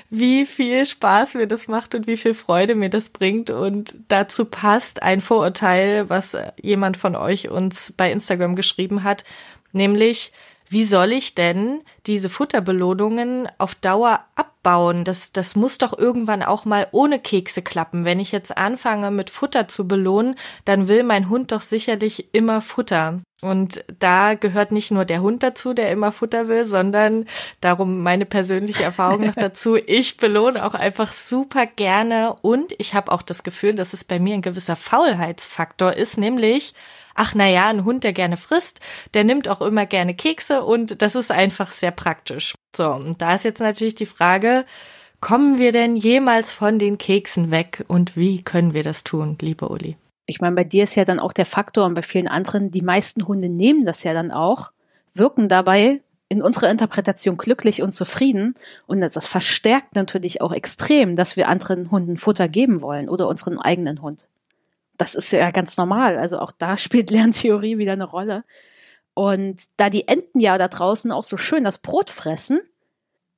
wie 0.10 0.46
viel 0.46 0.86
Spaß 0.86 1.36
mir 1.36 1.48
das 1.48 1.68
macht 1.68 1.96
und 1.96 2.08
wie 2.08 2.18
viel 2.18 2.34
Freude 2.34 2.76
mir 2.76 2.90
das 2.90 3.10
bringt. 3.10 3.52
Und 3.52 3.96
dazu 4.08 4.46
passt 4.46 5.04
ein 5.04 5.22
Vorurteil, 5.22 6.10
was 6.10 6.36
jemand 6.60 6.98
von 6.98 7.16
euch 7.16 7.50
uns 7.50 7.94
bei 7.96 8.12
Instagram 8.12 8.56
geschrieben 8.56 9.04
hat, 9.04 9.24
nämlich 9.72 10.34
wie 10.70 10.86
soll 10.86 11.14
ich 11.14 11.36
denn 11.36 11.82
diese 12.06 12.30
Futterbelohnungen 12.30 13.50
auf 13.58 13.76
Dauer 13.76 14.26
abbauen? 14.36 15.04
Das, 15.04 15.32
das 15.32 15.56
muss 15.56 15.78
doch 15.78 15.98
irgendwann 15.98 16.44
auch 16.44 16.66
mal 16.66 16.88
ohne 16.92 17.20
Kekse 17.20 17.62
klappen. 17.62 18.06
Wenn 18.06 18.20
ich 18.20 18.32
jetzt 18.32 18.58
anfange, 18.58 19.12
mit 19.12 19.30
Futter 19.30 19.68
zu 19.68 19.88
belohnen, 19.88 20.36
dann 20.66 20.88
will 20.88 21.04
mein 21.04 21.30
Hund 21.30 21.52
doch 21.52 21.62
sicherlich 21.62 22.34
immer 22.34 22.62
Futter. 22.62 23.22
Und 23.42 23.86
da 24.00 24.34
gehört 24.34 24.72
nicht 24.72 24.90
nur 24.90 25.06
der 25.06 25.22
Hund 25.22 25.44
dazu, 25.44 25.74
der 25.76 25.92
immer 25.92 26.12
Futter 26.12 26.48
will, 26.48 26.66
sondern 26.66 27.26
darum 27.62 28.02
meine 28.02 28.26
persönliche 28.26 28.84
Erfahrung 28.84 29.28
noch 29.28 29.36
dazu. 29.36 29.76
Ich 29.76 30.18
belohne 30.18 30.66
auch 30.66 30.74
einfach 30.74 31.14
super 31.14 31.68
gerne 31.68 32.36
und 32.42 32.74
ich 32.80 32.96
habe 32.96 33.12
auch 33.12 33.22
das 33.22 33.44
Gefühl, 33.44 33.76
dass 33.76 33.94
es 33.94 34.04
bei 34.04 34.20
mir 34.20 34.34
ein 34.34 34.42
gewisser 34.42 34.76
Faulheitsfaktor 34.76 35.94
ist, 35.94 36.18
nämlich 36.18 36.74
ach 37.18 37.34
na 37.36 37.50
ja, 37.50 37.68
ein 37.68 37.84
Hund, 37.84 38.04
der 38.04 38.14
gerne 38.14 38.38
frisst, 38.38 38.80
der 39.14 39.24
nimmt 39.24 39.50
auch 39.50 39.62
immer 39.62 39.86
gerne 39.86 40.16
Kekse 40.16 40.64
und 40.64 41.02
das 41.02 41.16
ist 41.16 41.32
einfach 41.32 41.72
sehr 41.72 41.92
praktisch. 41.92 42.54
So, 42.76 42.90
und 42.92 43.22
da 43.22 43.36
ist 43.36 43.44
jetzt 43.44 43.60
natürlich 43.60 43.96
die 43.96 44.06
Frage, 44.06 44.66
kommen 45.20 45.58
wir 45.58 45.72
denn 45.72 45.96
jemals 45.96 46.54
von 46.54 46.80
den 46.80 46.98
Keksen 46.98 47.52
weg 47.52 47.84
und 47.88 48.16
wie 48.16 48.44
können 48.44 48.74
wir 48.74 48.84
das 48.84 49.04
tun, 49.04 49.38
liebe 49.42 49.68
Uli? 49.68 49.98
Ich 50.28 50.42
meine, 50.42 50.56
bei 50.56 50.64
dir 50.64 50.84
ist 50.84 50.96
ja 50.96 51.06
dann 51.06 51.20
auch 51.20 51.34
der 51.34 51.46
Faktor 51.46 51.86
und 51.86 51.94
bei 51.94 52.02
vielen 52.02 52.28
anderen, 52.28 52.70
die 52.70 52.82
meisten 52.82 53.28
Hunde 53.28 53.50
nehmen 53.50 53.86
das 53.86 54.04
ja 54.04 54.14
dann 54.14 54.32
auch, 54.32 54.72
wirken 55.14 55.50
dabei 55.50 56.02
in 56.30 56.42
unserer 56.42 56.70
Interpretation 56.70 57.38
glücklich 57.38 57.82
und 57.82 57.94
zufrieden. 57.94 58.56
Und 58.86 59.00
das 59.00 59.28
verstärkt 59.28 59.96
natürlich 59.96 60.42
auch 60.42 60.52
extrem, 60.52 61.16
dass 61.16 61.38
wir 61.38 61.48
anderen 61.48 61.90
Hunden 61.90 62.18
Futter 62.18 62.50
geben 62.50 62.82
wollen 62.82 63.08
oder 63.08 63.30
unseren 63.30 63.58
eigenen 63.58 64.02
Hund 64.02 64.28
das 64.98 65.16
ist 65.16 65.32
ja 65.32 65.50
ganz 65.52 65.78
normal. 65.78 66.18
Also 66.18 66.40
auch 66.40 66.52
da 66.52 66.78
spielt 66.78 67.10
Lerntheorie 67.10 67.78
wieder 67.78 67.94
eine 67.94 68.06
Rolle. 68.06 68.44
Und 69.14 69.64
da 69.78 69.90
die 69.90 70.08
Enten 70.08 70.40
ja 70.40 70.58
da 70.58 70.68
draußen 70.68 71.12
auch 71.12 71.24
so 71.24 71.38
schön 71.38 71.64
das 71.64 71.80
Brot 71.80 72.10
fressen, 72.10 72.60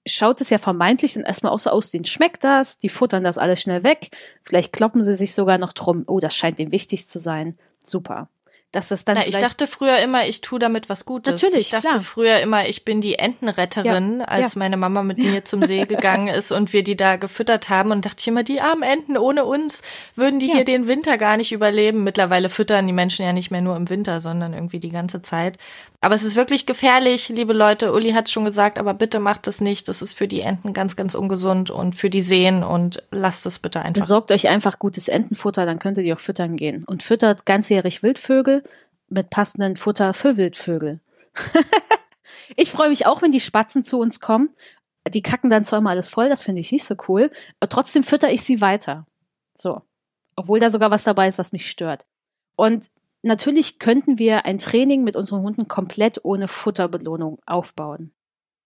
schaut 0.05 0.41
es 0.41 0.49
ja 0.49 0.57
vermeintlich 0.57 1.13
dann 1.13 1.23
erstmal 1.23 1.53
auch 1.53 1.59
so 1.59 1.69
aus, 1.69 1.91
denen 1.91 2.05
schmeckt 2.05 2.43
das, 2.43 2.79
die 2.79 2.89
futtern 2.89 3.23
das 3.23 3.37
alles 3.37 3.61
schnell 3.61 3.83
weg, 3.83 4.09
vielleicht 4.43 4.73
kloppen 4.73 5.03
sie 5.03 5.13
sich 5.13 5.33
sogar 5.33 5.57
noch 5.57 5.71
drum, 5.71 6.03
oh, 6.07 6.19
das 6.19 6.35
scheint 6.35 6.59
ihnen 6.59 6.71
wichtig 6.71 7.07
zu 7.07 7.19
sein. 7.19 7.57
Super 7.83 8.27
dass 8.71 8.89
das 8.89 9.03
dann. 9.03 9.15
Na, 9.17 9.25
ich 9.25 9.37
dachte 9.37 9.65
früher 9.65 9.97
immer, 9.97 10.27
ich 10.27 10.41
tue 10.41 10.59
damit 10.59 10.89
was 10.89 11.05
Gutes. 11.05 11.41
Natürlich. 11.41 11.67
Ich 11.67 11.69
dachte 11.71 11.87
klar. 11.87 12.01
früher 12.01 12.39
immer, 12.39 12.67
ich 12.67 12.85
bin 12.85 13.01
die 13.01 13.15
Entenretterin, 13.17 14.19
ja, 14.19 14.25
als 14.25 14.53
ja. 14.53 14.59
meine 14.59 14.77
Mama 14.77 15.01
mit 15.01 15.17
mir 15.17 15.43
zum 15.43 15.63
See 15.63 15.85
gegangen 15.87 16.27
ist 16.27 16.51
und 16.51 16.71
wir 16.71 16.83
die 16.83 16.95
da 16.95 17.15
gefüttert 17.15 17.69
haben 17.69 17.91
und 17.91 18.05
dachte 18.05 18.17
ich 18.19 18.27
immer, 18.27 18.43
die 18.43 18.61
armen 18.61 18.83
Enten 18.83 19.17
ohne 19.17 19.45
uns 19.45 19.81
würden 20.13 20.39
die 20.39 20.47
ja. 20.47 20.55
hier 20.55 20.65
den 20.65 20.87
Winter 20.87 21.17
gar 21.17 21.37
nicht 21.37 21.51
überleben. 21.51 22.03
Mittlerweile 22.03 22.49
füttern 22.49 22.85
die 22.85 22.93
Menschen 22.93 23.25
ja 23.25 23.33
nicht 23.33 23.49
mehr 23.49 23.61
nur 23.61 23.75
im 23.75 23.89
Winter, 23.89 24.19
sondern 24.19 24.53
irgendwie 24.53 24.79
die 24.79 24.89
ganze 24.89 25.23
Zeit. 25.23 25.57
Aber 26.01 26.15
es 26.15 26.23
ist 26.23 26.35
wirklich 26.35 26.65
gefährlich, 26.65 27.29
liebe 27.29 27.53
Leute. 27.53 27.91
Uli 27.91 28.11
hat 28.11 28.29
schon 28.29 28.45
gesagt, 28.45 28.77
aber 28.77 28.93
bitte 28.93 29.19
macht 29.19 29.47
es 29.47 29.61
nicht. 29.61 29.89
Das 29.89 30.01
ist 30.01 30.13
für 30.13 30.27
die 30.27 30.41
Enten 30.41 30.73
ganz, 30.73 30.95
ganz 30.95 31.15
ungesund 31.15 31.71
und 31.71 31.95
für 31.95 32.09
die 32.09 32.21
Seen 32.21 32.63
und 32.63 33.01
lasst 33.11 33.45
es 33.47 33.59
bitte 33.59 33.81
einfach. 33.81 34.01
Besorgt 34.01 34.31
euch 34.31 34.47
einfach 34.47 34.79
gutes 34.79 35.07
Entenfutter, 35.07 35.65
dann 35.65 35.79
könnt 35.79 35.97
ihr 35.97 36.15
auch 36.15 36.19
füttern 36.19 36.55
gehen. 36.55 36.83
Und 36.85 37.03
füttert 37.03 37.45
ganzjährig 37.45 38.03
Wildvögel 38.03 38.58
mit 39.09 39.29
passendem 39.29 39.75
Futter 39.75 40.13
für 40.13 40.37
Wildvögel. 40.37 40.99
ich 42.55 42.71
freue 42.71 42.89
mich 42.89 43.05
auch, 43.05 43.21
wenn 43.21 43.31
die 43.31 43.39
Spatzen 43.39 43.83
zu 43.83 43.99
uns 43.99 44.19
kommen. 44.19 44.49
Die 45.07 45.21
kacken 45.21 45.49
dann 45.49 45.63
immer 45.63 45.89
alles 45.89 46.09
voll, 46.09 46.29
das 46.29 46.43
finde 46.43 46.61
ich 46.61 46.71
nicht 46.71 46.83
so 46.83 46.95
cool, 47.07 47.31
trotzdem 47.69 48.03
fütter 48.03 48.31
ich 48.31 48.43
sie 48.43 48.61
weiter. 48.61 49.07
So. 49.57 49.81
Obwohl 50.35 50.59
da 50.59 50.69
sogar 50.69 50.91
was 50.91 51.03
dabei 51.03 51.27
ist, 51.27 51.39
was 51.39 51.51
mich 51.51 51.69
stört. 51.69 52.05
Und 52.55 52.89
natürlich 53.21 53.79
könnten 53.79 54.19
wir 54.19 54.45
ein 54.45 54.57
Training 54.57 55.03
mit 55.03 55.15
unseren 55.15 55.41
Hunden 55.41 55.67
komplett 55.67 56.23
ohne 56.23 56.47
Futterbelohnung 56.47 57.39
aufbauen. 57.45 58.11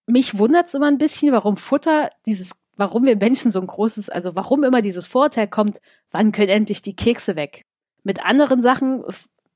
Mich 0.05 0.37
wundert 0.37 0.67
es 0.67 0.73
immer 0.73 0.87
ein 0.87 0.97
bisschen, 0.97 1.31
warum 1.31 1.55
Futter 1.55 2.09
dieses, 2.25 2.61
warum 2.75 3.05
wir 3.05 3.15
Menschen 3.15 3.51
so 3.51 3.61
ein 3.61 3.67
großes, 3.67 4.09
also 4.09 4.35
warum 4.35 4.63
immer 4.63 4.81
dieses 4.81 5.05
Vorurteil 5.05 5.47
kommt, 5.47 5.79
wann 6.11 6.31
können 6.31 6.49
endlich 6.49 6.81
die 6.81 6.95
Kekse 6.95 7.35
weg? 7.35 7.65
Mit 8.03 8.25
anderen 8.25 8.61
Sachen 8.61 9.03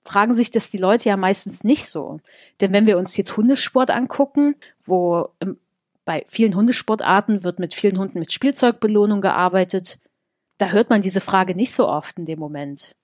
fragen 0.07 0.33
sich 0.33 0.51
das 0.51 0.69
die 0.69 0.77
Leute 0.77 1.09
ja 1.09 1.17
meistens 1.17 1.63
nicht 1.63 1.87
so. 1.87 2.19
Denn 2.61 2.73
wenn 2.73 2.87
wir 2.87 2.97
uns 2.97 3.17
jetzt 3.17 3.35
Hundesport 3.37 3.91
angucken, 3.91 4.55
wo 4.85 5.29
bei 6.05 6.23
vielen 6.27 6.55
Hundesportarten 6.55 7.43
wird 7.43 7.59
mit 7.59 7.73
vielen 7.73 7.99
Hunden 7.99 8.19
mit 8.19 8.31
Spielzeugbelohnung 8.31 9.21
gearbeitet, 9.21 9.99
da 10.57 10.69
hört 10.69 10.89
man 10.89 11.01
diese 11.01 11.21
Frage 11.21 11.53
nicht 11.53 11.73
so 11.73 11.87
oft 11.87 12.17
in 12.17 12.25
dem 12.25 12.39
Moment 12.39 12.95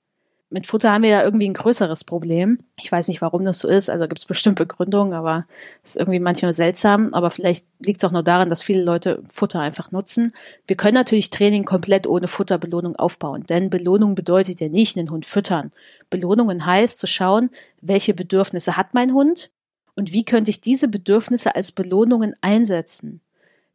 mit 0.54 0.68
Futter 0.68 0.92
haben 0.92 1.02
wir 1.02 1.10
ja 1.10 1.24
irgendwie 1.24 1.50
ein 1.50 1.56
größeres 1.56 2.04
Problem. 2.04 2.60
Ich 2.80 2.92
weiß 2.92 3.08
nicht, 3.08 3.22
warum 3.22 3.44
das 3.44 3.58
so 3.58 3.68
ist. 3.68 3.90
Also 3.90 4.08
gibt 4.08 4.20
es 4.20 4.26
bestimmt 4.26 4.60
Begründungen, 4.60 5.14
aber 5.14 5.48
es 5.84 5.92
ist 5.92 5.96
irgendwie 5.98 6.20
manchmal 6.20 6.54
seltsam. 6.54 7.12
Aber 7.16 7.32
vielleicht 7.32 7.66
liegt 7.80 8.02
es 8.02 8.08
auch 8.08 8.12
nur 8.12 8.22
daran, 8.22 8.52
dass 8.52 8.62
viele 8.62 8.84
Leute 8.84 9.24
Futter 9.34 9.60
einfach 9.60 9.92
nutzen. 9.92 10.32
Wir 10.68 10.76
können 10.76 10.94
natürlich 10.94 11.32
Training 11.32 11.66
komplett 11.66 12.06
ohne 12.06 12.28
Futterbelohnung 12.28 12.96
aufbauen. 12.96 13.46
Denn 13.48 13.72
Belohnung 13.72 14.14
bedeutet 14.14 14.62
ja 14.62 14.70
nicht 14.70 14.96
einen 14.96 15.10
Hund 15.10 15.26
füttern. 15.26 15.72
Belohnungen 16.12 16.68
heißt 16.68 17.00
zu 17.00 17.08
schauen, 17.08 17.50
welche 17.82 18.14
Bedürfnisse 18.14 18.78
hat 18.78 18.94
mein 18.94 19.12
Hund 19.12 19.50
und 19.96 20.14
wie 20.14 20.24
könnte 20.24 20.52
ich 20.52 20.62
diese 20.62 20.88
Bedürfnisse 20.88 21.56
als 21.56 21.72
Belohnungen 21.72 22.36
einsetzen. 22.42 23.22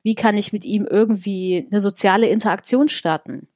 Wie 0.04 0.14
kann 0.14 0.36
ich 0.36 0.52
mit 0.52 0.64
ihm 0.64 0.86
irgendwie 0.88 1.66
eine 1.70 1.80
soziale 1.80 2.28
Interaktion 2.28 2.88
starten? 2.88 3.48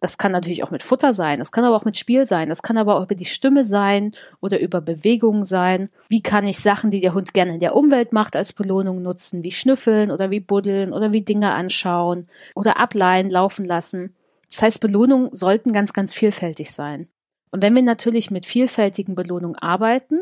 Das 0.00 0.16
kann 0.16 0.32
natürlich 0.32 0.64
auch 0.64 0.70
mit 0.70 0.82
Futter 0.82 1.12
sein, 1.12 1.38
das 1.38 1.52
kann 1.52 1.64
aber 1.64 1.76
auch 1.76 1.84
mit 1.84 1.96
Spiel 1.96 2.24
sein, 2.24 2.48
das 2.48 2.62
kann 2.62 2.78
aber 2.78 2.96
auch 2.96 3.04
über 3.04 3.14
die 3.14 3.26
Stimme 3.26 3.62
sein 3.62 4.12
oder 4.40 4.58
über 4.58 4.80
Bewegungen 4.80 5.44
sein. 5.44 5.90
Wie 6.08 6.22
kann 6.22 6.46
ich 6.46 6.58
Sachen, 6.58 6.90
die 6.90 7.02
der 7.02 7.12
Hund 7.12 7.34
gerne 7.34 7.52
in 7.52 7.60
der 7.60 7.76
Umwelt 7.76 8.12
macht, 8.14 8.34
als 8.34 8.54
Belohnung 8.54 9.02
nutzen, 9.02 9.44
wie 9.44 9.52
schnüffeln 9.52 10.10
oder 10.10 10.30
wie 10.30 10.40
buddeln 10.40 10.94
oder 10.94 11.12
wie 11.12 11.20
Dinge 11.20 11.52
anschauen 11.52 12.28
oder 12.54 12.80
ableihen, 12.80 13.28
laufen 13.28 13.66
lassen. 13.66 14.14
Das 14.48 14.62
heißt, 14.62 14.80
Belohnungen 14.80 15.36
sollten 15.36 15.72
ganz, 15.72 15.92
ganz 15.92 16.14
vielfältig 16.14 16.72
sein. 16.72 17.08
Und 17.52 17.62
wenn 17.62 17.74
wir 17.74 17.82
natürlich 17.82 18.30
mit 18.30 18.46
vielfältigen 18.46 19.14
Belohnungen 19.14 19.56
arbeiten, 19.56 20.20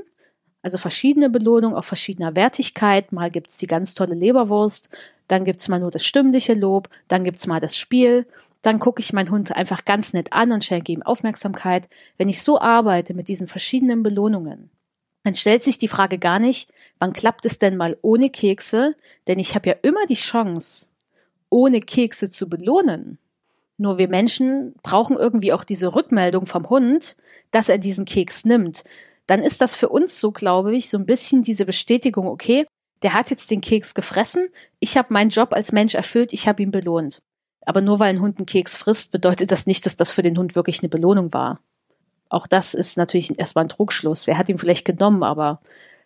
also 0.63 0.77
verschiedene 0.77 1.31
Belohnungen 1.31 1.77
auf 1.77 1.87
verschiedener 1.87 2.35
Wertigkeit, 2.35 3.13
mal 3.13 3.31
gibt's 3.31 3.57
die 3.57 3.67
ganz 3.67 3.95
tolle 3.95 4.15
Leberwurst, 4.15 4.89
dann 5.29 5.45
gibt's 5.45 5.69
mal 5.69 5.79
nur 5.79 5.91
das 5.91 6.05
stimmliche 6.05 6.55
Lob, 6.55 6.89
dann 7.07 7.23
gibt's 7.23 7.47
mal 7.47 7.61
das 7.61 7.77
Spiel, 7.77 8.27
dann 8.63 8.79
gucke 8.79 9.01
ich 9.01 9.13
meinen 9.13 9.31
Hund 9.31 9.53
einfach 9.53 9.85
ganz 9.85 10.13
nett 10.13 10.33
an 10.33 10.53
und 10.53 10.65
schenke 10.65 10.93
ihm 10.93 11.03
Aufmerksamkeit. 11.03 11.89
Wenn 12.17 12.29
ich 12.29 12.43
so 12.43 12.61
arbeite 12.61 13.15
mit 13.15 13.29
diesen 13.29 13.47
verschiedenen 13.47 14.03
Belohnungen, 14.03 14.71
dann 15.25 15.35
stellt 15.35 15.63
sich 15.63 15.79
die 15.79 15.89
Frage 15.89 16.19
gar 16.19 16.39
nicht, 16.39 16.71
wann 16.99 17.13
klappt 17.13 17.45
es 17.45 17.59
denn 17.59 17.77
mal 17.77 17.97
ohne 18.03 18.31
Kekse? 18.31 18.95
Denn 19.27 19.39
ich 19.39 19.55
habe 19.55 19.69
ja 19.69 19.77
immer 19.83 20.07
die 20.07 20.15
Chance, 20.15 20.87
ohne 21.51 21.81
Kekse 21.81 22.31
zu 22.31 22.49
belohnen. 22.49 23.19
Nur 23.77 23.99
wir 23.99 24.09
Menschen 24.09 24.75
brauchen 24.83 25.17
irgendwie 25.17 25.53
auch 25.53 25.65
diese 25.65 25.95
Rückmeldung 25.95 26.47
vom 26.47 26.69
Hund, 26.69 27.17
dass 27.51 27.69
er 27.69 27.79
diesen 27.79 28.05
Keks 28.05 28.45
nimmt. 28.45 28.85
Dann 29.27 29.43
ist 29.43 29.61
das 29.61 29.75
für 29.75 29.89
uns 29.89 30.19
so, 30.19 30.33
glaube 30.33 30.75
ich, 30.75 30.91
so 30.91 30.99
ein 30.99 31.07
bisschen 31.07 31.43
diese 31.43 31.65
Bestätigung, 31.65 32.27
okay, 32.27 32.67
der 33.03 33.15
hat 33.15 33.31
jetzt 33.31 33.51
den 33.51 33.61
Keks 33.61 33.95
gefressen, 33.95 34.49
ich 34.81 34.97
habe 34.97 35.13
meinen 35.13 35.31
Job 35.31 35.53
als 35.53 35.71
Mensch 35.71 35.95
erfüllt, 35.95 36.33
ich 36.33 36.49
habe 36.49 36.63
ihn 36.63 36.73
belohnt. 36.73 37.21
Aber 37.65 37.81
nur 37.81 38.01
weil 38.01 38.11
ein 38.11 38.21
Hund 38.21 38.39
einen 38.39 38.47
Keks 38.47 38.77
frisst, 38.77 39.13
bedeutet 39.13 39.51
das 39.53 39.67
nicht, 39.67 39.85
dass 39.87 39.97
das 39.97 40.13
für 40.13 40.23
den 40.23 40.39
Hund 40.39 40.57
wirklich 40.57 40.81
eine 40.81 40.89
Belohnung 40.89 41.33
war. 41.33 41.61
Auch 42.29 42.47
das 42.47 42.75
ist 42.75 42.97
natürlich 42.97 43.39
erstmal 43.39 43.65
ein 43.65 43.71
Trugschluss. 43.71 44.29
Er 44.29 44.39
hat 44.39 44.49
ihn 44.49 44.59
vielleicht 44.59 44.85
genommen, 44.85 45.23
aber 45.23 45.61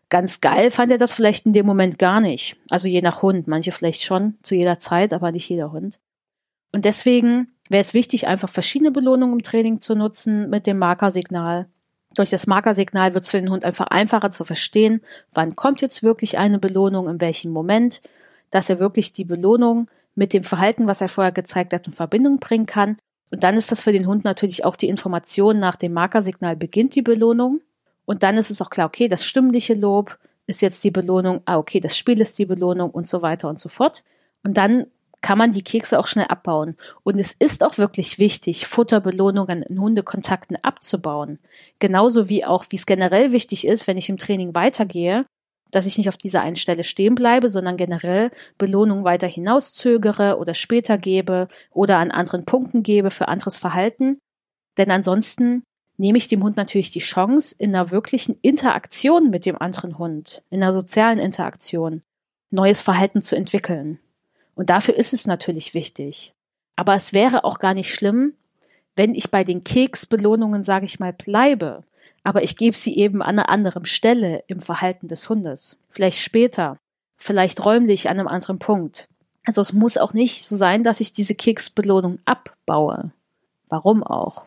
ganz 0.09 0.41
geil 0.41 0.71
fand 0.71 0.93
er 0.93 0.99
das 0.99 1.15
vielleicht 1.15 1.47
in 1.47 1.53
dem 1.53 1.67
Moment 1.67 1.99
gar 1.99 2.21
nicht. 2.21 2.57
Also 2.71 2.89
je 2.89 3.03
nach 3.03 3.23
Hund. 3.23 3.49
Manche 3.49 3.73
vielleicht 3.73 4.03
schon 4.03 4.35
zu 4.43 4.55
jeder 4.55 4.79
Zeit, 4.79 5.13
aber 5.13 5.33
nicht 5.33 5.49
jeder 5.49 5.73
Hund. 5.73 5.99
Und 6.73 6.85
deswegen 6.85 7.49
wäre 7.69 7.81
es 7.81 7.95
wichtig, 7.95 8.27
einfach 8.27 8.49
verschiedene 8.49 8.91
Belohnungen 8.91 9.37
im 9.37 9.43
Training 9.43 9.81
zu 9.81 9.95
nutzen 9.95 10.49
mit 10.51 10.67
dem 10.67 10.79
Markersignal. 10.79 11.67
Durch 12.15 12.31
das 12.31 12.47
Markersignal 12.47 13.15
wird 13.15 13.25
es 13.25 13.31
für 13.31 13.41
den 13.41 13.51
Hund 13.51 13.65
einfach 13.65 13.87
einfacher 13.87 14.31
zu 14.31 14.45
verstehen, 14.45 15.01
wann 15.33 15.57
kommt 15.57 15.81
jetzt 15.81 16.03
wirklich 16.03 16.39
eine 16.39 16.59
Belohnung, 16.59 17.09
in 17.09 17.21
welchem 17.21 17.53
Moment, 17.53 18.03
dass 18.51 18.69
er 18.69 18.79
wirklich 18.79 19.13
die 19.13 19.25
Belohnung 19.25 19.89
mit 20.15 20.33
dem 20.33 20.45
Verhalten, 20.45 20.87
was 20.87 21.01
er 21.01 21.09
vorher 21.09 21.33
gezeigt 21.33 21.73
hat, 21.73 21.87
in 21.87 21.93
Verbindung 21.93 22.39
bringen 22.39 22.67
kann. 22.67 22.99
Und 23.31 23.45
dann 23.45 23.57
ist 23.57 23.71
das 23.71 23.83
für 23.83 23.93
den 23.93 24.07
Hund 24.07 24.25
natürlich 24.25 24.65
auch 24.65 24.77
die 24.77 24.89
Information 24.89 25.59
nach 25.59 25.77
dem 25.77 25.93
Markersignal 25.93 26.57
beginnt 26.57 26.95
die 26.95 27.03
Belohnung. 27.03 27.61
Und 28.05 28.23
dann 28.23 28.37
ist 28.37 28.51
es 28.51 28.61
auch 28.61 28.71
klar, 28.71 28.87
okay, 28.87 29.09
das 29.09 29.25
stimmliche 29.25 29.75
Lob 29.75 30.19
ist 30.47 30.61
jetzt 30.61 30.85
die 30.85 30.91
Belohnung, 30.91 31.41
ah, 31.45 31.57
okay, 31.57 31.81
das 31.81 31.97
Spiel 31.97 32.21
ist 32.21 32.39
die 32.39 32.47
Belohnung 32.47 32.91
und 32.91 33.09
so 33.09 33.23
weiter 33.23 33.49
und 33.49 33.61
so 33.61 33.69
fort. 33.69 34.05
Und 34.43 34.57
dann 34.57 34.87
kann 35.23 35.39
man 35.39 35.53
die 35.53 35.63
Kekse 35.63 35.99
auch 35.99 36.07
schnell 36.07 36.27
abbauen. 36.27 36.77
Und 37.05 37.19
es 37.19 37.33
ist 37.33 37.65
auch 37.65 37.79
wirklich 37.79 38.19
wichtig, 38.19 38.67
Futterbelohnungen 38.67 39.63
in 39.63 39.81
Hundekontakten 39.81 40.59
abzubauen. 40.63 41.39
Genauso 41.79 42.29
wie 42.29 42.45
auch, 42.45 42.65
wie 42.71 42.77
es 42.77 42.87
generell 42.87 43.31
wichtig 43.31 43.67
ist, 43.67 43.87
wenn 43.87 43.97
ich 43.97 44.09
im 44.09 44.19
Training 44.19 44.55
weitergehe, 44.55 45.25
dass 45.73 45.87
ich 45.87 45.99
nicht 45.99 46.09
auf 46.09 46.17
dieser 46.17 46.43
einen 46.43 46.57
Stelle 46.57 46.85
stehen 46.85 47.17
bleibe, 47.17 47.49
sondern 47.49 47.77
generell 47.77 48.31
Belohnung 48.59 49.03
weiter 49.03 49.27
hinauszögere 49.27 50.39
oder 50.39 50.55
später 50.55 50.99
gebe 50.99 51.49
oder 51.71 51.99
an 51.99 52.13
anderen 52.13 52.45
Punkten 52.45 52.85
gebe 52.85 53.11
für 53.11 53.27
anderes 53.27 53.59
Verhalten. 53.59 54.19
Denn 54.79 54.91
ansonsten 54.91 55.65
nehme 55.97 56.19
ich 56.19 56.29
dem 56.29 56.43
Hund 56.43 56.57
natürlich 56.57 56.91
die 56.91 57.01
Chance, 57.01 57.55
in 57.59 57.75
einer 57.75 57.91
wirklichen 57.91 58.39
Interaktion 58.43 59.31
mit 59.31 59.47
dem 59.47 59.61
anderen 59.61 59.99
Hund, 59.99 60.43
in 60.51 60.63
einer 60.63 60.73
sozialen 60.73 61.19
Interaktion, 61.19 62.03
neues 62.51 62.83
Verhalten 62.83 63.23
zu 63.23 63.35
entwickeln. 63.35 63.99
Und 64.55 64.71
dafür 64.71 64.95
ist 64.95 65.13
es 65.13 65.27
natürlich 65.27 65.75
wichtig. 65.75 66.35
Aber 66.77 66.95
es 66.95 67.13
wäre 67.13 67.45
auch 67.45 67.59
gar 67.59 67.75
nicht 67.75 67.93
schlimm, 67.93 68.35
wenn 68.95 69.15
ich 69.15 69.31
bei 69.31 69.45
den 69.45 69.65
Keksbelohnungen, 69.65 70.63
sage 70.63 70.85
ich 70.85 71.01
mal, 71.01 71.13
bleibe. 71.13 71.85
Aber 72.25 72.43
ich 72.43 72.57
gebe 72.57 72.77
sie 72.77 72.97
eben 72.97 73.23
an 73.23 73.39
einer 73.39 73.49
anderen 73.49 73.85
Stelle 73.85 74.45
im 74.47 74.61
Verhalten 74.61 75.09
des 75.09 75.29
Hundes. 75.29 75.79
Vielleicht 75.91 76.19
später, 76.19 76.79
vielleicht 77.17 77.65
räumlich 77.65 78.09
an 78.09 78.19
einem 78.19 78.29
anderen 78.29 78.59
Punkt. 78.59 79.09
Also 79.45 79.61
es 79.61 79.73
muss 79.73 79.97
auch 79.97 80.13
nicht 80.13 80.47
so 80.47 80.57
sein, 80.57 80.85
dass 80.85 81.01
ich 81.01 81.13
diese 81.13 81.35
Keksbelohnung 81.35 82.19
abbaue. 82.25 83.11
Warum 83.69 84.05
auch? 84.05 84.45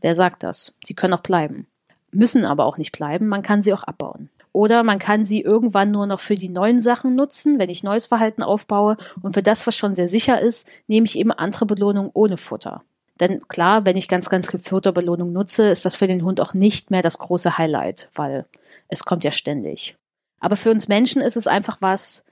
Wer 0.00 0.14
sagt 0.14 0.42
das? 0.42 0.74
Sie 0.84 0.94
können 0.94 1.14
auch 1.14 1.22
bleiben. 1.22 1.66
Müssen 2.10 2.44
aber 2.44 2.64
auch 2.64 2.78
nicht 2.78 2.92
bleiben, 2.92 3.26
man 3.26 3.42
kann 3.42 3.62
sie 3.62 3.74
auch 3.74 3.82
abbauen. 3.82 4.30
Oder 4.52 4.84
man 4.84 5.00
kann 5.00 5.24
sie 5.24 5.40
irgendwann 5.40 5.90
nur 5.90 6.06
noch 6.06 6.20
für 6.20 6.36
die 6.36 6.48
neuen 6.48 6.78
Sachen 6.78 7.16
nutzen, 7.16 7.58
wenn 7.58 7.70
ich 7.70 7.82
neues 7.82 8.06
Verhalten 8.06 8.44
aufbaue. 8.44 8.96
Und 9.20 9.34
für 9.34 9.42
das, 9.42 9.66
was 9.66 9.76
schon 9.76 9.96
sehr 9.96 10.08
sicher 10.08 10.40
ist, 10.40 10.68
nehme 10.86 11.06
ich 11.06 11.18
eben 11.18 11.32
andere 11.32 11.66
Belohnung 11.66 12.10
ohne 12.14 12.36
Futter. 12.36 12.84
Denn 13.20 13.46
klar, 13.46 13.84
wenn 13.84 13.96
ich 13.96 14.08
ganz, 14.08 14.28
ganz 14.28 14.50
viel 14.50 14.60
Futterbelohnung 14.60 15.32
nutze, 15.32 15.68
ist 15.68 15.84
das 15.84 15.96
für 15.96 16.08
den 16.08 16.24
Hund 16.24 16.40
auch 16.40 16.54
nicht 16.54 16.90
mehr 16.90 17.02
das 17.02 17.18
große 17.18 17.58
Highlight, 17.58 18.08
weil 18.14 18.46
es 18.88 19.04
kommt 19.04 19.24
ja 19.24 19.30
ständig. 19.30 19.96
Aber 20.40 20.56
für 20.56 20.70
uns 20.70 20.88
Menschen 20.88 21.22
ist 21.22 21.36
es 21.36 21.46
einfach 21.46 21.78
was, 21.80 22.24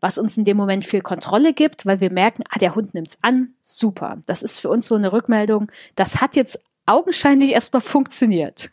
was 0.00 0.18
uns 0.18 0.36
in 0.36 0.44
dem 0.44 0.56
Moment 0.56 0.84
viel 0.84 1.00
Kontrolle 1.00 1.52
gibt, 1.52 1.86
weil 1.86 2.00
wir 2.00 2.12
merken, 2.12 2.44
ah, 2.50 2.58
der 2.58 2.74
Hund 2.74 2.92
nimmt's 2.92 3.18
an, 3.22 3.54
super. 3.62 4.18
Das 4.26 4.42
ist 4.42 4.58
für 4.58 4.68
uns 4.68 4.86
so 4.86 4.94
eine 4.94 5.12
Rückmeldung, 5.12 5.70
das 5.94 6.20
hat 6.20 6.36
jetzt 6.36 6.60
augenscheinlich 6.86 7.52
erstmal 7.52 7.82
funktioniert. 7.82 8.70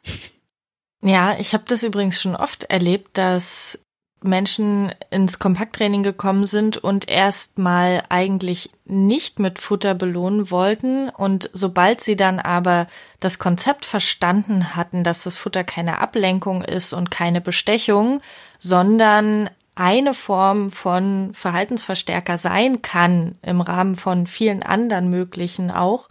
Ja, 1.02 1.38
ich 1.38 1.54
habe 1.54 1.66
das 1.68 1.84
übrigens 1.84 2.22
schon 2.22 2.36
oft 2.36 2.64
erlebt, 2.66 3.18
dass 3.18 3.84
Menschen 4.24 4.94
ins 5.10 5.40
Kompakttraining 5.40 6.04
gekommen 6.04 6.46
sind 6.46 6.78
und 6.78 7.10
erstmal 7.10 8.04
eigentlich 8.10 8.70
nicht 8.86 9.40
mit 9.40 9.60
Futter 9.60 9.96
belohnen 9.96 10.52
wollten. 10.52 11.10
Und 11.10 11.50
sobald 11.54 12.02
sie 12.02 12.16
dann 12.16 12.40
aber 12.40 12.88
das 13.20 13.40
Konzept 13.40 13.86
verstanden 13.86 14.76
hatten, 14.76 15.04
dass 15.04 15.24
das 15.24 15.38
Futter 15.38 15.64
keine 15.64 16.00
Ablenkung 16.00 16.64
ist 16.64 16.94
und 16.94 17.12
keine 17.12 17.42
Bestechung, 17.42 18.22
sondern 18.60 19.50
eine 19.76 20.14
Form 20.14 20.72
von 20.72 21.32
Verhaltensverstärker 21.34 22.38
sein 22.38 22.82
kann, 22.82 23.36
im 23.42 23.62
Rahmen 23.62 23.96
von 23.96 24.28
vielen 24.28 24.64
anderen 24.64 25.10
möglichen 25.10 25.72
auch, 25.72 26.08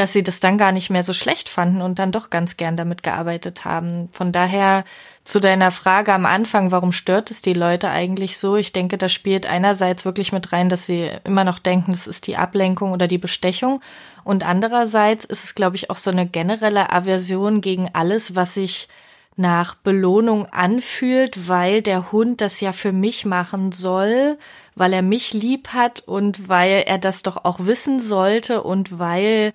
dass 0.00 0.14
sie 0.14 0.22
das 0.22 0.40
dann 0.40 0.56
gar 0.56 0.72
nicht 0.72 0.88
mehr 0.88 1.02
so 1.02 1.12
schlecht 1.12 1.50
fanden 1.50 1.82
und 1.82 1.98
dann 1.98 2.10
doch 2.10 2.30
ganz 2.30 2.56
gern 2.56 2.74
damit 2.74 3.02
gearbeitet 3.02 3.66
haben. 3.66 4.08
Von 4.12 4.32
daher 4.32 4.84
zu 5.24 5.40
deiner 5.40 5.70
Frage 5.70 6.14
am 6.14 6.24
Anfang, 6.24 6.70
warum 6.70 6.90
stört 6.90 7.30
es 7.30 7.42
die 7.42 7.52
Leute 7.52 7.90
eigentlich 7.90 8.38
so? 8.38 8.56
Ich 8.56 8.72
denke, 8.72 8.96
da 8.96 9.10
spielt 9.10 9.46
einerseits 9.46 10.06
wirklich 10.06 10.32
mit 10.32 10.52
rein, 10.52 10.70
dass 10.70 10.86
sie 10.86 11.10
immer 11.24 11.44
noch 11.44 11.58
denken, 11.58 11.92
es 11.92 12.06
ist 12.06 12.26
die 12.26 12.38
Ablenkung 12.38 12.92
oder 12.92 13.08
die 13.08 13.18
Bestechung. 13.18 13.82
Und 14.24 14.42
andererseits 14.42 15.26
ist 15.26 15.44
es, 15.44 15.54
glaube 15.54 15.76
ich, 15.76 15.90
auch 15.90 15.98
so 15.98 16.10
eine 16.10 16.26
generelle 16.26 16.90
Aversion 16.90 17.60
gegen 17.60 17.90
alles, 17.92 18.34
was 18.34 18.54
sich 18.54 18.88
nach 19.36 19.74
Belohnung 19.74 20.46
anfühlt, 20.46 21.46
weil 21.46 21.82
der 21.82 22.10
Hund 22.10 22.40
das 22.40 22.60
ja 22.60 22.72
für 22.72 22.92
mich 22.92 23.26
machen 23.26 23.70
soll, 23.70 24.38
weil 24.76 24.94
er 24.94 25.02
mich 25.02 25.34
lieb 25.34 25.68
hat 25.68 26.00
und 26.00 26.48
weil 26.48 26.84
er 26.86 26.98
das 26.98 27.22
doch 27.22 27.44
auch 27.44 27.58
wissen 27.60 28.00
sollte 28.00 28.62
und 28.62 28.98
weil 28.98 29.52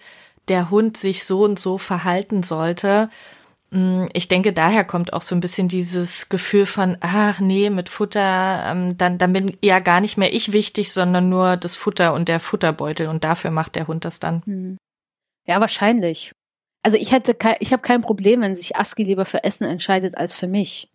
der 0.50 0.70
Hund 0.70 0.98
sich 0.98 1.24
so 1.24 1.44
und 1.44 1.60
so 1.60 1.78
verhalten 1.78 2.44
sollte. 2.44 3.10
Mm, 3.72 4.06
ich 4.14 4.28
denke, 4.28 4.54
daher 4.54 4.84
kommt 4.84 5.14
auch 5.14 5.22
so 5.22 5.36
ein 5.36 5.42
bisschen 5.42 5.68
dieses 5.68 6.30
Gefühl 6.30 6.66
von, 6.66 6.98
ach 7.02 7.40
nee, 7.40 7.70
mit 7.70 7.90
Futter, 7.90 8.64
ähm, 8.72 8.98
dann, 8.98 9.18
dann 9.18 9.34
bin 9.34 9.58
ja 9.62 9.80
gar 9.80 10.02
nicht 10.02 10.18
mehr 10.18 10.34
ich 10.34 10.54
wichtig, 10.54 10.94
sondern 10.94 11.30
nur 11.30 11.58
das 11.58 11.76
Futter 11.76 12.14
und 12.14 12.30
der 12.30 12.40
Futterbeutel 12.40 13.08
und 13.08 13.24
dafür 13.24 13.52
macht 13.52 13.76
der 13.76 13.88
Hund 13.88 14.06
das 14.06 14.20
dann. 14.20 14.44
Hm. 14.46 14.78
Ja, 15.46 15.60
wahrscheinlich. 15.60 16.32
Also 16.84 16.98
ich 16.98 17.12
hätte, 17.12 17.34
kein, 17.34 17.56
ich 17.60 17.74
habe 17.74 17.82
kein 17.82 18.02
Problem, 18.02 18.42
wenn 18.42 18.56
sich 18.56 18.76
Aski 18.76 19.04
lieber 19.04 19.26
für 19.26 19.44
Essen 19.44 19.68
entscheidet 19.68 20.18
als 20.18 20.36
für 20.36 20.48
mich. 20.48 20.92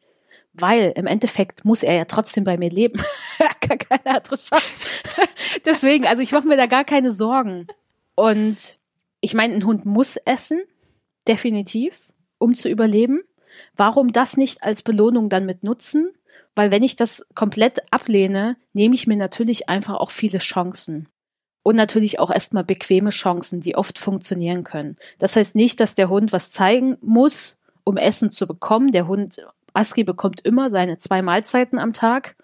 Weil 0.52 0.92
im 0.96 1.06
Endeffekt 1.06 1.64
muss 1.64 1.82
er 1.82 1.94
ja 1.94 2.04
trotzdem 2.06 2.44
bei 2.44 2.56
mir 2.56 2.70
leben. 2.70 3.00
gar 3.68 3.76
keine 3.76 4.16
andere 4.16 4.36
Chance. 4.36 4.82
Deswegen, 5.64 6.06
also 6.06 6.22
ich 6.22 6.32
mache 6.32 6.46
mir 6.46 6.56
da 6.56 6.66
gar 6.66 6.84
keine 6.84 7.12
Sorgen. 7.12 7.66
Und 8.14 8.79
ich 9.20 9.34
meine, 9.34 9.54
ein 9.54 9.66
Hund 9.66 9.84
muss 9.84 10.16
essen, 10.16 10.62
definitiv, 11.28 12.12
um 12.38 12.54
zu 12.54 12.68
überleben. 12.68 13.22
Warum 13.76 14.12
das 14.12 14.36
nicht 14.36 14.62
als 14.62 14.82
Belohnung 14.82 15.28
dann 15.28 15.46
mit 15.46 15.62
nutzen? 15.62 16.12
Weil 16.54 16.70
wenn 16.70 16.82
ich 16.82 16.96
das 16.96 17.26
komplett 17.34 17.92
ablehne, 17.92 18.56
nehme 18.72 18.94
ich 18.94 19.06
mir 19.06 19.16
natürlich 19.16 19.68
einfach 19.68 19.94
auch 19.94 20.10
viele 20.10 20.38
Chancen. 20.38 21.08
Und 21.62 21.76
natürlich 21.76 22.18
auch 22.18 22.30
erstmal 22.30 22.64
bequeme 22.64 23.10
Chancen, 23.10 23.60
die 23.60 23.76
oft 23.76 23.98
funktionieren 23.98 24.64
können. 24.64 24.96
Das 25.18 25.36
heißt 25.36 25.54
nicht, 25.54 25.78
dass 25.78 25.94
der 25.94 26.08
Hund 26.08 26.32
was 26.32 26.50
zeigen 26.50 26.96
muss, 27.02 27.58
um 27.84 27.98
Essen 27.98 28.30
zu 28.30 28.46
bekommen. 28.46 28.92
Der 28.92 29.06
Hund, 29.06 29.46
Aski 29.74 30.02
bekommt 30.02 30.40
immer 30.40 30.70
seine 30.70 30.96
zwei 30.98 31.20
Mahlzeiten 31.20 31.78
am 31.78 31.92
Tag, 31.92 32.36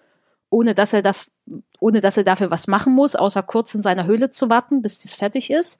ohne 0.51 0.75
dass 0.75 0.93
er 0.93 1.01
das, 1.01 1.31
ohne 1.79 1.99
dass 1.99 2.17
er 2.17 2.23
dafür 2.23 2.51
was 2.51 2.67
machen 2.67 2.93
muss, 2.93 3.15
außer 3.15 3.41
kurz 3.41 3.73
in 3.73 3.81
seiner 3.81 4.05
Höhle 4.05 4.29
zu 4.29 4.49
warten, 4.49 4.83
bis 4.83 4.99
dies 4.99 5.15
fertig 5.15 5.49
ist 5.49 5.79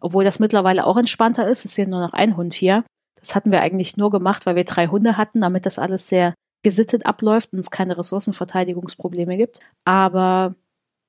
obwohl 0.00 0.24
das 0.24 0.38
mittlerweile 0.38 0.86
auch 0.86 0.96
entspannter 0.96 1.48
ist. 1.48 1.64
Es 1.64 1.72
ist 1.72 1.76
ja 1.76 1.86
nur 1.86 2.00
noch 2.00 2.12
ein 2.12 2.36
Hund 2.36 2.54
hier. 2.54 2.84
Das 3.18 3.34
hatten 3.34 3.50
wir 3.50 3.60
eigentlich 3.60 3.96
nur 3.96 4.10
gemacht, 4.10 4.46
weil 4.46 4.56
wir 4.56 4.64
drei 4.64 4.86
Hunde 4.86 5.16
hatten, 5.16 5.40
damit 5.40 5.66
das 5.66 5.78
alles 5.78 6.08
sehr 6.08 6.34
gesittet 6.62 7.06
abläuft 7.06 7.52
und 7.52 7.58
es 7.58 7.70
keine 7.70 7.96
Ressourcenverteidigungsprobleme 7.96 9.36
gibt. 9.36 9.60
Aber 9.84 10.54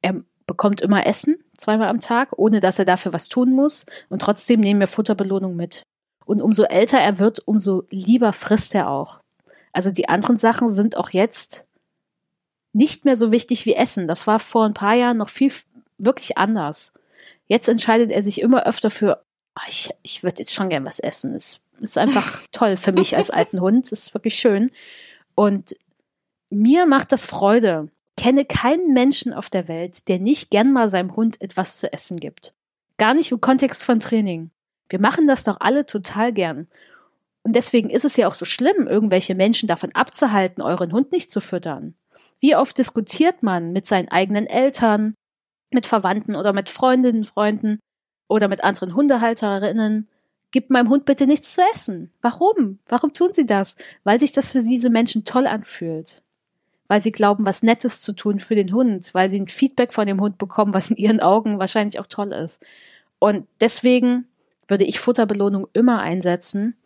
er 0.01 0.21
bekommt 0.45 0.81
immer 0.81 1.05
Essen, 1.05 1.37
zweimal 1.57 1.89
am 1.89 1.99
Tag, 1.99 2.37
ohne 2.37 2.59
dass 2.59 2.79
er 2.79 2.85
dafür 2.85 3.13
was 3.13 3.29
tun 3.29 3.51
muss. 3.51 3.85
Und 4.09 4.21
trotzdem 4.21 4.59
nehmen 4.59 4.79
wir 4.79 4.87
Futterbelohnung 4.87 5.55
mit. 5.55 5.83
Und 6.25 6.41
umso 6.41 6.63
älter 6.63 6.99
er 6.99 7.19
wird, 7.19 7.45
umso 7.45 7.83
lieber 7.89 8.33
frisst 8.33 8.75
er 8.75 8.89
auch. 8.89 9.19
Also 9.73 9.91
die 9.91 10.09
anderen 10.09 10.37
Sachen 10.37 10.69
sind 10.69 10.97
auch 10.97 11.11
jetzt 11.11 11.67
nicht 12.73 13.05
mehr 13.05 13.15
so 13.15 13.31
wichtig 13.31 13.65
wie 13.65 13.75
Essen. 13.75 14.07
Das 14.07 14.27
war 14.27 14.39
vor 14.39 14.65
ein 14.65 14.73
paar 14.73 14.93
Jahren 14.93 15.17
noch 15.17 15.29
viel 15.29 15.51
wirklich 15.97 16.37
anders. 16.37 16.93
Jetzt 17.47 17.69
entscheidet 17.69 18.11
er 18.11 18.21
sich 18.21 18.41
immer 18.41 18.65
öfter 18.65 18.89
für, 18.89 19.23
oh, 19.57 19.61
ich, 19.67 19.91
ich 20.03 20.23
würde 20.23 20.39
jetzt 20.39 20.53
schon 20.53 20.69
gern 20.69 20.85
was 20.85 20.99
essen. 20.99 21.33
Das 21.33 21.61
ist 21.79 21.97
einfach 21.97 22.41
toll 22.51 22.77
für 22.77 22.91
mich 22.91 23.15
als 23.15 23.29
alten 23.29 23.61
Hund. 23.61 23.91
Das 23.91 23.99
ist 24.03 24.13
wirklich 24.13 24.35
schön. 24.35 24.71
Und 25.35 25.75
mir 26.49 26.85
macht 26.85 27.11
das 27.11 27.25
Freude. 27.25 27.89
Kenne 28.15 28.45
keinen 28.45 28.93
Menschen 28.93 29.33
auf 29.33 29.49
der 29.49 29.67
Welt, 29.67 30.07
der 30.07 30.19
nicht 30.19 30.49
gern 30.49 30.71
mal 30.73 30.89
seinem 30.89 31.15
Hund 31.15 31.39
etwas 31.41 31.77
zu 31.77 31.91
essen 31.93 32.19
gibt. 32.19 32.53
Gar 32.97 33.13
nicht 33.13 33.31
im 33.31 33.39
Kontext 33.39 33.85
von 33.85 33.99
Training. 33.99 34.49
Wir 34.89 34.99
machen 34.99 35.27
das 35.27 35.43
doch 35.43 35.57
alle 35.59 35.85
total 35.85 36.33
gern. 36.33 36.67
Und 37.43 37.55
deswegen 37.55 37.89
ist 37.89 38.05
es 38.05 38.17
ja 38.17 38.27
auch 38.27 38.33
so 38.33 38.45
schlimm, 38.45 38.87
irgendwelche 38.87 39.35
Menschen 39.35 39.67
davon 39.67 39.93
abzuhalten, 39.93 40.61
euren 40.61 40.91
Hund 40.91 41.11
nicht 41.11 41.29
zu 41.29 41.41
füttern. 41.41 41.95
Wie 42.39 42.55
oft 42.55 42.77
diskutiert 42.77 43.43
man 43.43 43.71
mit 43.71 43.87
seinen 43.87 44.09
eigenen 44.09 44.47
Eltern, 44.47 45.15
mit 45.71 45.87
Verwandten 45.87 46.35
oder 46.35 46.53
mit 46.53 46.69
Freundinnen, 46.69 47.25
Freunden 47.25 47.79
oder 48.27 48.47
mit 48.47 48.63
anderen 48.63 48.95
Hundehalterinnen. 48.95 50.07
Gib 50.51 50.69
meinem 50.69 50.89
Hund 50.89 51.05
bitte 51.05 51.27
nichts 51.27 51.55
zu 51.55 51.61
essen. 51.73 52.11
Warum? 52.21 52.79
Warum 52.87 53.13
tun 53.13 53.33
sie 53.33 53.45
das? 53.45 53.75
Weil 54.03 54.19
sich 54.19 54.31
das 54.31 54.53
für 54.53 54.63
diese 54.63 54.89
Menschen 54.89 55.25
toll 55.25 55.45
anfühlt. 55.45 56.23
Weil 56.87 57.01
sie 57.01 57.11
glauben, 57.11 57.45
was 57.45 57.63
Nettes 57.63 57.99
zu 57.99 58.13
tun 58.13 58.39
für 58.39 58.55
den 58.55 58.73
Hund, 58.73 59.13
weil 59.13 59.29
sie 59.29 59.39
ein 59.39 59.49
Feedback 59.49 59.91
von 59.91 60.07
dem 60.07 60.21
Hund 60.21 60.37
bekommen, 60.37 60.73
was 60.73 60.89
in 60.89 60.95
ihren 60.95 61.19
Augen 61.19 61.59
wahrscheinlich 61.59 61.99
auch 61.99 62.07
toll 62.07 62.31
ist. 62.31 62.65
Und 63.19 63.45
deswegen 63.59 64.25
würde 64.69 64.85
ich 64.85 64.99
Futterbelohnung 64.99 65.67
immer 65.73 65.99
einsetzen, 65.99 66.77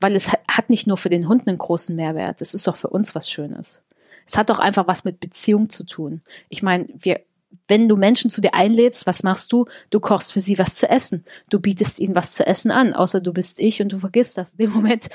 weil 0.00 0.14
es 0.14 0.30
hat 0.30 0.68
nicht 0.68 0.86
nur 0.86 0.98
für 0.98 1.08
den 1.08 1.28
Hund 1.28 1.46
einen 1.46 1.58
großen 1.58 1.96
Mehrwert, 1.96 2.42
es 2.42 2.52
ist 2.52 2.68
auch 2.68 2.76
für 2.76 2.88
uns 2.88 3.14
was 3.14 3.30
Schönes. 3.30 3.82
Es 4.26 4.36
hat 4.36 4.50
auch 4.50 4.58
einfach 4.58 4.88
was 4.88 5.04
mit 5.04 5.20
Beziehung 5.20 5.70
zu 5.70 5.84
tun. 5.84 6.20
Ich 6.48 6.62
meine, 6.62 6.86
wir 6.98 7.20
wenn 7.68 7.88
du 7.88 7.96
Menschen 7.96 8.30
zu 8.30 8.40
dir 8.40 8.54
einlädst, 8.54 9.06
was 9.06 9.22
machst 9.22 9.52
du? 9.52 9.66
Du 9.90 10.00
kochst 10.00 10.32
für 10.32 10.40
sie 10.40 10.58
was 10.58 10.74
zu 10.74 10.88
essen. 10.88 11.24
Du 11.50 11.60
bietest 11.60 11.98
ihnen 11.98 12.14
was 12.14 12.32
zu 12.32 12.46
essen 12.46 12.70
an, 12.70 12.92
außer 12.92 13.20
du 13.20 13.32
bist 13.32 13.58
ich 13.58 13.80
und 13.80 13.92
du 13.92 13.98
vergisst 13.98 14.36
das 14.36 14.52
in 14.52 14.58
dem 14.58 14.70
Moment. 14.72 15.08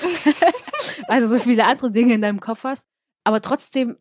also 1.08 1.28
so 1.28 1.38
viele 1.38 1.64
andere 1.64 1.90
Dinge 1.90 2.14
in 2.14 2.22
deinem 2.22 2.40
Kopf 2.40 2.64
hast. 2.64 2.86
Aber 3.24 3.40
trotzdem 3.40 3.96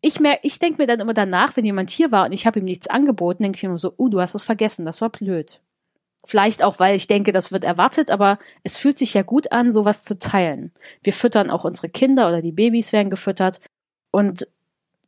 ich 0.00 0.20
merke, 0.20 0.40
ich 0.42 0.58
denke 0.58 0.80
mir 0.80 0.86
dann 0.86 1.00
immer 1.00 1.14
danach, 1.14 1.56
wenn 1.56 1.64
jemand 1.64 1.90
hier 1.90 2.10
war 2.10 2.26
und 2.26 2.32
ich 2.32 2.46
habe 2.46 2.58
ihm 2.58 2.64
nichts 2.64 2.86
angeboten, 2.86 3.42
denke 3.42 3.56
ich 3.56 3.62
mir 3.62 3.68
immer 3.68 3.78
so, 3.78 3.92
uh, 3.98 4.08
du 4.08 4.20
hast 4.20 4.34
es 4.34 4.44
vergessen, 4.44 4.86
das 4.86 5.00
war 5.00 5.10
blöd. 5.10 5.60
Vielleicht 6.24 6.62
auch, 6.62 6.78
weil 6.78 6.96
ich 6.96 7.06
denke, 7.06 7.32
das 7.32 7.50
wird 7.52 7.64
erwartet, 7.64 8.10
aber 8.10 8.38
es 8.62 8.76
fühlt 8.76 8.98
sich 8.98 9.14
ja 9.14 9.22
gut 9.22 9.52
an, 9.52 9.72
sowas 9.72 10.04
zu 10.04 10.18
teilen. 10.18 10.72
Wir 11.02 11.12
füttern 11.12 11.50
auch 11.50 11.64
unsere 11.64 11.88
Kinder 11.88 12.28
oder 12.28 12.42
die 12.42 12.52
Babys 12.52 12.92
werden 12.92 13.10
gefüttert 13.10 13.60
und 14.10 14.48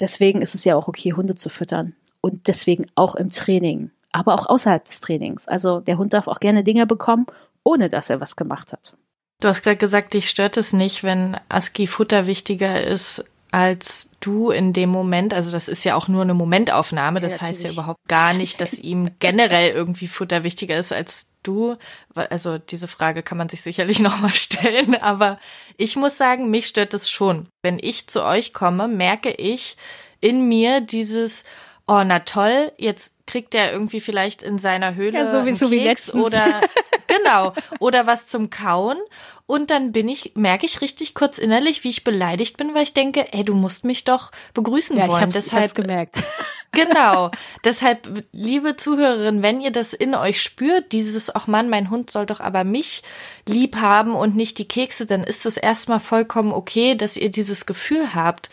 deswegen 0.00 0.42
ist 0.42 0.54
es 0.54 0.64
ja 0.64 0.76
auch 0.76 0.88
okay, 0.88 1.12
Hunde 1.12 1.34
zu 1.34 1.48
füttern. 1.48 1.94
Und 2.22 2.46
deswegen 2.46 2.86
auch 2.94 3.14
im 3.14 3.28
Training, 3.28 3.90
aber 4.12 4.34
auch 4.34 4.46
außerhalb 4.46 4.84
des 4.84 5.02
Trainings. 5.02 5.46
Also 5.46 5.80
der 5.80 5.98
Hund 5.98 6.14
darf 6.14 6.28
auch 6.28 6.40
gerne 6.40 6.64
Dinge 6.64 6.86
bekommen, 6.86 7.26
ohne 7.64 7.90
dass 7.90 8.08
er 8.08 8.20
was 8.20 8.36
gemacht 8.36 8.72
hat. 8.72 8.94
Du 9.40 9.48
hast 9.48 9.62
gerade 9.62 9.76
gesagt, 9.76 10.14
dich 10.14 10.30
stört 10.30 10.56
es 10.56 10.72
nicht, 10.72 11.02
wenn 11.02 11.36
ASCII 11.50 11.86
Futter 11.86 12.26
wichtiger 12.26 12.82
ist 12.82 13.24
als 13.52 14.08
du 14.20 14.50
in 14.50 14.72
dem 14.72 14.88
Moment, 14.88 15.34
also 15.34 15.52
das 15.52 15.68
ist 15.68 15.84
ja 15.84 15.94
auch 15.94 16.08
nur 16.08 16.22
eine 16.22 16.32
Momentaufnahme, 16.32 17.20
das 17.20 17.34
ja, 17.34 17.40
heißt 17.42 17.64
ja 17.64 17.70
überhaupt 17.70 18.00
gar 18.08 18.32
nicht, 18.32 18.62
dass 18.62 18.78
ihm 18.78 19.10
generell 19.18 19.72
irgendwie 19.72 20.06
Futter 20.06 20.42
wichtiger 20.42 20.78
ist 20.78 20.90
als 20.90 21.26
du. 21.42 21.76
Also 22.14 22.56
diese 22.56 22.88
Frage 22.88 23.22
kann 23.22 23.36
man 23.36 23.50
sich 23.50 23.60
sicherlich 23.60 23.98
nochmal 24.00 24.32
stellen, 24.32 24.94
aber 24.94 25.38
ich 25.76 25.96
muss 25.96 26.16
sagen, 26.16 26.50
mich 26.50 26.66
stört 26.66 26.94
es 26.94 27.10
schon. 27.10 27.46
Wenn 27.62 27.78
ich 27.78 28.06
zu 28.06 28.24
euch 28.24 28.54
komme, 28.54 28.88
merke 28.88 29.30
ich 29.30 29.76
in 30.20 30.48
mir 30.48 30.80
dieses, 30.80 31.44
oh, 31.92 32.04
na 32.04 32.20
toll, 32.20 32.72
jetzt 32.78 33.14
kriegt 33.26 33.54
er 33.54 33.72
irgendwie 33.72 34.00
vielleicht 34.00 34.42
in 34.42 34.58
seiner 34.58 34.94
Höhle 34.94 35.18
ja, 35.18 35.30
sowieso 35.30 35.66
einen 35.66 35.78
Keks 35.80 36.14
wie 36.14 36.18
oder 36.18 36.60
genau 37.06 37.52
oder 37.78 38.06
was 38.06 38.26
zum 38.26 38.50
Kauen 38.50 38.98
und 39.46 39.70
dann 39.70 39.92
bin 39.92 40.08
ich 40.08 40.32
merke 40.34 40.64
ich 40.66 40.80
richtig 40.80 41.14
kurz 41.14 41.38
innerlich, 41.38 41.84
wie 41.84 41.90
ich 41.90 42.04
beleidigt 42.04 42.56
bin, 42.56 42.74
weil 42.74 42.84
ich 42.84 42.94
denke, 42.94 43.32
ey, 43.32 43.44
du 43.44 43.54
musst 43.54 43.84
mich 43.84 44.04
doch 44.04 44.30
begrüßen 44.54 44.96
ja, 44.96 45.06
wollen. 45.08 45.16
Ich 45.16 45.22
hab's, 45.22 45.34
Deshalb 45.34 45.64
ich 45.64 45.68
hab's 45.70 45.74
gemerkt. 45.74 46.16
Genau. 46.74 47.30
Deshalb, 47.66 48.24
liebe 48.32 48.76
Zuhörerin, 48.76 49.42
wenn 49.42 49.60
ihr 49.60 49.72
das 49.72 49.92
in 49.92 50.14
euch 50.14 50.40
spürt, 50.40 50.92
dieses, 50.92 51.34
ach 51.34 51.46
Mann, 51.46 51.68
mein 51.68 51.90
Hund 51.90 52.10
soll 52.10 52.24
doch 52.24 52.40
aber 52.40 52.64
mich 52.64 53.02
lieb 53.46 53.76
haben 53.76 54.14
und 54.14 54.36
nicht 54.36 54.56
die 54.56 54.66
Kekse, 54.66 55.04
dann 55.04 55.22
ist 55.22 55.44
es 55.44 55.58
erstmal 55.58 56.00
vollkommen 56.00 56.50
okay, 56.50 56.94
dass 56.94 57.18
ihr 57.18 57.30
dieses 57.30 57.66
Gefühl 57.66 58.14
habt. 58.14 58.48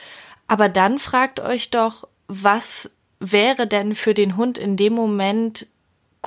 Aber 0.50 0.68
dann 0.68 1.00
fragt 1.00 1.40
euch 1.40 1.70
doch, 1.70 2.10
was 2.28 2.92
wäre 3.20 3.68
denn 3.68 3.96
für 3.96 4.14
den 4.14 4.38
Hund 4.38 4.58
in 4.58 4.78
dem 4.78 4.94
Moment 4.94 5.68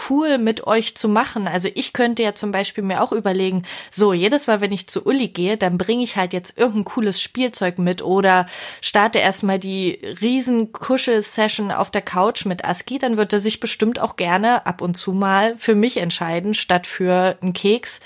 cool 0.09 0.39
mit 0.39 0.67
euch 0.67 0.97
zu 0.97 1.09
machen. 1.09 1.47
Also 1.47 1.69
ich 1.75 1.93
könnte 1.93 2.23
ja 2.23 2.35
zum 2.35 2.51
Beispiel 2.51 2.83
mir 2.83 3.03
auch 3.03 3.13
überlegen, 3.13 3.65
so 3.91 4.13
jedes 4.13 4.47
Mal, 4.47 4.61
wenn 4.61 4.73
ich 4.73 4.89
zu 4.89 5.05
Uli 5.05 5.29
gehe, 5.29 5.57
dann 5.57 5.77
bringe 5.79 6.03
ich 6.03 6.17
halt 6.17 6.33
jetzt 6.33 6.57
irgendein 6.57 6.85
cooles 6.85 7.21
Spielzeug 7.21 7.79
mit 7.79 8.03
oder 8.03 8.47
starte 8.81 9.19
erstmal 9.19 9.59
die 9.59 9.99
riesen 10.21 10.73
Kuschel-Session 10.73 11.71
auf 11.71 11.91
der 11.91 12.03
Couch 12.03 12.47
mit 12.47 12.65
Aski, 12.65 12.99
dann 12.99 13.17
wird 13.17 13.33
er 13.33 13.41
sich 13.41 13.61
bestimmt 13.61 13.99
auch 13.99 14.17
gerne 14.17 14.67
ab 14.67 14.81
und 14.81 14.97
zu 14.97 15.13
mal 15.13 15.57
für 15.59 15.75
mich 15.75 15.99
entscheiden, 15.99 16.55
statt 16.55 16.87
für 16.87 17.37
einen 17.43 17.53
Keks 17.53 18.01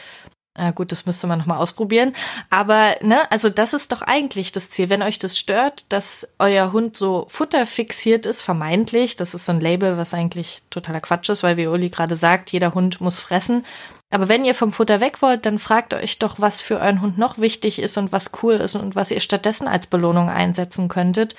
äh, 0.56 0.72
gut, 0.72 0.92
das 0.92 1.06
müsste 1.06 1.26
man 1.26 1.38
nochmal 1.38 1.58
ausprobieren. 1.58 2.14
Aber, 2.50 2.96
ne, 3.02 3.30
also 3.30 3.50
das 3.50 3.74
ist 3.74 3.92
doch 3.92 4.02
eigentlich 4.02 4.52
das 4.52 4.70
Ziel. 4.70 4.88
Wenn 4.88 5.02
euch 5.02 5.18
das 5.18 5.38
stört, 5.38 5.84
dass 5.90 6.28
euer 6.38 6.72
Hund 6.72 6.96
so 6.96 7.26
futterfixiert 7.28 8.26
ist, 8.26 8.42
vermeintlich, 8.42 9.16
das 9.16 9.34
ist 9.34 9.44
so 9.44 9.52
ein 9.52 9.60
Label, 9.60 9.96
was 9.96 10.14
eigentlich 10.14 10.58
totaler 10.70 11.00
Quatsch 11.00 11.28
ist, 11.28 11.42
weil 11.42 11.56
wie 11.56 11.66
Uli 11.66 11.90
gerade 11.90 12.16
sagt, 12.16 12.52
jeder 12.52 12.74
Hund 12.74 13.00
muss 13.00 13.20
fressen. 13.20 13.64
Aber 14.10 14.28
wenn 14.28 14.44
ihr 14.44 14.54
vom 14.54 14.72
Futter 14.72 15.00
weg 15.00 15.20
wollt, 15.20 15.46
dann 15.46 15.58
fragt 15.58 15.92
euch 15.92 16.18
doch, 16.18 16.36
was 16.38 16.60
für 16.60 16.80
euren 16.80 17.02
Hund 17.02 17.18
noch 17.18 17.38
wichtig 17.38 17.78
ist 17.80 17.98
und 17.98 18.12
was 18.12 18.30
cool 18.42 18.54
ist 18.54 18.76
und 18.76 18.94
was 18.94 19.10
ihr 19.10 19.20
stattdessen 19.20 19.68
als 19.68 19.86
Belohnung 19.86 20.28
einsetzen 20.30 20.88
könntet 20.88 21.34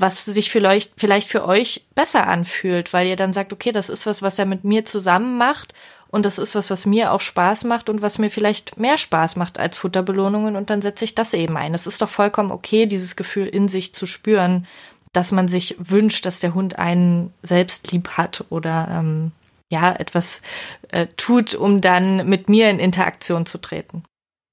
was 0.00 0.24
sich 0.24 0.50
vielleicht, 0.50 0.94
vielleicht 0.96 1.28
für 1.28 1.44
euch 1.44 1.86
besser 1.94 2.26
anfühlt, 2.26 2.94
weil 2.94 3.06
ihr 3.06 3.16
dann 3.16 3.34
sagt, 3.34 3.52
okay, 3.52 3.70
das 3.70 3.90
ist 3.90 4.06
was, 4.06 4.22
was 4.22 4.38
er 4.38 4.46
mit 4.46 4.64
mir 4.64 4.86
zusammen 4.86 5.36
macht 5.36 5.74
und 6.10 6.26
das 6.26 6.38
ist 6.38 6.56
was, 6.56 6.70
was 6.70 6.86
mir 6.86 7.12
auch 7.12 7.20
Spaß 7.20 7.64
macht 7.64 7.88
und 7.88 8.02
was 8.02 8.18
mir 8.18 8.30
vielleicht 8.30 8.78
mehr 8.78 8.98
Spaß 8.98 9.36
macht 9.36 9.60
als 9.60 9.78
Futterbelohnungen. 9.78 10.56
Und 10.56 10.68
dann 10.68 10.82
setze 10.82 11.04
ich 11.04 11.14
das 11.14 11.34
eben 11.34 11.56
ein. 11.56 11.72
Es 11.72 11.86
ist 11.86 12.02
doch 12.02 12.08
vollkommen 12.08 12.50
okay, 12.50 12.86
dieses 12.86 13.14
Gefühl 13.14 13.46
in 13.46 13.68
sich 13.68 13.94
zu 13.94 14.06
spüren, 14.06 14.66
dass 15.12 15.30
man 15.30 15.46
sich 15.46 15.76
wünscht, 15.78 16.26
dass 16.26 16.40
der 16.40 16.54
Hund 16.54 16.78
einen 16.78 17.32
selbst 17.42 17.92
lieb 17.92 18.10
hat 18.16 18.44
oder 18.50 18.88
ähm, 18.90 19.30
ja, 19.70 19.94
etwas 19.94 20.42
äh, 20.88 21.06
tut, 21.16 21.54
um 21.54 21.80
dann 21.80 22.28
mit 22.28 22.48
mir 22.48 22.70
in 22.70 22.80
Interaktion 22.80 23.46
zu 23.46 23.58
treten. 23.58 24.02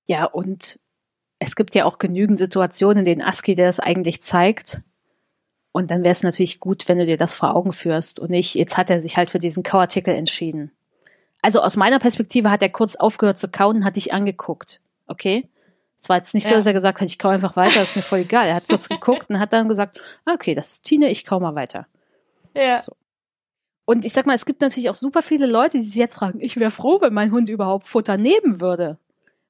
Ja, 0.07 0.25
und 0.25 0.79
es 1.39 1.55
gibt 1.55 1.73
ja 1.73 1.85
auch 1.85 1.97
genügend 1.97 2.37
Situationen, 2.37 2.99
in 2.99 3.05
denen 3.05 3.21
ASCII 3.23 3.55
der 3.55 3.65
das 3.65 3.79
eigentlich 3.79 4.21
zeigt. 4.21 4.81
Und 5.71 5.89
dann 5.89 6.03
wäre 6.03 6.11
es 6.11 6.23
natürlich 6.23 6.59
gut, 6.59 6.87
wenn 6.87 6.99
du 6.99 7.05
dir 7.07 7.17
das 7.17 7.33
vor 7.33 7.55
Augen 7.55 7.73
führst 7.73 8.19
und 8.19 8.29
nicht, 8.29 8.53
jetzt 8.53 8.77
hat 8.77 8.91
er 8.91 9.01
sich 9.01 9.17
halt 9.17 9.31
für 9.31 9.39
diesen 9.39 9.63
Kauartikel 9.63 10.13
entschieden 10.13 10.71
also 11.41 11.61
aus 11.61 11.77
meiner 11.77 11.99
Perspektive 11.99 12.49
hat 12.49 12.61
er 12.61 12.69
kurz 12.69 12.95
aufgehört 12.95 13.39
zu 13.39 13.49
kauen, 13.49 13.85
hat 13.85 13.95
dich 13.95 14.13
angeguckt. 14.13 14.81
Okay? 15.07 15.49
Es 15.97 16.09
war 16.09 16.17
jetzt 16.17 16.33
nicht 16.33 16.43
ja. 16.43 16.49
so, 16.49 16.55
dass 16.55 16.65
er 16.65 16.73
gesagt 16.73 17.01
hat, 17.01 17.07
ich 17.07 17.17
kau 17.17 17.29
einfach 17.29 17.55
weiter, 17.55 17.79
das 17.79 17.89
ist 17.89 17.95
mir 17.95 18.01
voll 18.03 18.19
egal. 18.19 18.47
Er 18.47 18.55
hat 18.55 18.67
kurz 18.67 18.87
geguckt 18.87 19.29
und 19.29 19.39
hat 19.39 19.53
dann 19.53 19.67
gesagt, 19.67 19.99
ah, 20.25 20.33
okay, 20.33 20.53
das 20.53 20.73
ist 20.73 20.81
Tine, 20.83 21.09
ich 21.09 21.25
kau 21.25 21.39
mal 21.39 21.55
weiter. 21.55 21.87
Ja. 22.53 22.79
So. 22.79 22.93
Und 23.85 24.05
ich 24.05 24.13
sag 24.13 24.25
mal, 24.25 24.35
es 24.35 24.45
gibt 24.45 24.61
natürlich 24.61 24.89
auch 24.89 24.95
super 24.95 25.21
viele 25.21 25.47
Leute, 25.47 25.77
die 25.77 25.83
sich 25.83 25.95
jetzt 25.95 26.15
fragen, 26.15 26.41
ich 26.41 26.57
wäre 26.57 26.71
froh, 26.71 26.99
wenn 27.01 27.13
mein 27.13 27.31
Hund 27.31 27.49
überhaupt 27.49 27.87
Futter 27.87 28.17
nehmen 28.17 28.59
würde. 28.59 28.97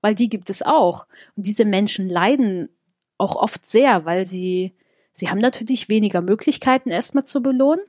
Weil 0.02 0.14
die 0.14 0.30
gibt 0.30 0.50
es 0.50 0.62
auch. 0.62 1.08
Und 1.36 1.48
diese 1.48 1.66
Menschen 1.66 2.08
leiden 2.08 2.70
auch 3.18 3.36
oft 3.36 3.66
sehr, 3.66 4.06
weil 4.06 4.26
sie, 4.28 4.76
sie 5.12 5.30
haben 5.30 5.40
natürlich 5.40 5.90
weniger 5.90 6.22
Möglichkeiten, 6.22 6.90
erstmal 6.90 7.24
zu 7.24 7.42
belohnen. 7.42 7.84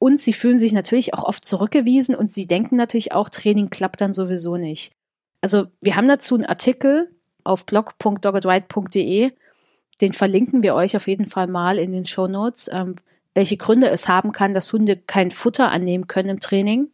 Und 0.00 0.18
sie 0.18 0.32
fühlen 0.32 0.58
sich 0.58 0.72
natürlich 0.72 1.12
auch 1.12 1.24
oft 1.24 1.44
zurückgewiesen 1.44 2.14
und 2.14 2.32
sie 2.32 2.46
denken 2.46 2.74
natürlich 2.74 3.12
auch, 3.12 3.28
Training 3.28 3.68
klappt 3.68 4.00
dann 4.00 4.14
sowieso 4.14 4.56
nicht. 4.56 4.92
Also 5.42 5.66
wir 5.82 5.94
haben 5.94 6.08
dazu 6.08 6.34
einen 6.36 6.46
Artikel 6.46 7.10
auf 7.44 7.66
blog.doggedright.de, 7.66 9.32
den 10.00 10.12
verlinken 10.14 10.62
wir 10.62 10.74
euch 10.74 10.96
auf 10.96 11.06
jeden 11.06 11.26
Fall 11.26 11.48
mal 11.48 11.78
in 11.78 11.92
den 11.92 12.06
Show 12.06 12.28
Notes, 12.28 12.70
ähm, 12.72 12.96
welche 13.34 13.58
Gründe 13.58 13.90
es 13.90 14.08
haben 14.08 14.32
kann, 14.32 14.54
dass 14.54 14.72
Hunde 14.72 14.96
kein 14.96 15.30
Futter 15.30 15.70
annehmen 15.70 16.06
können 16.06 16.30
im 16.30 16.40
Training, 16.40 16.88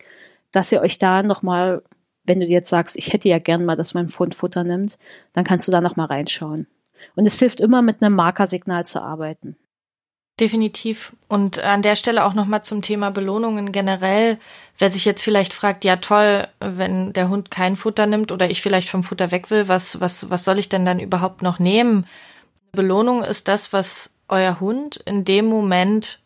dass 0.50 0.72
ihr 0.72 0.80
euch 0.80 0.98
da 0.98 1.22
nochmal, 1.22 1.84
wenn 2.24 2.40
du 2.40 2.46
jetzt 2.46 2.70
sagst, 2.70 2.96
ich 2.96 3.12
hätte 3.12 3.28
ja 3.28 3.38
gern 3.38 3.64
mal, 3.64 3.76
dass 3.76 3.94
mein 3.94 4.08
Hund 4.18 4.34
Futter 4.34 4.64
nimmt, 4.64 4.98
dann 5.32 5.44
kannst 5.44 5.68
du 5.68 5.72
da 5.72 5.80
nochmal 5.80 6.08
reinschauen. 6.08 6.66
Und 7.14 7.24
es 7.24 7.38
hilft 7.38 7.60
immer, 7.60 7.82
mit 7.82 8.02
einem 8.02 8.16
Markersignal 8.16 8.84
zu 8.84 9.00
arbeiten. 9.00 9.56
Definitiv. 10.38 11.14
Und 11.28 11.60
an 11.60 11.80
der 11.80 11.96
Stelle 11.96 12.24
auch 12.24 12.34
nochmal 12.34 12.62
zum 12.62 12.82
Thema 12.82 13.10
Belohnungen 13.10 13.72
generell. 13.72 14.38
Wer 14.76 14.90
sich 14.90 15.06
jetzt 15.06 15.22
vielleicht 15.22 15.54
fragt, 15.54 15.82
ja 15.84 15.96
toll, 15.96 16.46
wenn 16.60 17.14
der 17.14 17.30
Hund 17.30 17.50
kein 17.50 17.74
Futter 17.74 18.06
nimmt 18.06 18.30
oder 18.32 18.50
ich 18.50 18.60
vielleicht 18.60 18.90
vom 18.90 19.02
Futter 19.02 19.30
weg 19.30 19.50
will, 19.50 19.68
was, 19.68 19.98
was, 20.00 20.28
was 20.28 20.44
soll 20.44 20.58
ich 20.58 20.68
denn 20.68 20.84
dann 20.84 21.00
überhaupt 21.00 21.40
noch 21.40 21.58
nehmen? 21.58 22.06
Belohnung 22.72 23.24
ist 23.24 23.48
das, 23.48 23.72
was 23.72 24.10
euer 24.28 24.60
Hund 24.60 24.98
in 25.06 25.24
dem 25.24 25.46
Moment 25.46 26.18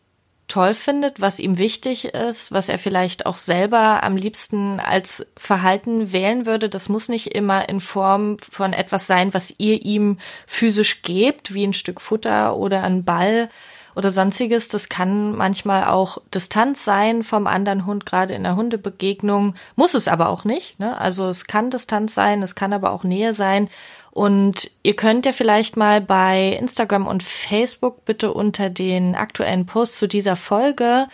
toll 0.51 0.73
findet, 0.73 1.21
was 1.21 1.39
ihm 1.39 1.57
wichtig 1.57 2.05
ist, 2.05 2.51
was 2.51 2.67
er 2.67 2.77
vielleicht 2.77 3.25
auch 3.25 3.37
selber 3.37 4.03
am 4.03 4.17
liebsten 4.17 4.81
als 4.81 5.25
Verhalten 5.37 6.11
wählen 6.11 6.45
würde. 6.45 6.67
Das 6.67 6.89
muss 6.89 7.07
nicht 7.07 7.27
immer 7.27 7.69
in 7.69 7.79
Form 7.79 8.35
von 8.39 8.73
etwas 8.73 9.07
sein, 9.07 9.33
was 9.33 9.55
ihr 9.59 9.85
ihm 9.85 10.17
physisch 10.45 11.03
gebt, 11.03 11.53
wie 11.53 11.65
ein 11.65 11.71
Stück 11.71 12.01
Futter 12.01 12.57
oder 12.57 12.83
ein 12.83 13.05
Ball, 13.05 13.49
oder 13.95 14.11
sonstiges. 14.11 14.67
Das 14.67 14.89
kann 14.89 15.35
manchmal 15.35 15.85
auch 15.85 16.19
Distanz 16.33 16.83
sein 16.83 17.23
vom 17.23 17.47
anderen 17.47 17.85
Hund, 17.85 18.05
gerade 18.05 18.33
in 18.33 18.43
der 18.43 18.55
Hundebegegnung. 18.55 19.55
Muss 19.75 19.93
es 19.93 20.07
aber 20.07 20.29
auch 20.29 20.43
nicht. 20.43 20.79
Ne? 20.79 20.97
Also 20.99 21.27
es 21.29 21.45
kann 21.45 21.69
Distanz 21.69 22.13
sein, 22.13 22.43
es 22.43 22.55
kann 22.55 22.73
aber 22.73 22.91
auch 22.91 23.03
Nähe 23.03 23.33
sein. 23.33 23.69
Und 24.11 24.69
ihr 24.83 24.95
könnt 24.95 25.25
ja 25.25 25.31
vielleicht 25.31 25.77
mal 25.77 26.01
bei 26.01 26.57
Instagram 26.59 27.07
und 27.07 27.23
Facebook 27.23 28.03
bitte 28.03 28.33
unter 28.33 28.69
den 28.69 29.15
aktuellen 29.15 29.65
Posts 29.65 29.99
zu 29.99 30.07
dieser 30.07 30.35
Folge 30.35 31.07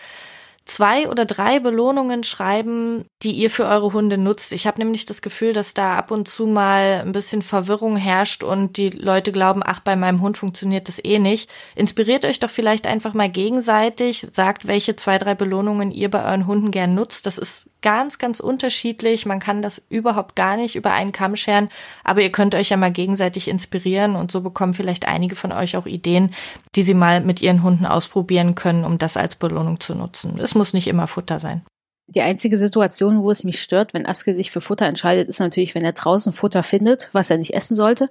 zwei 0.68 1.08
oder 1.08 1.24
drei 1.24 1.60
Belohnungen 1.60 2.22
schreiben, 2.22 3.06
die 3.22 3.32
ihr 3.32 3.50
für 3.50 3.64
eure 3.64 3.92
Hunde 3.92 4.18
nutzt. 4.18 4.52
Ich 4.52 4.66
habe 4.66 4.78
nämlich 4.78 5.06
das 5.06 5.22
Gefühl, 5.22 5.52
dass 5.52 5.74
da 5.74 5.96
ab 5.96 6.10
und 6.10 6.28
zu 6.28 6.46
mal 6.46 7.02
ein 7.04 7.12
bisschen 7.12 7.42
Verwirrung 7.42 7.96
herrscht 7.96 8.44
und 8.44 8.76
die 8.76 8.90
Leute 8.90 9.32
glauben, 9.32 9.62
ach, 9.64 9.80
bei 9.80 9.96
meinem 9.96 10.20
Hund 10.20 10.38
funktioniert 10.38 10.88
das 10.88 11.02
eh 11.02 11.18
nicht. 11.18 11.50
Inspiriert 11.74 12.24
euch 12.24 12.38
doch 12.38 12.50
vielleicht 12.50 12.86
einfach 12.86 13.14
mal 13.14 13.30
gegenseitig, 13.30 14.26
sagt, 14.32 14.68
welche 14.68 14.94
zwei, 14.94 15.18
drei 15.18 15.34
Belohnungen 15.34 15.90
ihr 15.90 16.10
bei 16.10 16.24
euren 16.24 16.46
Hunden 16.46 16.70
gern 16.70 16.94
nutzt. 16.94 17.26
Das 17.26 17.38
ist 17.38 17.70
ganz, 17.80 18.18
ganz 18.18 18.40
unterschiedlich. 18.40 19.24
Man 19.24 19.40
kann 19.40 19.62
das 19.62 19.86
überhaupt 19.88 20.36
gar 20.36 20.56
nicht 20.56 20.76
über 20.76 20.92
einen 20.92 21.12
Kamm 21.12 21.36
scheren, 21.36 21.70
aber 22.04 22.20
ihr 22.20 22.32
könnt 22.32 22.54
euch 22.54 22.70
ja 22.70 22.76
mal 22.76 22.92
gegenseitig 22.92 23.48
inspirieren 23.48 24.16
und 24.16 24.30
so 24.30 24.42
bekommen 24.42 24.74
vielleicht 24.74 25.08
einige 25.08 25.36
von 25.36 25.52
euch 25.52 25.76
auch 25.76 25.86
Ideen, 25.86 26.34
die 26.74 26.82
sie 26.82 26.94
mal 26.94 27.20
mit 27.20 27.40
ihren 27.40 27.62
Hunden 27.62 27.86
ausprobieren 27.86 28.54
können, 28.54 28.84
um 28.84 28.98
das 28.98 29.16
als 29.16 29.36
Belohnung 29.36 29.80
zu 29.80 29.94
nutzen. 29.94 30.38
Es 30.38 30.54
muss 30.58 30.74
nicht 30.74 30.88
immer 30.88 31.06
Futter 31.06 31.38
sein. 31.38 31.64
Die 32.10 32.22
einzige 32.22 32.56
Situation, 32.56 33.22
wo 33.22 33.30
es 33.30 33.44
mich 33.44 33.60
stört, 33.60 33.92
wenn 33.92 34.06
Aske 34.06 34.34
sich 34.34 34.50
für 34.50 34.62
Futter 34.62 34.86
entscheidet, 34.86 35.28
ist 35.28 35.40
natürlich, 35.40 35.74
wenn 35.74 35.84
er 35.84 35.92
draußen 35.92 36.32
Futter 36.32 36.62
findet, 36.62 37.10
was 37.12 37.28
er 37.28 37.36
nicht 37.36 37.54
essen 37.54 37.76
sollte. 37.76 38.08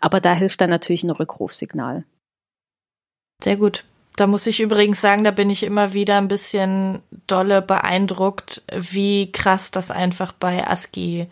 Aber 0.00 0.20
da 0.20 0.32
hilft 0.32 0.62
dann 0.62 0.70
natürlich 0.70 1.04
ein 1.04 1.10
Rückrufsignal. 1.10 2.04
Sehr 3.42 3.56
gut. 3.56 3.84
Da 4.16 4.26
muss 4.26 4.46
ich 4.46 4.60
übrigens 4.60 5.00
sagen, 5.00 5.24
da 5.24 5.32
bin 5.32 5.50
ich 5.50 5.64
immer 5.64 5.92
wieder 5.92 6.16
ein 6.16 6.28
bisschen 6.28 7.02
dolle 7.26 7.60
beeindruckt, 7.60 8.62
wie 8.72 9.30
krass 9.32 9.70
das 9.70 9.90
einfach 9.90 10.32
bei 10.32 10.66
ASCII 10.66 11.26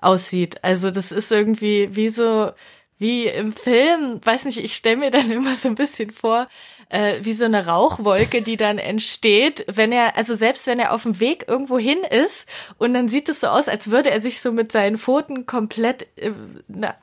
aussieht. 0.00 0.62
Also 0.64 0.90
das 0.90 1.12
ist 1.12 1.32
irgendwie 1.32 1.94
wie 1.96 2.08
so, 2.08 2.52
wie 2.98 3.26
im 3.26 3.52
Film, 3.52 4.20
weiß 4.24 4.44
nicht, 4.44 4.58
ich 4.58 4.74
stelle 4.74 4.96
mir 4.96 5.10
dann 5.10 5.30
immer 5.30 5.56
so 5.56 5.68
ein 5.68 5.74
bisschen 5.74 6.10
vor, 6.10 6.48
äh, 6.88 7.20
wie 7.22 7.32
so 7.32 7.44
eine 7.44 7.66
Rauchwolke, 7.66 8.42
die 8.42 8.56
dann 8.56 8.78
entsteht, 8.78 9.64
wenn 9.68 9.92
er, 9.92 10.16
also 10.16 10.34
selbst 10.34 10.66
wenn 10.66 10.78
er 10.78 10.92
auf 10.92 11.02
dem 11.02 11.20
Weg 11.20 11.46
irgendwo 11.46 11.78
hin 11.78 11.98
ist 12.10 12.48
und 12.78 12.94
dann 12.94 13.08
sieht 13.08 13.28
es 13.28 13.40
so 13.40 13.48
aus, 13.48 13.68
als 13.68 13.90
würde 13.90 14.10
er 14.10 14.20
sich 14.20 14.40
so 14.40 14.52
mit 14.52 14.72
seinen 14.72 14.98
Pfoten 14.98 15.46
komplett 15.46 16.06
äh, 16.16 16.32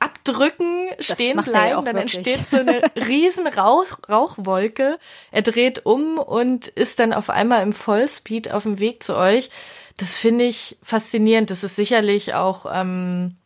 abdrücken, 0.00 0.88
stehen 1.00 1.40
bleiben, 1.42 1.84
dann 1.84 1.96
wirklich. 1.96 2.16
entsteht 2.16 2.48
so 2.48 2.58
eine 2.58 2.82
riesen 3.08 3.46
Rauch, 3.46 3.86
Rauchwolke. 4.08 4.98
Er 5.30 5.42
dreht 5.42 5.86
um 5.86 6.18
und 6.18 6.66
ist 6.68 6.98
dann 6.98 7.12
auf 7.12 7.30
einmal 7.30 7.62
im 7.62 7.72
Vollspeed 7.72 8.50
auf 8.52 8.64
dem 8.64 8.80
Weg 8.80 9.02
zu 9.02 9.16
euch. 9.16 9.50
Das 9.98 10.18
finde 10.18 10.44
ich 10.44 10.76
faszinierend. 10.82 11.50
Das 11.50 11.64
ist 11.64 11.76
sicherlich 11.76 12.34
auch 12.34 12.66
ähm, 12.72 13.36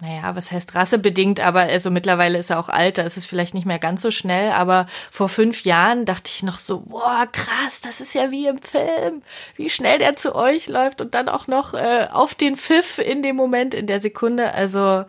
naja, 0.00 0.34
was 0.34 0.50
heißt 0.50 0.74
rassebedingt, 0.74 1.40
aber 1.40 1.60
also 1.60 1.90
mittlerweile 1.90 2.38
ist 2.38 2.50
er 2.50 2.58
auch 2.58 2.68
alt, 2.68 2.98
da 2.98 3.02
ist 3.02 3.16
es 3.16 3.26
vielleicht 3.26 3.54
nicht 3.54 3.66
mehr 3.66 3.78
ganz 3.78 4.02
so 4.02 4.10
schnell, 4.10 4.52
aber 4.52 4.86
vor 5.10 5.28
fünf 5.28 5.64
Jahren 5.64 6.04
dachte 6.04 6.30
ich 6.34 6.42
noch 6.42 6.58
so, 6.58 6.80
boah, 6.80 7.26
krass, 7.30 7.80
das 7.82 8.00
ist 8.00 8.14
ja 8.14 8.30
wie 8.30 8.46
im 8.46 8.60
Film, 8.60 9.22
wie 9.56 9.68
schnell 9.68 9.98
der 9.98 10.16
zu 10.16 10.34
euch 10.34 10.68
läuft 10.68 11.00
und 11.00 11.14
dann 11.14 11.28
auch 11.28 11.46
noch 11.46 11.74
äh, 11.74 12.08
auf 12.10 12.34
den 12.34 12.56
Pfiff 12.56 12.98
in 12.98 13.22
dem 13.22 13.36
Moment, 13.36 13.74
in 13.74 13.86
der 13.86 14.00
Sekunde, 14.00 14.52
also, 14.54 15.04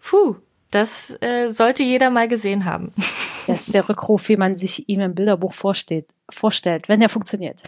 puh, 0.00 0.36
das 0.72 1.16
äh, 1.20 1.50
sollte 1.50 1.82
jeder 1.82 2.10
mal 2.10 2.28
gesehen 2.28 2.64
haben. 2.64 2.92
Das 3.48 3.62
ist 3.62 3.74
der 3.74 3.88
Rückruf, 3.88 4.28
wie 4.28 4.36
man 4.36 4.54
sich 4.54 4.88
ihm 4.88 5.00
im 5.00 5.16
Bilderbuch 5.16 5.52
vorsteht, 5.52 6.06
vorstellt, 6.30 6.88
wenn 6.88 7.02
er 7.02 7.08
funktioniert. 7.08 7.60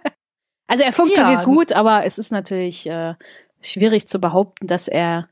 also 0.66 0.82
er 0.82 0.92
funktioniert 0.92 1.38
ja. 1.38 1.44
gut, 1.44 1.70
aber 1.70 2.04
es 2.04 2.18
ist 2.18 2.32
natürlich 2.32 2.88
äh, 2.88 3.14
schwierig 3.62 4.08
zu 4.08 4.18
behaupten, 4.18 4.66
dass 4.66 4.88
er 4.88 5.28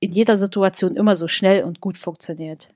in 0.00 0.12
jeder 0.12 0.36
Situation 0.36 0.96
immer 0.96 1.16
so 1.16 1.28
schnell 1.28 1.64
und 1.64 1.80
gut 1.80 1.98
funktioniert. 1.98 2.70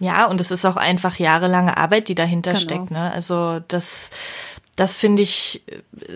Ja, 0.00 0.26
und 0.26 0.40
es 0.40 0.50
ist 0.50 0.64
auch 0.64 0.76
einfach 0.76 1.18
jahrelange 1.18 1.76
Arbeit, 1.76 2.08
die 2.08 2.14
dahinter 2.14 2.52
genau. 2.52 2.62
steckt. 2.62 2.90
Ne? 2.90 3.10
Also 3.12 3.60
das, 3.66 4.10
das 4.76 4.96
finde 4.96 5.22
ich, 5.22 5.62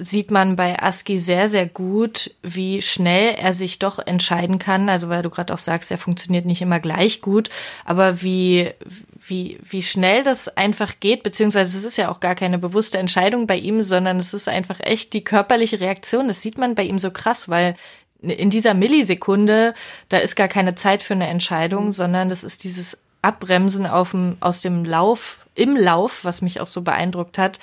sieht 0.01 0.31
man 0.31 0.55
bei 0.55 0.81
Aski 0.81 1.19
sehr, 1.19 1.49
sehr 1.49 1.67
gut, 1.67 2.31
wie 2.43 2.81
schnell 2.81 3.35
er 3.35 3.53
sich 3.53 3.81
doch 3.81 3.99
entscheiden 3.99 4.61
kann. 4.61 4.89
Also 4.89 5.09
weil 5.09 5.23
du 5.23 5.31
gerade 5.31 5.53
auch 5.53 5.59
sagst, 5.59 5.91
er 5.91 5.99
funktioniert 5.99 6.47
nicht 6.47 6.63
immer 6.63 6.79
gleich 6.79 7.23
gut, 7.23 7.51
aber 7.85 8.23
wie, 8.23 8.71
wie, 9.19 9.59
wie 9.69 9.83
schnell 9.83 10.23
das 10.23 10.49
einfach 10.57 11.01
geht, 11.01 11.25
beziehungsweise 11.25 11.77
es 11.77 11.85
ist 11.85 11.97
ja 11.99 12.09
auch 12.09 12.21
gar 12.21 12.37
keine 12.37 12.61
bewusste 12.61 12.99
Entscheidung 12.99 13.49
bei 13.49 13.57
ihm, 13.57 13.83
sondern 13.83 14.21
es 14.21 14.33
ist 14.33 14.47
einfach 14.47 14.79
echt 14.79 15.13
die 15.13 15.25
körperliche 15.25 15.81
Reaktion. 15.81 16.29
Das 16.29 16.41
sieht 16.41 16.57
man 16.57 16.77
bei 16.77 16.85
ihm 16.85 17.01
so 17.01 17.11
krass, 17.11 17.49
weil 17.49 17.75
in 18.23 18.51
dieser 18.51 18.75
Millisekunde, 18.75 19.75
da 20.09 20.19
ist 20.19 20.37
gar 20.37 20.49
keine 20.49 20.75
Zeit 20.75 21.03
für 21.03 21.15
eine 21.15 21.27
Entscheidung, 21.27 21.87
mhm. 21.87 21.93
sondern 21.93 22.29
das 22.29 22.45
ist 22.45 22.65
dieses 22.65 22.99
Abbremsen 23.21 23.87
auf 23.87 24.13
dem, 24.13 24.37
aus 24.41 24.61
dem 24.61 24.85
Lauf, 24.85 25.47
im 25.55 25.77
Lauf, 25.77 26.25
was 26.25 26.43
mich 26.43 26.61
auch 26.61 26.67
so 26.67 26.83
beeindruckt 26.83 27.39
hat, 27.39 27.61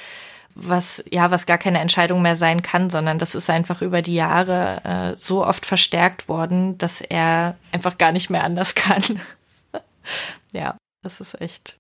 was 0.56 1.04
ja, 1.10 1.32
was 1.32 1.46
gar 1.46 1.58
keine 1.58 1.80
Entscheidung 1.80 2.22
mehr 2.22 2.36
sein 2.36 2.62
kann, 2.62 2.90
sondern 2.90 3.20
das 3.20 3.36
ist 3.36 3.50
einfach 3.50 3.82
über 3.82 4.02
die 4.02 4.16
Jahre 4.16 4.82
äh, 4.84 5.16
so 5.16 5.46
oft 5.46 5.66
verstärkt 5.66 6.28
worden, 6.28 6.78
dass 6.78 7.02
er 7.02 7.56
einfach 7.72 7.98
gar 7.98 8.12
nicht 8.12 8.30
mehr 8.30 8.44
anders 8.44 8.76
kann. 8.76 9.04
ja, 10.52 10.78
das 11.04 11.22
ist 11.22 11.40
echt 11.40 11.78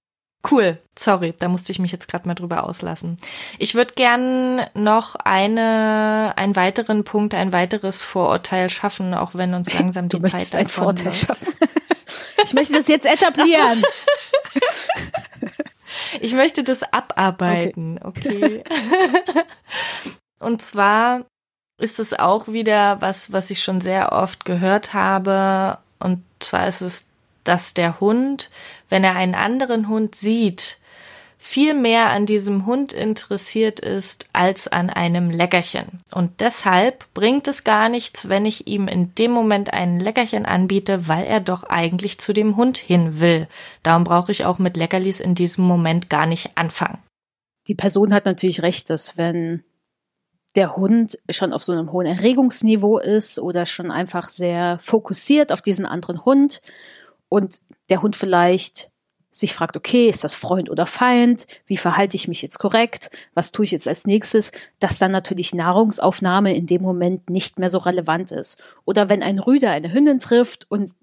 Cool, 0.49 0.77
sorry, 0.97 1.33
da 1.37 1.49
musste 1.49 1.73
ich 1.73 1.79
mich 1.79 1.91
jetzt 1.91 2.07
gerade 2.07 2.25
mal 2.27 2.33
drüber 2.33 2.63
auslassen. 2.63 3.17
Ich 3.57 3.75
würde 3.75 3.93
gern 3.93 4.61
noch 4.73 5.15
eine, 5.15 6.33
einen 6.37 6.55
weiteren 6.55 7.03
Punkt, 7.03 7.33
ein 7.33 7.51
weiteres 7.51 8.01
Vorurteil 8.01 8.69
schaffen, 8.69 9.13
auch 9.13 9.31
wenn 9.33 9.53
uns 9.53 9.73
langsam 9.77 10.07
die 10.07 10.19
du 10.19 10.29
Zeit 10.29 10.55
ein 10.55 10.69
Vorurteil 10.69 11.13
schaffen. 11.13 11.53
Ich 12.45 12.53
möchte 12.53 12.73
das 12.73 12.87
jetzt 12.87 13.05
etablieren. 13.05 13.83
ich 16.21 16.33
möchte 16.33 16.63
das 16.63 16.81
abarbeiten, 16.81 17.99
okay. 18.01 18.63
okay. 18.65 19.43
Und 20.39 20.61
zwar 20.61 21.25
ist 21.79 21.99
es 21.99 22.17
auch 22.17 22.47
wieder 22.47 23.01
was, 23.01 23.31
was 23.31 23.51
ich 23.51 23.61
schon 23.61 23.81
sehr 23.81 24.13
oft 24.13 24.45
gehört 24.45 24.93
habe. 24.93 25.77
Und 25.99 26.23
zwar 26.39 26.67
ist 26.67 26.81
es 26.81 27.05
dass 27.49 27.73
der 27.73 27.99
Hund, 27.99 28.51
wenn 28.89 29.03
er 29.03 29.15
einen 29.15 29.33
anderen 29.33 29.89
Hund 29.89 30.13
sieht, 30.13 30.77
viel 31.39 31.73
mehr 31.73 32.11
an 32.11 32.27
diesem 32.27 32.67
Hund 32.67 32.93
interessiert 32.93 33.79
ist 33.79 34.29
als 34.33 34.67
an 34.67 34.91
einem 34.91 35.31
Leckerchen. 35.31 36.01
Und 36.11 36.41
deshalb 36.41 37.11
bringt 37.15 37.47
es 37.47 37.63
gar 37.63 37.89
nichts, 37.89 38.29
wenn 38.29 38.45
ich 38.45 38.67
ihm 38.67 38.87
in 38.87 39.15
dem 39.15 39.31
Moment 39.31 39.73
ein 39.73 39.99
Leckerchen 39.99 40.45
anbiete, 40.45 41.07
weil 41.07 41.25
er 41.25 41.39
doch 41.39 41.63
eigentlich 41.63 42.19
zu 42.19 42.33
dem 42.33 42.55
Hund 42.55 42.77
hin 42.77 43.19
will. 43.19 43.47
Darum 43.81 44.03
brauche 44.03 44.31
ich 44.31 44.45
auch 44.45 44.59
mit 44.59 44.77
Leckerlis 44.77 45.19
in 45.19 45.33
diesem 45.33 45.63
Moment 45.63 46.07
gar 46.07 46.27
nicht 46.27 46.51
anfangen. 46.55 46.99
Die 47.67 47.75
Person 47.75 48.13
hat 48.13 48.25
natürlich 48.25 48.61
recht, 48.61 48.91
dass 48.91 49.17
wenn 49.17 49.63
der 50.55 50.75
Hund 50.75 51.17
schon 51.31 51.53
auf 51.53 51.63
so 51.63 51.71
einem 51.71 51.91
hohen 51.91 52.05
Erregungsniveau 52.05 52.99
ist 52.99 53.39
oder 53.39 53.65
schon 53.65 53.89
einfach 53.89 54.29
sehr 54.29 54.77
fokussiert 54.79 55.51
auf 55.51 55.63
diesen 55.63 55.87
anderen 55.87 56.25
Hund 56.25 56.61
und 57.29 57.61
der 57.89 58.01
Hund 58.01 58.15
vielleicht 58.15 58.91
sich 59.31 59.53
fragt, 59.53 59.77
okay, 59.77 60.09
ist 60.09 60.23
das 60.23 60.35
Freund 60.35 60.69
oder 60.69 60.85
Feind? 60.85 61.47
Wie 61.65 61.77
verhalte 61.77 62.15
ich 62.15 62.27
mich 62.27 62.41
jetzt 62.41 62.57
korrekt? 62.57 63.11
Was 63.33 63.51
tue 63.51 63.65
ich 63.65 63.71
jetzt 63.71 63.87
als 63.87 64.05
nächstes? 64.05 64.51
Dass 64.79 64.99
dann 64.99 65.11
natürlich 65.11 65.53
Nahrungsaufnahme 65.53 66.55
in 66.55 66.65
dem 66.65 66.81
Moment 66.81 67.29
nicht 67.29 67.59
mehr 67.59 67.69
so 67.69 67.77
relevant 67.77 68.31
ist. 68.31 68.61
Oder 68.85 69.09
wenn 69.09 69.23
ein 69.23 69.39
Rüder 69.39 69.71
eine 69.71 69.93
Hündin 69.93 70.19
trifft 70.19 70.65
und 70.69 70.93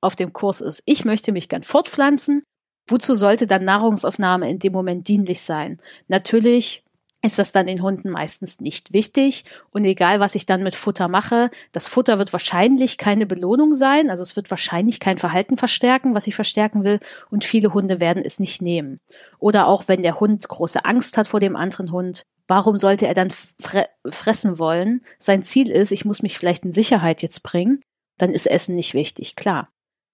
auf 0.00 0.16
dem 0.16 0.32
Kurs 0.32 0.60
ist, 0.60 0.82
ich 0.86 1.04
möchte 1.04 1.32
mich 1.32 1.48
gern 1.48 1.62
fortpflanzen, 1.62 2.42
wozu 2.88 3.14
sollte 3.14 3.46
dann 3.46 3.64
Nahrungsaufnahme 3.64 4.50
in 4.50 4.58
dem 4.58 4.72
Moment 4.72 5.08
dienlich 5.08 5.42
sein? 5.42 5.78
Natürlich 6.08 6.83
ist 7.24 7.38
das 7.38 7.52
dann 7.52 7.66
den 7.66 7.82
Hunden 7.82 8.10
meistens 8.10 8.60
nicht 8.60 8.92
wichtig. 8.92 9.44
Und 9.70 9.84
egal, 9.84 10.20
was 10.20 10.34
ich 10.34 10.44
dann 10.44 10.62
mit 10.62 10.74
Futter 10.74 11.08
mache, 11.08 11.50
das 11.72 11.88
Futter 11.88 12.18
wird 12.18 12.32
wahrscheinlich 12.32 12.98
keine 12.98 13.24
Belohnung 13.24 13.72
sein. 13.72 14.10
Also 14.10 14.22
es 14.22 14.36
wird 14.36 14.50
wahrscheinlich 14.50 15.00
kein 15.00 15.16
Verhalten 15.16 15.56
verstärken, 15.56 16.14
was 16.14 16.26
ich 16.26 16.34
verstärken 16.34 16.84
will. 16.84 17.00
Und 17.30 17.44
viele 17.44 17.72
Hunde 17.72 17.98
werden 17.98 18.22
es 18.24 18.40
nicht 18.40 18.60
nehmen. 18.60 19.00
Oder 19.38 19.66
auch 19.66 19.88
wenn 19.88 20.02
der 20.02 20.20
Hund 20.20 20.46
große 20.46 20.84
Angst 20.84 21.16
hat 21.16 21.26
vor 21.26 21.40
dem 21.40 21.56
anderen 21.56 21.92
Hund. 21.92 22.26
Warum 22.46 22.76
sollte 22.76 23.06
er 23.06 23.14
dann 23.14 23.30
fre 23.30 23.88
fressen 24.06 24.58
wollen? 24.58 25.00
Sein 25.18 25.42
Ziel 25.42 25.70
ist, 25.70 25.92
ich 25.92 26.04
muss 26.04 26.20
mich 26.20 26.38
vielleicht 26.38 26.64
in 26.64 26.72
Sicherheit 26.72 27.22
jetzt 27.22 27.42
bringen. 27.42 27.80
Dann 28.18 28.30
ist 28.30 28.46
Essen 28.46 28.74
nicht 28.74 28.92
wichtig, 28.92 29.34
klar. 29.34 29.68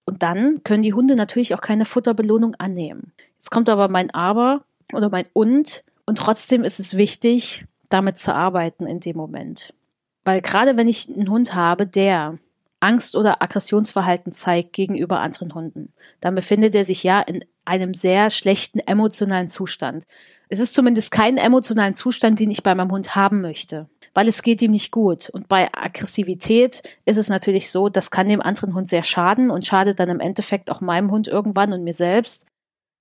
Und 0.07 0.23
dann 0.23 0.63
können 0.63 0.85
die 0.85 0.95
Hunde 0.95 1.17
natürlich 1.17 1.55
auch 1.55 1.61
keine 1.61 1.85
Futterbelohnung 1.85 2.55
annehmen. 2.55 3.13
Jetzt 3.37 3.51
kommt 3.51 3.69
aber 3.69 3.89
mein 3.89 4.11
Aber 4.11 4.65
oder 4.93 5.09
mein 5.11 5.27
Und 5.33 5.83
und 6.07 6.19
trotzdem 6.19 6.65
ist 6.65 6.81
es 6.81 6.97
wichtig, 6.97 7.67
damit 7.89 8.19
zu 8.19 8.35
arbeiten 8.35 8.87
in 8.87 9.01
dem 9.01 9.17
Moment. 9.17 9.75
Weil 10.25 10.41
gerade 10.41 10.77
wenn 10.77 10.89
ich 10.89 11.09
einen 11.09 11.31
Hund 11.31 11.55
habe, 11.55 11.87
der 11.87 12.39
Angst 12.81 13.15
oder 13.15 13.43
Aggressionsverhalten 13.43 14.33
zeigt 14.33 14.73
gegenüber 14.73 15.21
anderen 15.21 15.55
Hunden, 15.55 15.93
dann 16.21 16.35
befindet 16.35 16.75
er 16.75 16.85
sich 16.85 17.03
ja 17.03 17.21
in 17.21 17.45
einem 17.65 17.95
sehr 17.95 18.31
schlechten 18.31 18.81
emotionalen 18.81 19.49
Zustand. 19.49 20.05
Es 20.49 20.59
ist 20.59 20.75
zumindest 20.75 21.11
kein 21.11 21.37
emotionalen 21.37 21.95
Zustand, 21.95 22.41
den 22.41 22.51
ich 22.51 22.63
bei 22.63 22.75
meinem 22.75 22.91
Hund 22.91 23.15
haben 23.15 23.41
möchte, 23.41 23.89
weil 24.15 24.27
es 24.27 24.43
geht 24.43 24.63
ihm 24.63 24.73
nicht 24.73 24.91
gut. 24.91 25.29
Und 25.29 25.47
bei 25.47 25.73
Aggressivität 25.73 26.83
ist 27.05 27.19
es 27.19 27.29
natürlich 27.29 27.71
so, 27.71 27.89
das 27.89 28.11
kann 28.11 28.29
dem 28.29 28.41
anderen 28.41 28.75
Hund 28.75 28.89
sehr 28.89 29.05
schaden 29.05 29.51
und 29.51 29.67
schadet 29.67 30.01
dann 30.01 30.09
im 30.09 30.21
Endeffekt 30.21 30.71
auch 30.71 30.81
meinem 30.81 31.11
Hund 31.11 31.29
irgendwann 31.29 31.73
und 31.73 31.85
mir 31.85 31.95
selbst 31.95 32.47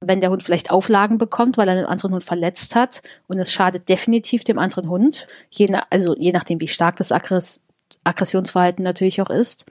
wenn 0.02 0.22
der 0.22 0.30
Hund 0.30 0.44
vielleicht 0.44 0.72
Auflagen 0.72 1.18
bekommt, 1.18 1.58
weil 1.58 1.68
er 1.68 1.76
einen 1.76 1.86
anderen 1.86 2.14
Hund 2.14 2.24
verletzt 2.24 2.76
hat 2.76 3.02
und 3.28 3.38
es 3.40 3.52
schadet 3.52 3.90
definitiv 3.90 4.44
dem 4.44 4.58
anderen 4.58 4.90
Hund, 4.90 5.28
je 5.50 5.68
nach, 5.68 5.88
also 5.90 6.16
je 6.16 6.32
nachdem, 6.32 6.62
wie 6.62 6.68
stark 6.68 6.96
das 6.96 7.12
Aggress 7.12 7.62
Aggressionsverhalten 8.04 8.84
natürlich 8.84 9.20
auch 9.22 9.32
ist, 9.32 9.66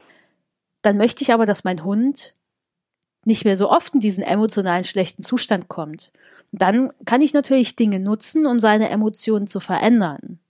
dann 0.82 0.96
möchte 0.96 1.22
ich 1.22 1.32
aber, 1.32 1.46
dass 1.46 1.64
mein 1.64 1.84
Hund 1.84 2.34
nicht 3.24 3.44
mehr 3.44 3.56
so 3.56 3.70
oft 3.70 3.94
in 3.94 4.00
diesen 4.00 4.24
emotionalen 4.24 4.84
schlechten 4.84 5.22
Zustand 5.22 5.68
kommt. 5.68 6.10
dann 6.50 6.92
kann 7.04 7.20
ich 7.20 7.34
natürlich 7.34 7.76
Dinge 7.76 8.00
nutzen, 8.00 8.46
um 8.46 8.58
seine 8.58 8.88
Emotionen 8.88 9.46
zu 9.46 9.60
verändern. 9.60 10.40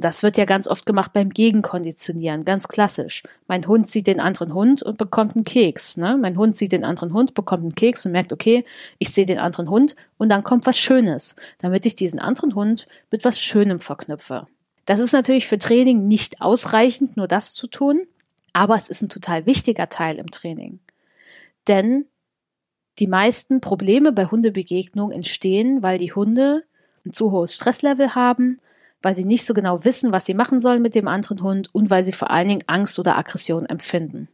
Das 0.00 0.22
wird 0.22 0.36
ja 0.36 0.44
ganz 0.44 0.68
oft 0.68 0.86
gemacht 0.86 1.12
beim 1.12 1.30
Gegenkonditionieren, 1.30 2.44
ganz 2.44 2.68
klassisch. 2.68 3.24
Mein 3.48 3.66
Hund 3.66 3.88
sieht 3.88 4.06
den 4.06 4.20
anderen 4.20 4.54
Hund 4.54 4.80
und 4.80 4.96
bekommt 4.96 5.34
einen 5.34 5.44
Keks. 5.44 5.96
Ne? 5.96 6.16
Mein 6.16 6.36
Hund 6.36 6.56
sieht 6.56 6.70
den 6.70 6.84
anderen 6.84 7.12
Hund, 7.12 7.34
bekommt 7.34 7.62
einen 7.62 7.74
Keks 7.74 8.06
und 8.06 8.12
merkt, 8.12 8.32
okay, 8.32 8.64
ich 8.98 9.10
sehe 9.10 9.26
den 9.26 9.40
anderen 9.40 9.68
Hund 9.68 9.96
und 10.16 10.28
dann 10.28 10.44
kommt 10.44 10.66
was 10.66 10.78
Schönes, 10.78 11.34
damit 11.58 11.84
ich 11.84 11.96
diesen 11.96 12.20
anderen 12.20 12.54
Hund 12.54 12.86
mit 13.10 13.24
was 13.24 13.40
Schönem 13.40 13.80
verknüpfe. 13.80 14.46
Das 14.86 15.00
ist 15.00 15.12
natürlich 15.12 15.48
für 15.48 15.58
Training 15.58 16.06
nicht 16.06 16.40
ausreichend, 16.40 17.16
nur 17.16 17.26
das 17.26 17.54
zu 17.54 17.66
tun, 17.66 18.02
aber 18.52 18.76
es 18.76 18.88
ist 18.88 19.02
ein 19.02 19.08
total 19.08 19.46
wichtiger 19.46 19.88
Teil 19.88 20.16
im 20.18 20.30
Training. 20.30 20.78
Denn 21.66 22.06
die 23.00 23.08
meisten 23.08 23.60
Probleme 23.60 24.12
bei 24.12 24.26
Hundebegegnungen 24.26 25.14
entstehen, 25.14 25.82
weil 25.82 25.98
die 25.98 26.12
Hunde 26.12 26.62
ein 27.04 27.12
zu 27.12 27.32
hohes 27.32 27.54
Stresslevel 27.54 28.14
haben, 28.14 28.60
weil 29.02 29.14
sie 29.14 29.24
nicht 29.24 29.46
so 29.46 29.54
genau 29.54 29.84
wissen, 29.84 30.12
was 30.12 30.26
sie 30.26 30.34
machen 30.34 30.60
sollen 30.60 30.82
mit 30.82 30.94
dem 30.94 31.08
anderen 31.08 31.42
Hund 31.42 31.74
und 31.74 31.90
weil 31.90 32.04
sie 32.04 32.12
vor 32.12 32.30
allen 32.30 32.48
Dingen 32.48 32.64
Angst 32.66 32.98
oder 32.98 33.16
Aggression 33.16 33.66
empfinden. 33.66 34.28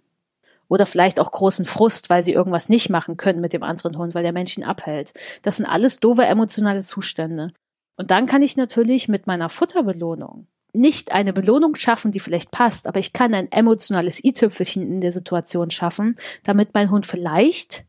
Oder 0.68 0.86
vielleicht 0.86 1.20
auch 1.20 1.30
großen 1.30 1.66
Frust, 1.66 2.08
weil 2.08 2.22
sie 2.22 2.32
irgendwas 2.32 2.68
nicht 2.68 2.88
machen 2.88 3.16
können 3.16 3.40
mit 3.40 3.52
dem 3.52 3.62
anderen 3.62 3.98
Hund, 3.98 4.14
weil 4.14 4.22
der 4.22 4.32
Mensch 4.32 4.56
ihn 4.56 4.64
abhält. 4.64 5.12
Das 5.42 5.58
sind 5.58 5.66
alles 5.66 6.00
doofe 6.00 6.24
emotionale 6.24 6.80
Zustände. 6.80 7.52
Und 7.96 8.10
dann 8.10 8.26
kann 8.26 8.42
ich 8.42 8.56
natürlich 8.56 9.08
mit 9.08 9.26
meiner 9.26 9.50
Futterbelohnung 9.50 10.46
nicht 10.74 11.12
eine 11.12 11.32
Belohnung 11.32 11.76
schaffen, 11.76 12.10
die 12.10 12.20
vielleicht 12.20 12.50
passt, 12.50 12.88
aber 12.88 12.98
ich 12.98 13.12
kann 13.12 13.32
ein 13.32 13.50
emotionales 13.52 14.22
i-Tüpfelchen 14.22 14.82
in 14.82 15.00
der 15.00 15.12
Situation 15.12 15.70
schaffen, 15.70 16.16
damit 16.42 16.74
mein 16.74 16.90
Hund 16.90 17.06
vielleicht 17.06 17.84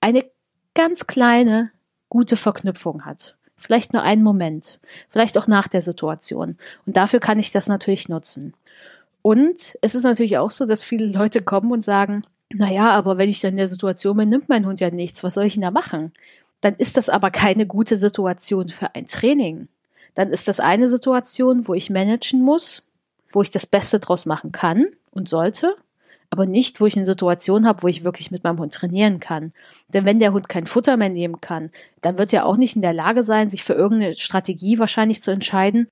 eine 0.00 0.24
ganz 0.74 1.06
kleine, 1.06 1.70
gute 2.08 2.36
Verknüpfung 2.36 3.04
hat. 3.04 3.36
Vielleicht 3.60 3.92
nur 3.92 4.02
einen 4.02 4.22
Moment. 4.22 4.80
Vielleicht 5.10 5.36
auch 5.36 5.46
nach 5.46 5.68
der 5.68 5.82
Situation. 5.82 6.56
Und 6.86 6.96
dafür 6.96 7.20
kann 7.20 7.38
ich 7.38 7.52
das 7.52 7.68
natürlich 7.68 8.08
nutzen. 8.08 8.54
Und 9.20 9.78
es 9.82 9.94
ist 9.94 10.02
natürlich 10.02 10.38
auch 10.38 10.50
so, 10.50 10.64
dass 10.64 10.82
viele 10.82 11.06
Leute 11.06 11.42
kommen 11.42 11.70
und 11.70 11.84
sagen, 11.84 12.22
naja, 12.50 12.90
aber 12.90 13.18
wenn 13.18 13.28
ich 13.28 13.40
dann 13.40 13.52
in 13.52 13.58
der 13.58 13.68
Situation 13.68 14.16
bin, 14.16 14.30
nimmt 14.30 14.48
mein 14.48 14.66
Hund 14.66 14.80
ja 14.80 14.90
nichts. 14.90 15.22
Was 15.22 15.34
soll 15.34 15.44
ich 15.44 15.52
denn 15.52 15.62
da 15.62 15.70
machen? 15.70 16.12
Dann 16.62 16.74
ist 16.74 16.96
das 16.96 17.10
aber 17.10 17.30
keine 17.30 17.66
gute 17.66 17.96
Situation 17.96 18.70
für 18.70 18.94
ein 18.94 19.06
Training. 19.06 19.68
Dann 20.14 20.30
ist 20.30 20.48
das 20.48 20.58
eine 20.58 20.88
Situation, 20.88 21.68
wo 21.68 21.74
ich 21.74 21.90
managen 21.90 22.40
muss, 22.40 22.82
wo 23.30 23.42
ich 23.42 23.50
das 23.50 23.66
Beste 23.66 24.00
draus 24.00 24.24
machen 24.24 24.52
kann 24.52 24.86
und 25.10 25.28
sollte 25.28 25.76
aber 26.30 26.46
nicht, 26.46 26.80
wo 26.80 26.86
ich 26.86 26.96
eine 26.96 27.04
Situation 27.04 27.66
habe, 27.66 27.82
wo 27.82 27.88
ich 27.88 28.04
wirklich 28.04 28.30
mit 28.30 28.44
meinem 28.44 28.60
Hund 28.60 28.72
trainieren 28.72 29.18
kann. 29.18 29.52
Denn 29.88 30.06
wenn 30.06 30.20
der 30.20 30.32
Hund 30.32 30.48
kein 30.48 30.68
Futter 30.68 30.96
mehr 30.96 31.08
nehmen 31.08 31.40
kann, 31.40 31.70
dann 32.00 32.18
wird 32.18 32.32
er 32.32 32.46
auch 32.46 32.56
nicht 32.56 32.76
in 32.76 32.82
der 32.82 32.92
Lage 32.92 33.24
sein, 33.24 33.50
sich 33.50 33.64
für 33.64 33.74
irgendeine 33.74 34.14
Strategie 34.14 34.78
wahrscheinlich 34.78 35.22
zu 35.22 35.32
entscheiden, 35.32 35.88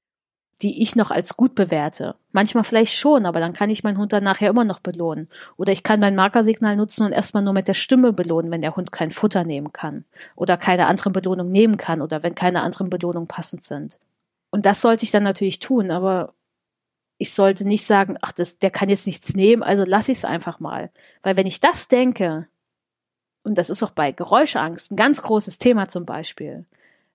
die 0.62 0.82
ich 0.82 0.96
noch 0.96 1.10
als 1.10 1.36
gut 1.36 1.54
bewerte. 1.54 2.14
Manchmal 2.32 2.64
vielleicht 2.64 2.94
schon, 2.94 3.26
aber 3.26 3.40
dann 3.40 3.52
kann 3.52 3.70
ich 3.70 3.84
meinen 3.84 3.98
Hund 3.98 4.12
dann 4.12 4.24
nachher 4.24 4.50
immer 4.50 4.64
noch 4.64 4.80
belohnen. 4.80 5.28
Oder 5.56 5.72
ich 5.72 5.82
kann 5.82 6.00
mein 6.00 6.16
Markersignal 6.16 6.76
nutzen 6.76 7.06
und 7.06 7.12
erstmal 7.12 7.42
nur 7.42 7.52
mit 7.52 7.68
der 7.68 7.74
Stimme 7.74 8.12
belohnen, 8.12 8.50
wenn 8.50 8.60
der 8.60 8.74
Hund 8.74 8.90
kein 8.90 9.10
Futter 9.10 9.44
nehmen 9.44 9.72
kann. 9.72 10.04
Oder 10.34 10.56
keine 10.56 10.86
anderen 10.86 11.12
Belohnungen 11.12 11.52
nehmen 11.52 11.76
kann 11.76 12.00
oder 12.00 12.22
wenn 12.22 12.34
keine 12.34 12.62
anderen 12.62 12.90
Belohnungen 12.90 13.28
passend 13.28 13.64
sind. 13.64 13.98
Und 14.50 14.66
das 14.66 14.80
sollte 14.80 15.04
ich 15.04 15.10
dann 15.10 15.22
natürlich 15.22 15.58
tun, 15.58 15.90
aber 15.90 16.32
ich 17.18 17.34
sollte 17.34 17.66
nicht 17.66 17.84
sagen, 17.84 18.16
ach, 18.22 18.32
das, 18.32 18.58
der 18.58 18.70
kann 18.70 18.88
jetzt 18.88 19.06
nichts 19.06 19.34
nehmen, 19.34 19.62
also 19.62 19.84
lass 19.84 20.08
ich 20.08 20.18
es 20.18 20.24
einfach 20.24 20.60
mal. 20.60 20.90
Weil 21.22 21.36
wenn 21.36 21.46
ich 21.46 21.60
das 21.60 21.88
denke, 21.88 22.46
und 23.42 23.58
das 23.58 23.70
ist 23.70 23.82
auch 23.82 23.90
bei 23.90 24.12
Geräuschangst 24.12 24.92
ein 24.92 24.96
ganz 24.96 25.22
großes 25.22 25.58
Thema 25.58 25.88
zum 25.88 26.04
Beispiel, 26.04 26.64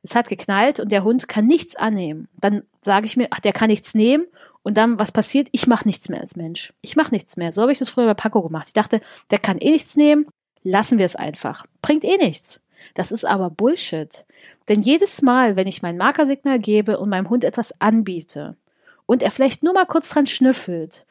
es 0.04 0.16
hat 0.16 0.28
geknallt 0.28 0.82
und 0.82 0.92
der 0.92 1.06
Hund 1.06 1.30
kann 1.30 1.48
nichts 1.48 1.78
annehmen, 1.78 2.28
dann 2.38 2.64
sage 2.82 3.06
ich 3.06 3.16
mir, 3.16 3.28
ach, 3.32 3.40
der 3.40 3.54
kann 3.54 3.70
nichts 3.70 3.96
nehmen 3.96 4.26
und 4.62 4.76
dann, 4.78 5.00
was 5.00 5.14
passiert? 5.14 5.48
Ich 5.54 5.68
mache 5.68 5.88
nichts 5.88 6.10
mehr 6.10 6.20
als 6.20 6.36
Mensch. 6.36 6.74
Ich 6.82 6.98
mache 6.98 7.12
nichts 7.12 7.38
mehr. 7.38 7.54
So 7.54 7.62
habe 7.62 7.72
ich 7.72 7.80
das 7.80 7.90
früher 7.90 8.06
bei 8.06 8.14
Paco 8.14 8.42
gemacht. 8.42 8.68
Ich 8.68 8.74
dachte, 8.74 9.00
der 9.32 9.40
kann 9.40 9.58
eh 9.58 9.72
nichts 9.72 9.96
nehmen, 9.96 10.28
lassen 10.64 10.98
wir 10.98 11.06
es 11.06 11.16
einfach. 11.16 11.66
Bringt 11.82 12.04
eh 12.04 12.18
nichts. 12.18 12.66
Das 12.94 13.14
ist 13.14 13.24
aber 13.24 13.50
Bullshit. 13.50 14.26
Denn 14.68 14.82
jedes 14.82 15.22
Mal, 15.22 15.56
wenn 15.56 15.68
ich 15.68 15.82
mein 15.82 15.96
Markersignal 15.96 16.60
gebe 16.60 17.00
und 17.00 17.10
meinem 17.10 17.30
Hund 17.30 17.46
etwas 17.46 17.80
anbiete, 17.80 18.58
und 19.06 19.24
er 19.24 19.32
vielleicht 19.32 19.64
nur 19.64 19.74
mal 19.74 19.86
kurz 19.86 20.10
dran 20.10 20.26
schnüffelt, 20.26 21.06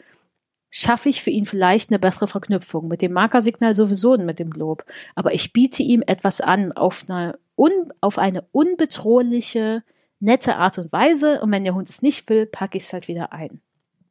schaffe 0.71 1.11
ich 1.11 1.23
für 1.23 1.31
ihn 1.31 1.45
vielleicht 1.45 1.91
eine 1.91 1.99
bessere 1.99 2.27
Verknüpfung. 2.27 2.89
Mit 2.89 3.03
dem 3.03 3.13
Markersignal 3.13 3.75
sowieso 3.75 4.13
und 4.13 4.25
mit 4.25 4.39
dem 4.39 4.51
Lob. 4.51 4.85
Aber 5.15 5.35
ich 5.35 5.53
biete 5.53 5.83
ihm 5.83 6.03
etwas 6.07 6.41
an 6.41 6.73
auf 6.73 7.05
eine, 7.09 7.39
un, 7.57 7.93
auf 8.01 8.19
eine 8.19 8.43
unbedrohliche, 8.53 9.85
nette 10.19 10.57
Art 10.57 10.79
und 10.79 10.91
Weise. 10.91 11.43
Und 11.43 11.53
wenn 11.53 11.65
der 11.65 11.75
Hund 11.75 11.91
es 11.91 12.01
nicht 12.01 12.29
will, 12.31 12.47
packe 12.47 12.79
ich 12.79 12.85
es 12.85 12.93
halt 12.93 13.07
wieder 13.07 13.33
ein. 13.33 13.61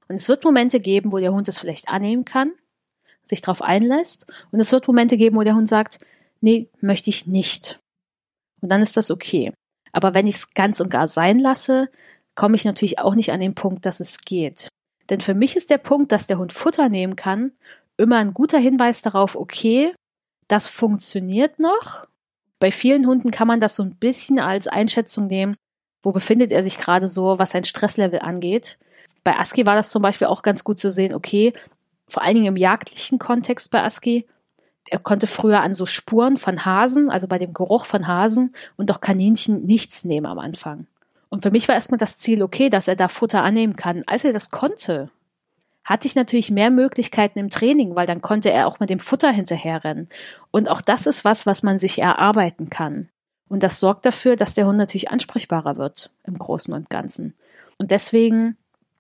Und 0.08 0.16
es 0.16 0.30
wird 0.30 0.44
Momente 0.44 0.80
geben, 0.80 1.12
wo 1.12 1.18
der 1.18 1.34
Hund 1.34 1.48
es 1.48 1.58
vielleicht 1.58 1.90
annehmen 1.90 2.26
kann, 2.26 2.52
sich 3.24 3.42
darauf 3.42 3.64
einlässt. 3.64 4.28
Und 4.52 4.60
es 4.60 4.72
wird 4.72 4.88
Momente 4.88 5.18
geben, 5.18 5.38
wo 5.38 5.44
der 5.44 5.56
Hund 5.56 5.68
sagt, 5.68 5.98
nee, 6.42 6.70
möchte 6.80 7.10
ich 7.10 7.26
nicht. 7.26 7.80
Und 8.62 8.70
dann 8.70 8.82
ist 8.84 8.98
das 8.98 9.10
okay. 9.10 9.52
Aber 9.94 10.14
wenn 10.14 10.28
ich 10.28 10.36
es 10.36 10.54
ganz 10.54 10.80
und 10.80 10.90
gar 10.90 11.08
sein 11.08 11.40
lasse, 11.40 11.90
komme 12.36 12.56
ich 12.56 12.66
natürlich 12.66 13.00
auch 13.00 13.16
nicht 13.16 13.32
an 13.32 13.40
den 13.40 13.56
Punkt, 13.56 13.86
dass 13.86 14.00
es 14.00 14.20
geht. 14.20 14.70
Denn 15.10 15.22
für 15.22 15.34
mich 15.34 15.56
ist 15.56 15.70
der 15.70 15.78
Punkt, 15.78 16.12
dass 16.12 16.28
der 16.28 16.38
Hund 16.38 16.54
Futter 16.54 16.90
nehmen 16.90 17.16
kann, 17.16 17.52
immer 17.98 18.18
ein 18.18 18.34
guter 18.34 18.58
Hinweis 18.58 19.02
darauf, 19.02 19.36
okay, 19.36 19.94
das 20.48 20.68
funktioniert 20.68 21.60
noch. 21.60 22.08
Bei 22.60 22.72
vielen 22.72 23.08
Hunden 23.08 23.32
kann 23.32 23.48
man 23.48 23.60
das 23.60 23.76
so 23.76 23.84
ein 23.84 23.96
bisschen 23.96 24.40
als 24.40 24.68
Einschätzung 24.68 25.28
nehmen, 25.28 25.56
wo 26.02 26.12
befindet 26.12 26.52
er 26.52 26.64
sich 26.64 26.78
gerade 26.78 27.08
so, 27.08 27.40
was 27.40 27.52
sein 27.52 27.64
Stresslevel 27.64 28.20
angeht. 28.20 28.78
Bei 29.24 29.38
Aski 29.38 29.66
war 29.66 29.76
das 29.76 29.90
zum 29.90 30.02
Beispiel 30.02 30.28
auch 30.28 30.42
ganz 30.42 30.64
gut 30.64 30.80
zu 30.80 30.90
sehen, 30.90 31.14
okay, 31.14 31.54
vor 32.08 32.24
allen 32.24 32.36
Dingen 32.36 32.48
im 32.48 32.58
jagdlichen 32.58 33.20
Kontext 33.20 33.72
bei 33.72 33.84
Aski, 33.84 34.28
er 34.90 35.00
konnte 35.00 35.28
früher 35.28 35.62
an 35.62 35.74
so 35.74 35.86
Spuren 35.86 36.38
von 36.38 36.66
Hasen, 36.66 37.10
also 37.10 37.28
bei 37.28 37.40
dem 37.40 37.54
Geruch 37.54 37.86
von 37.86 38.08
Hasen 38.08 38.54
und 38.78 38.92
auch 38.92 39.00
Kaninchen 39.00 39.66
nichts 39.66 40.04
nehmen 40.04 40.26
am 40.26 40.40
Anfang. 40.40 40.88
Und 41.32 41.42
für 41.42 41.50
mich 41.50 41.68
war 41.70 41.76
erstmal 41.76 41.98
das 41.98 42.20
Ziel 42.20 42.44
okay, 42.44 42.70
dass 42.70 42.90
er 42.90 42.98
da 42.98 43.08
Futter 43.08 43.42
annehmen 43.42 43.78
kann. 43.78 44.04
Als 44.06 44.26
er 44.26 44.34
das 44.34 44.52
konnte, 44.52 45.10
hatte 45.86 46.06
ich 46.06 46.14
natürlich 46.14 46.52
mehr 46.52 46.70
Möglichkeiten 46.70 47.40
im 47.40 47.50
Training, 47.50 47.96
weil 47.96 48.06
dann 48.06 48.22
konnte 48.22 48.52
er 48.52 48.68
auch 48.68 48.82
mit 48.82 48.90
dem 48.90 49.00
Futter 49.00 49.32
hinterherrennen. 49.32 50.10
Und 50.52 50.70
auch 50.70 50.82
das 50.82 51.08
ist 51.08 51.24
was, 51.24 51.46
was 51.46 51.64
man 51.64 51.80
sich 51.80 52.00
erarbeiten 52.00 52.70
kann. 52.70 53.08
Und 53.48 53.64
das 53.64 53.80
sorgt 53.80 54.06
dafür, 54.06 54.36
dass 54.36 54.54
der 54.54 54.68
Hund 54.68 54.78
natürlich 54.78 55.10
ansprechbarer 55.10 55.78
wird 55.78 56.12
im 56.26 56.38
Großen 56.38 56.74
und 56.74 56.90
Ganzen. 56.90 57.34
Und 57.78 57.92
deswegen 57.92 58.58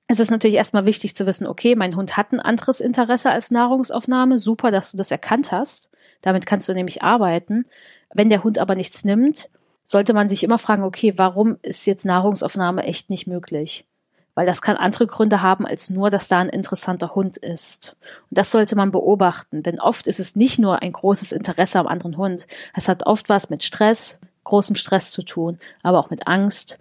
ist 0.07 0.21
es 0.21 0.31
natürlich 0.31 0.55
erstmal 0.55 0.85
wichtig 0.85 1.15
zu 1.15 1.25
wissen, 1.25 1.45
okay, 1.45 1.75
mein 1.75 1.97
Hund 1.97 2.15
hat 2.15 2.31
ein 2.31 2.39
anderes 2.39 2.79
Interesse 2.79 3.29
als 3.29 3.51
Nahrungsaufnahme. 3.51 4.39
Super, 4.39 4.71
dass 4.71 4.91
du 4.91 4.97
das 4.97 5.11
erkannt 5.11 5.51
hast. 5.51 5.89
Damit 6.21 6.45
kannst 6.45 6.69
du 6.69 6.73
nämlich 6.73 7.03
arbeiten. 7.03 7.65
Wenn 8.13 8.29
der 8.29 8.43
Hund 8.43 8.57
aber 8.57 8.75
nichts 8.75 9.03
nimmt, 9.03 9.49
sollte 9.91 10.13
man 10.13 10.29
sich 10.29 10.43
immer 10.43 10.57
fragen, 10.57 10.83
okay, 10.83 11.13
warum 11.17 11.57
ist 11.61 11.85
jetzt 11.85 12.05
Nahrungsaufnahme 12.05 12.83
echt 12.83 13.09
nicht 13.09 13.27
möglich? 13.27 13.85
Weil 14.33 14.45
das 14.45 14.61
kann 14.61 14.77
andere 14.77 15.05
Gründe 15.05 15.41
haben, 15.41 15.67
als 15.67 15.89
nur, 15.89 16.09
dass 16.09 16.29
da 16.29 16.39
ein 16.39 16.47
interessanter 16.47 17.13
Hund 17.13 17.35
ist. 17.35 17.97
Und 18.29 18.37
das 18.37 18.51
sollte 18.51 18.77
man 18.77 18.91
beobachten, 18.91 19.61
denn 19.61 19.81
oft 19.81 20.07
ist 20.07 20.21
es 20.21 20.37
nicht 20.37 20.59
nur 20.59 20.81
ein 20.81 20.93
großes 20.93 21.33
Interesse 21.33 21.77
am 21.77 21.87
anderen 21.87 22.15
Hund. 22.15 22.47
Es 22.73 22.87
hat 22.87 23.05
oft 23.05 23.27
was 23.27 23.49
mit 23.49 23.63
Stress, 23.63 24.21
großem 24.45 24.77
Stress 24.77 25.11
zu 25.11 25.23
tun, 25.23 25.59
aber 25.83 25.99
auch 25.99 26.09
mit 26.09 26.25
Angst, 26.25 26.79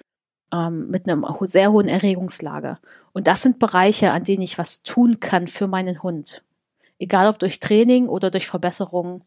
ähm, 0.53 0.89
mit 0.89 1.09
einem 1.09 1.27
sehr 1.41 1.73
hohen 1.73 1.89
Erregungslage. 1.89 2.79
Und 3.13 3.27
das 3.27 3.43
sind 3.43 3.59
Bereiche, 3.59 4.13
an 4.13 4.23
denen 4.23 4.43
ich 4.43 4.57
was 4.57 4.85
tun 4.85 5.19
kann 5.19 5.49
für 5.49 5.67
meinen 5.67 6.05
Hund. 6.05 6.45
Egal 7.01 7.29
ob 7.29 7.41
durch 7.41 7.59
Training 7.59 8.09
oder 8.09 8.31
durch 8.31 8.47
Verbesserungen 8.47 9.25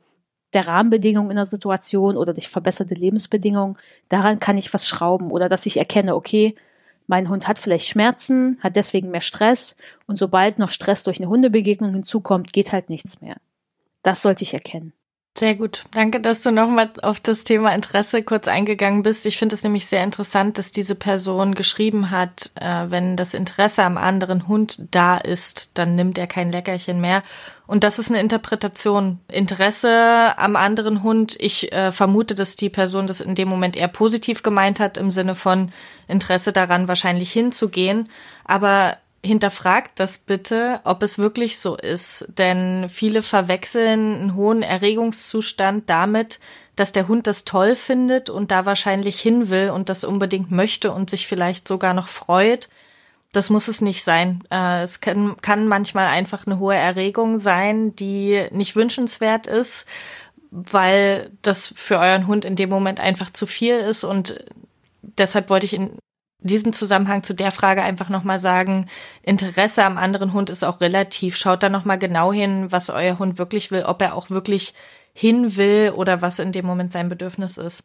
der 0.54 0.68
Rahmenbedingungen 0.68 1.32
in 1.32 1.36
der 1.36 1.45
Situation 1.45 2.18
oder 2.18 2.34
durch 2.34 2.49
verbesserte 2.49 2.93
Lebensbedingungen, 2.93 3.78
daran 4.10 4.39
kann 4.39 4.58
ich 4.58 4.74
was 4.74 4.88
schrauben 4.88 5.32
oder 5.32 5.49
dass 5.49 5.66
ich 5.66 5.78
erkenne, 5.78 6.16
okay, 6.16 6.56
mein 7.08 7.30
Hund 7.30 7.47
hat 7.47 7.60
vielleicht 7.60 7.88
Schmerzen, 7.88 8.58
hat 8.62 8.76
deswegen 8.76 9.12
mehr 9.12 9.22
Stress 9.22 9.76
und 10.08 10.18
sobald 10.18 10.60
noch 10.60 10.70
Stress 10.70 11.04
durch 11.04 11.20
eine 11.20 11.30
Hundebegegnung 11.30 11.93
hinzukommt, 11.93 12.54
geht 12.54 12.72
halt 12.72 12.89
nichts 12.89 13.22
mehr. 13.22 13.36
Das 14.04 14.22
sollte 14.22 14.43
ich 14.43 14.54
erkennen. 14.54 14.93
Sehr 15.36 15.55
gut. 15.55 15.86
Danke, 15.89 16.19
dass 16.19 16.43
du 16.43 16.51
nochmal 16.51 16.91
auf 17.01 17.19
das 17.19 17.43
Thema 17.43 17.73
Interesse 17.73 18.21
kurz 18.21 18.47
eingegangen 18.47 19.01
bist. 19.01 19.25
Ich 19.25 19.38
finde 19.38 19.55
es 19.55 19.63
nämlich 19.63 19.88
sehr 19.88 20.03
interessant, 20.03 20.59
dass 20.59 20.71
diese 20.71 20.93
Person 20.93 21.55
geschrieben 21.55 22.11
hat, 22.11 22.51
äh, 22.53 22.86
wenn 22.89 23.17
das 23.17 23.34
Interesse 23.34 23.84
am 23.84 23.97
anderen 23.97 24.47
Hund 24.47 24.77
da 24.91 25.17
ist, 25.17 25.71
dann 25.73 25.95
nimmt 25.95 26.19
er 26.19 26.27
kein 26.27 26.51
Leckerchen 26.51 27.01
mehr. 27.01 27.23
Und 27.65 27.84
das 27.84 27.97
ist 27.97 28.11
eine 28.11 28.19
Interpretation. 28.19 29.21
Interesse 29.27 30.38
am 30.38 30.55
anderen 30.55 31.01
Hund. 31.01 31.36
Ich 31.39 31.71
äh, 31.71 31.91
vermute, 31.91 32.36
dass 32.36 32.55
die 32.55 32.69
Person 32.69 33.07
das 33.07 33.19
in 33.19 33.34
dem 33.34 33.47
Moment 33.47 33.75
eher 33.75 33.88
positiv 33.88 34.43
gemeint 34.43 34.79
hat, 34.79 34.99
im 34.99 35.09
Sinne 35.09 35.34
von 35.34 35.71
Interesse 36.07 36.53
daran, 36.53 36.88
wahrscheinlich 36.88 37.31
hinzugehen. 37.31 38.07
Aber 38.45 38.97
hinterfragt 39.24 39.99
das 39.99 40.17
bitte, 40.17 40.82
ob 40.84 41.01
es 41.01 41.17
wirklich 41.17 41.57
so 41.59 41.78
ist. 41.78 42.26
Denn 42.38 42.88
viele 42.89 43.21
verwechseln 43.21 44.15
einen 44.15 44.36
hohen 44.36 44.61
Erregungszustand 44.61 45.89
damit, 45.89 46.39
dass 46.76 46.91
der 46.91 47.07
Hund 47.07 47.28
das 47.28 47.45
toll 47.45 47.76
findet 47.76 48.30
und 48.30 48.51
da 48.51 48.65
wahrscheinlich 48.65 49.19
hin 49.19 49.49
will 49.49 49.69
und 49.69 49.89
das 49.89 50.03
unbedingt 50.03 50.51
möchte 50.51 50.91
und 50.91 51.09
sich 51.09 51.28
vielleicht 51.28 51.67
sogar 51.67 51.93
noch 51.93 52.09
freut. 52.09 52.69
Das 53.32 53.49
muss 53.49 53.67
es 53.67 53.82
nicht 53.82 54.03
sein. 54.03 54.43
Äh, 54.51 54.84
es 54.84 54.99
kann, 54.99 55.38
kann 55.41 55.67
manchmal 55.67 56.07
einfach 56.07 56.45
eine 56.45 56.59
hohe 56.59 56.76
Erregung 56.76 57.39
sein, 57.39 57.95
die 57.95 58.45
nicht 58.51 58.76
wünschenswert 58.76 59.47
ist, 59.47 59.86
weil 60.51 61.32
das 61.41 61.74
für 61.76 61.97
euren 61.97 62.28
Hund 62.28 62.45
in 62.45 62.55
dem 62.55 62.69
Moment 62.69 62.99
einfach 62.99 63.32
zu 63.32 63.47
viel 63.47 63.76
ist 63.76 64.03
und 64.03 64.43
deshalb 65.01 65.49
wollte 65.49 65.65
ich 65.65 65.74
in 65.74 65.97
diesem 66.43 66.73
Zusammenhang 66.73 67.23
zu 67.23 67.33
der 67.33 67.51
Frage 67.51 67.81
einfach 67.81 68.09
nochmal 68.09 68.39
sagen, 68.39 68.87
Interesse 69.21 69.83
am 69.83 69.97
anderen 69.97 70.33
Hund 70.33 70.49
ist 70.49 70.63
auch 70.63 70.81
relativ. 70.81 71.35
Schaut 71.35 71.63
da 71.63 71.69
nochmal 71.69 71.97
genau 71.97 72.31
hin, 72.31 72.67
was 72.69 72.89
euer 72.89 73.19
Hund 73.19 73.37
wirklich 73.37 73.71
will, 73.71 73.83
ob 73.83 74.01
er 74.01 74.15
auch 74.15 74.29
wirklich 74.29 74.73
hin 75.13 75.57
will 75.57 75.93
oder 75.95 76.21
was 76.21 76.39
in 76.39 76.51
dem 76.51 76.65
Moment 76.65 76.91
sein 76.91 77.09
Bedürfnis 77.09 77.57
ist. 77.57 77.83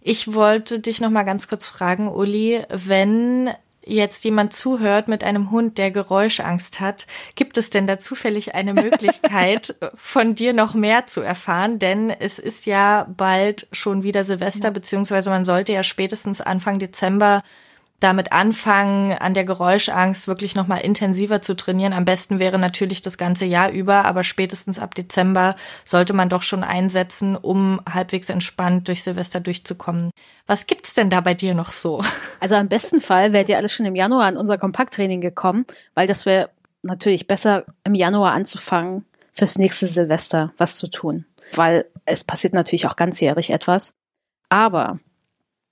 Ich 0.00 0.32
wollte 0.32 0.80
dich 0.80 1.00
noch 1.00 1.10
mal 1.10 1.24
ganz 1.24 1.48
kurz 1.48 1.68
fragen, 1.68 2.08
Uli, 2.08 2.62
wenn 2.70 3.50
jetzt 3.88 4.24
jemand 4.24 4.52
zuhört 4.52 5.08
mit 5.08 5.24
einem 5.24 5.50
Hund, 5.50 5.78
der 5.78 5.90
Geräuschangst 5.90 6.78
hat, 6.78 7.06
gibt 7.34 7.56
es 7.56 7.70
denn 7.70 7.86
da 7.86 7.98
zufällig 7.98 8.54
eine 8.54 8.74
Möglichkeit, 8.82 9.74
von 9.94 10.34
dir 10.34 10.52
noch 10.52 10.74
mehr 10.74 11.06
zu 11.06 11.20
erfahren? 11.20 11.78
Denn 11.78 12.10
es 12.10 12.38
ist 12.38 12.66
ja 12.66 13.06
bald 13.16 13.66
schon 13.72 14.02
wieder 14.02 14.24
Silvester, 14.24 14.70
beziehungsweise 14.70 15.30
man 15.30 15.44
sollte 15.44 15.72
ja 15.72 15.82
spätestens 15.82 16.40
Anfang 16.40 16.78
Dezember 16.78 17.42
damit 18.00 18.30
anfangen, 18.32 19.12
an 19.12 19.34
der 19.34 19.44
Geräuschangst 19.44 20.28
wirklich 20.28 20.54
nochmal 20.54 20.82
intensiver 20.82 21.40
zu 21.42 21.56
trainieren. 21.56 21.92
Am 21.92 22.04
besten 22.04 22.38
wäre 22.38 22.58
natürlich 22.58 23.02
das 23.02 23.18
ganze 23.18 23.44
Jahr 23.44 23.70
über, 23.70 24.04
aber 24.04 24.22
spätestens 24.22 24.78
ab 24.78 24.94
Dezember 24.94 25.56
sollte 25.84 26.12
man 26.12 26.28
doch 26.28 26.42
schon 26.42 26.62
einsetzen, 26.62 27.36
um 27.36 27.80
halbwegs 27.92 28.28
entspannt 28.28 28.86
durch 28.86 29.02
Silvester 29.02 29.40
durchzukommen. 29.40 30.10
Was 30.46 30.66
gibt's 30.66 30.94
denn 30.94 31.10
da 31.10 31.20
bei 31.20 31.34
dir 31.34 31.54
noch 31.54 31.72
so? 31.72 32.02
Also 32.40 32.54
am 32.54 32.68
besten 32.68 33.00
Fall 33.00 33.32
wärt 33.32 33.48
ihr 33.48 33.56
alles 33.56 33.72
schon 33.72 33.86
im 33.86 33.96
Januar 33.96 34.26
an 34.26 34.36
unser 34.36 34.58
Kompakttraining 34.58 35.20
gekommen, 35.20 35.66
weil 35.94 36.06
das 36.06 36.24
wäre 36.24 36.50
natürlich 36.82 37.26
besser 37.26 37.64
im 37.82 37.94
Januar 37.94 38.32
anzufangen, 38.32 39.04
fürs 39.32 39.58
nächste 39.58 39.88
Silvester 39.88 40.52
was 40.56 40.76
zu 40.76 40.88
tun. 40.88 41.24
Weil 41.54 41.86
es 42.04 42.22
passiert 42.22 42.54
natürlich 42.54 42.86
auch 42.86 42.96
ganzjährig 42.96 43.50
etwas. 43.50 43.94
Aber 44.48 45.00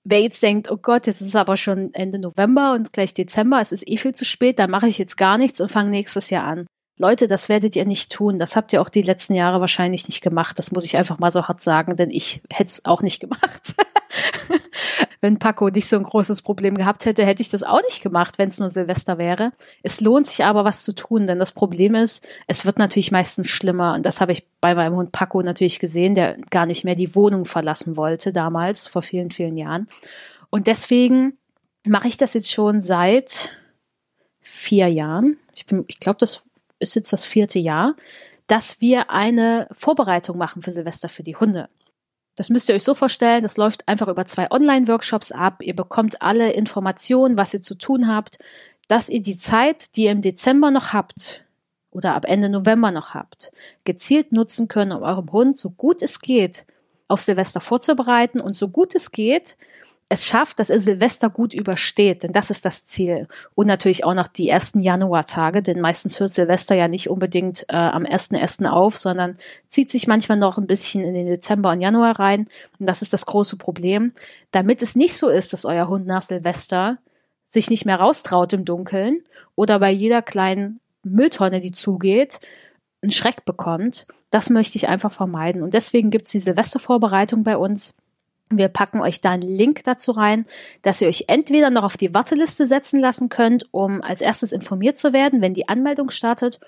Wer 0.09 0.21
jetzt 0.21 0.41
denkt, 0.41 0.71
oh 0.71 0.77
Gott, 0.77 1.05
jetzt 1.05 1.19
ist 1.19 1.27
es 1.27 1.35
aber 1.35 1.57
schon 1.57 1.93
Ende 1.93 2.17
November 2.17 2.71
und 2.71 2.93
gleich 2.93 3.13
Dezember, 3.13 3.59
es 3.59 3.73
ist 3.73 3.85
eh 3.85 3.97
viel 3.97 4.15
zu 4.15 4.23
spät, 4.23 4.57
dann 4.57 4.71
mache 4.71 4.87
ich 4.87 4.97
jetzt 4.97 5.17
gar 5.17 5.37
nichts 5.37 5.59
und 5.59 5.69
fange 5.69 5.89
nächstes 5.89 6.29
Jahr 6.29 6.45
an. 6.45 6.65
Leute, 6.97 7.27
das 7.27 7.49
werdet 7.49 7.75
ihr 7.75 7.83
nicht 7.83 8.09
tun. 8.09 8.39
Das 8.39 8.55
habt 8.55 8.71
ihr 8.71 8.81
auch 8.81 8.87
die 8.87 9.01
letzten 9.01 9.35
Jahre 9.35 9.59
wahrscheinlich 9.59 10.07
nicht 10.07 10.21
gemacht. 10.21 10.57
Das 10.57 10.71
muss 10.71 10.85
ich 10.85 10.95
einfach 10.95 11.19
mal 11.19 11.29
so 11.29 11.49
hart 11.49 11.59
sagen, 11.59 11.97
denn 11.97 12.09
ich 12.09 12.41
hätte 12.49 12.69
es 12.69 12.85
auch 12.85 13.01
nicht 13.01 13.19
gemacht. 13.19 13.75
Wenn 15.21 15.39
Paco 15.39 15.69
nicht 15.69 15.87
so 15.87 15.97
ein 15.97 16.03
großes 16.03 16.41
Problem 16.41 16.75
gehabt 16.75 17.05
hätte, 17.05 17.25
hätte 17.25 17.41
ich 17.41 17.49
das 17.49 17.63
auch 17.63 17.81
nicht 17.81 18.01
gemacht, 18.01 18.37
wenn 18.37 18.49
es 18.49 18.59
nur 18.59 18.69
Silvester 18.69 19.17
wäre. 19.17 19.51
Es 19.83 20.01
lohnt 20.01 20.27
sich 20.27 20.45
aber, 20.45 20.65
was 20.65 20.83
zu 20.83 20.93
tun, 20.93 21.27
denn 21.27 21.39
das 21.39 21.51
Problem 21.51 21.95
ist, 21.95 22.25
es 22.47 22.65
wird 22.65 22.77
natürlich 22.77 23.11
meistens 23.11 23.47
schlimmer. 23.47 23.93
Und 23.93 24.05
das 24.05 24.21
habe 24.21 24.31
ich 24.31 24.45
bei 24.61 24.75
meinem 24.75 24.95
Hund 24.95 25.11
Paco 25.11 25.41
natürlich 25.41 25.79
gesehen, 25.79 26.15
der 26.15 26.37
gar 26.49 26.65
nicht 26.65 26.83
mehr 26.83 26.95
die 26.95 27.15
Wohnung 27.15 27.45
verlassen 27.45 27.97
wollte 27.97 28.31
damals, 28.31 28.87
vor 28.87 29.01
vielen, 29.01 29.31
vielen 29.31 29.57
Jahren. 29.57 29.87
Und 30.49 30.67
deswegen 30.67 31.37
mache 31.83 32.07
ich 32.07 32.17
das 32.17 32.33
jetzt 32.33 32.51
schon 32.51 32.81
seit 32.81 33.57
vier 34.41 34.87
Jahren. 34.87 35.37
Ich, 35.53 35.65
ich 35.87 35.99
glaube, 35.99 36.19
das 36.19 36.43
ist 36.79 36.95
jetzt 36.95 37.11
das 37.11 37.25
vierte 37.25 37.59
Jahr, 37.59 37.95
dass 38.47 38.79
wir 38.79 39.09
eine 39.11 39.67
Vorbereitung 39.71 40.37
machen 40.37 40.61
für 40.61 40.71
Silvester 40.71 41.09
für 41.09 41.23
die 41.23 41.35
Hunde. 41.35 41.69
Das 42.37 42.51
müsst 42.51 42.69
ihr 42.69 42.75
euch 42.75 42.83
so 42.83 42.93
vorstellen, 42.93 43.41
das 43.41 43.57
läuft 43.57 43.87
einfach 43.87 44.07
über 44.07 44.23
zwei 44.25 44.49
Online-Workshops 44.51 45.31
ab. 45.31 45.63
Ihr 45.63 45.75
bekommt 45.75 46.21
alle 46.21 46.53
Informationen, 46.53 47.35
was 47.35 47.53
ihr 47.53 47.63
zu 47.63 47.73
tun 47.75 48.07
habt, 48.07 48.37
dass 48.87 49.09
ihr 49.09 49.23
die 49.23 49.37
Zeit, 49.37 49.95
die 49.95 50.03
ihr 50.03 50.11
im 50.11 50.21
Dezember 50.21 50.69
noch 50.69 50.93
habt 50.93 51.43
oder 51.89 52.13
ab 52.13 52.25
Ende 52.25 52.49
November 52.49 52.91
noch 52.91 53.15
habt, 53.15 53.51
gezielt 53.85 54.31
nutzen 54.31 54.67
könnt, 54.67 54.93
um 54.93 55.01
eurem 55.01 55.31
Hund 55.31 55.57
so 55.57 55.71
gut 55.71 56.03
es 56.03 56.21
geht 56.21 56.67
auf 57.07 57.21
Silvester 57.21 57.59
vorzubereiten 57.59 58.39
und 58.39 58.55
so 58.55 58.67
gut 58.69 58.93
es 58.93 59.11
geht 59.11 59.57
es 60.09 60.25
schafft, 60.25 60.59
dass 60.59 60.69
er 60.69 60.79
Silvester 60.79 61.29
gut 61.29 61.53
übersteht, 61.53 62.23
denn 62.23 62.31
das 62.31 62.49
ist 62.49 62.63
das 62.63 62.85
Ziel. 62.85 63.27
Und 63.55 63.67
natürlich 63.67 64.05
auch 64.05 64.13
noch 64.13 64.27
die 64.27 64.47
ersten 64.47 64.81
Januartage, 64.81 65.61
denn 65.61 65.81
meistens 65.81 66.19
hört 66.19 66.31
Silvester 66.31 66.75
ja 66.75 66.87
nicht 66.87 67.09
unbedingt 67.09 67.65
äh, 67.67 67.75
am 67.75 68.03
1.1. 68.03 68.65
auf, 68.67 68.95
sondern 68.95 69.37
zieht 69.69 69.91
sich 69.91 70.07
manchmal 70.07 70.37
noch 70.37 70.57
ein 70.57 70.67
bisschen 70.67 71.03
in 71.03 71.13
den 71.13 71.27
Dezember 71.27 71.71
und 71.71 71.81
Januar 71.81 72.17
rein. 72.19 72.47
Und 72.79 72.85
das 72.85 73.01
ist 73.01 73.11
das 73.11 73.25
große 73.25 73.57
Problem. 73.57 74.13
Damit 74.51 74.81
es 74.81 74.95
nicht 74.95 75.17
so 75.17 75.27
ist, 75.27 75.51
dass 75.51 75.65
euer 75.65 75.89
Hund 75.89 76.07
nach 76.07 76.21
Silvester 76.21 76.99
sich 77.43 77.69
nicht 77.69 77.85
mehr 77.85 77.99
raustraut 77.99 78.53
im 78.53 78.63
Dunkeln 78.63 79.23
oder 79.55 79.79
bei 79.79 79.91
jeder 79.91 80.21
kleinen 80.21 80.79
Mülltonne, 81.03 81.59
die 81.59 81.71
zugeht, 81.71 82.39
einen 83.01 83.11
Schreck 83.11 83.43
bekommt, 83.43 84.05
das 84.29 84.49
möchte 84.49 84.77
ich 84.77 84.87
einfach 84.87 85.11
vermeiden. 85.11 85.63
Und 85.63 85.73
deswegen 85.73 86.11
gibt 86.11 86.27
es 86.27 86.31
die 86.31 86.39
Silvestervorbereitung 86.39 87.43
bei 87.43 87.57
uns 87.57 87.93
wir 88.49 88.69
packen 88.69 89.01
euch 89.01 89.21
da 89.21 89.31
einen 89.31 89.41
Link 89.41 89.83
dazu 89.83 90.11
rein, 90.11 90.45
dass 90.81 91.01
ihr 91.01 91.07
euch 91.07 91.25
entweder 91.27 91.69
noch 91.69 91.83
auf 91.83 91.97
die 91.97 92.13
Warteliste 92.13 92.65
setzen 92.65 92.99
lassen 92.99 93.29
könnt, 93.29 93.67
um 93.71 94.01
als 94.01 94.21
erstes 94.21 94.51
informiert 94.51 94.97
zu 94.97 95.13
werden, 95.13 95.41
wenn 95.41 95.53
die 95.53 95.67
Anmeldung 95.67 96.09
startet, 96.09 96.59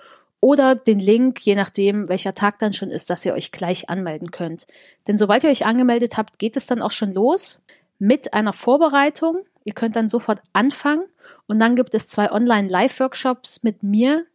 oder 0.42 0.76
den 0.76 1.00
Link, 1.00 1.42
je 1.42 1.56
nachdem, 1.56 2.08
welcher 2.08 2.34
Tag 2.34 2.60
dann 2.60 2.74
schon 2.74 2.92
ist, 2.92 3.10
dass 3.10 3.26
ihr 3.26 3.34
euch 3.34 3.52
gleich 3.52 3.90
anmelden 3.90 4.32
könnt. 4.32 4.68
Denn 5.08 5.18
sobald 5.18 5.44
ihr 5.44 5.50
euch 5.50 5.66
angemeldet 5.66 6.18
habt, 6.18 6.40
geht 6.40 6.56
es 6.56 6.66
dann 6.66 6.82
auch 6.82 6.92
schon 6.92 7.12
los 7.12 7.62
mit 7.98 8.34
einer 8.34 8.54
Vorbereitung. 8.54 9.40
Ihr 9.66 9.74
könnt 9.74 9.98
dann 9.98 10.08
sofort 10.08 10.42
anfangen 10.54 11.04
und 11.48 11.60
dann 11.60 11.76
gibt 11.76 11.94
es 11.94 12.08
zwei 12.08 12.32
Online-Live-Workshops 12.32 13.64
mit 13.64 13.84
mir, 13.84 14.26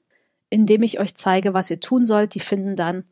in 0.51 0.67
dem 0.67 0.83
ich 0.83 1.01
euch 1.01 1.15
zeige, 1.15 1.55
was 1.55 1.71
ihr 1.71 1.81
tun 1.81 2.05
sollt. 2.05 2.35
Die 2.35 2.41
finden 2.41 2.77
dann 2.77 3.05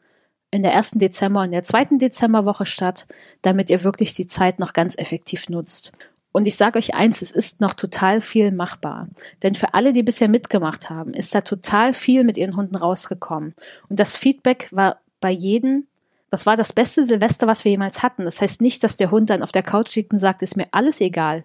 in 0.52 0.62
der 0.62 0.72
ersten 0.72 1.00
Dezember 1.00 1.40
und 1.40 1.50
der 1.50 1.64
zweiten 1.64 1.98
Dezemberwoche 1.98 2.66
statt, 2.66 3.08
damit 3.40 3.70
ihr 3.70 3.82
wirklich 3.82 4.14
die 4.14 4.26
Zeit 4.28 4.60
noch 4.60 4.74
ganz 4.74 4.96
effektiv 4.96 5.48
nutzt. 5.48 5.92
Und 6.30 6.46
ich 6.46 6.56
sage 6.56 6.78
euch 6.78 6.94
eins, 6.94 7.20
es 7.22 7.32
ist 7.32 7.60
noch 7.60 7.74
total 7.74 8.20
viel 8.20 8.52
machbar. 8.52 9.08
Denn 9.42 9.54
für 9.54 9.74
alle, 9.74 9.92
die 9.92 10.02
bisher 10.02 10.28
mitgemacht 10.28 10.90
haben, 10.90 11.14
ist 11.14 11.34
da 11.34 11.40
total 11.40 11.94
viel 11.94 12.22
mit 12.24 12.36
ihren 12.36 12.56
Hunden 12.56 12.76
rausgekommen. 12.76 13.54
Und 13.88 13.98
das 13.98 14.16
Feedback 14.16 14.68
war 14.70 14.98
bei 15.20 15.30
jedem, 15.30 15.86
das 16.30 16.46
war 16.46 16.56
das 16.56 16.72
beste 16.72 17.04
Silvester, 17.04 17.46
was 17.46 17.64
wir 17.64 17.72
jemals 17.72 18.02
hatten. 18.02 18.24
Das 18.24 18.40
heißt 18.40 18.60
nicht, 18.60 18.84
dass 18.84 18.96
der 18.96 19.10
Hund 19.10 19.30
dann 19.30 19.42
auf 19.42 19.52
der 19.52 19.62
Couch 19.62 19.94
liegt 19.96 20.12
und 20.12 20.18
sagt, 20.18 20.42
ist 20.42 20.56
mir 20.56 20.68
alles 20.70 21.00
egal. 21.00 21.44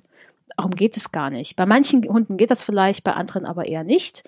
Darum 0.55 0.71
geht 0.71 0.95
es 0.95 1.11
gar 1.11 1.29
nicht. 1.29 1.55
Bei 1.55 1.65
manchen 1.65 2.03
Hunden 2.07 2.37
geht 2.37 2.51
das 2.51 2.63
vielleicht, 2.63 3.03
bei 3.03 3.13
anderen 3.13 3.45
aber 3.45 3.65
eher 3.65 3.83
nicht. 3.83 4.23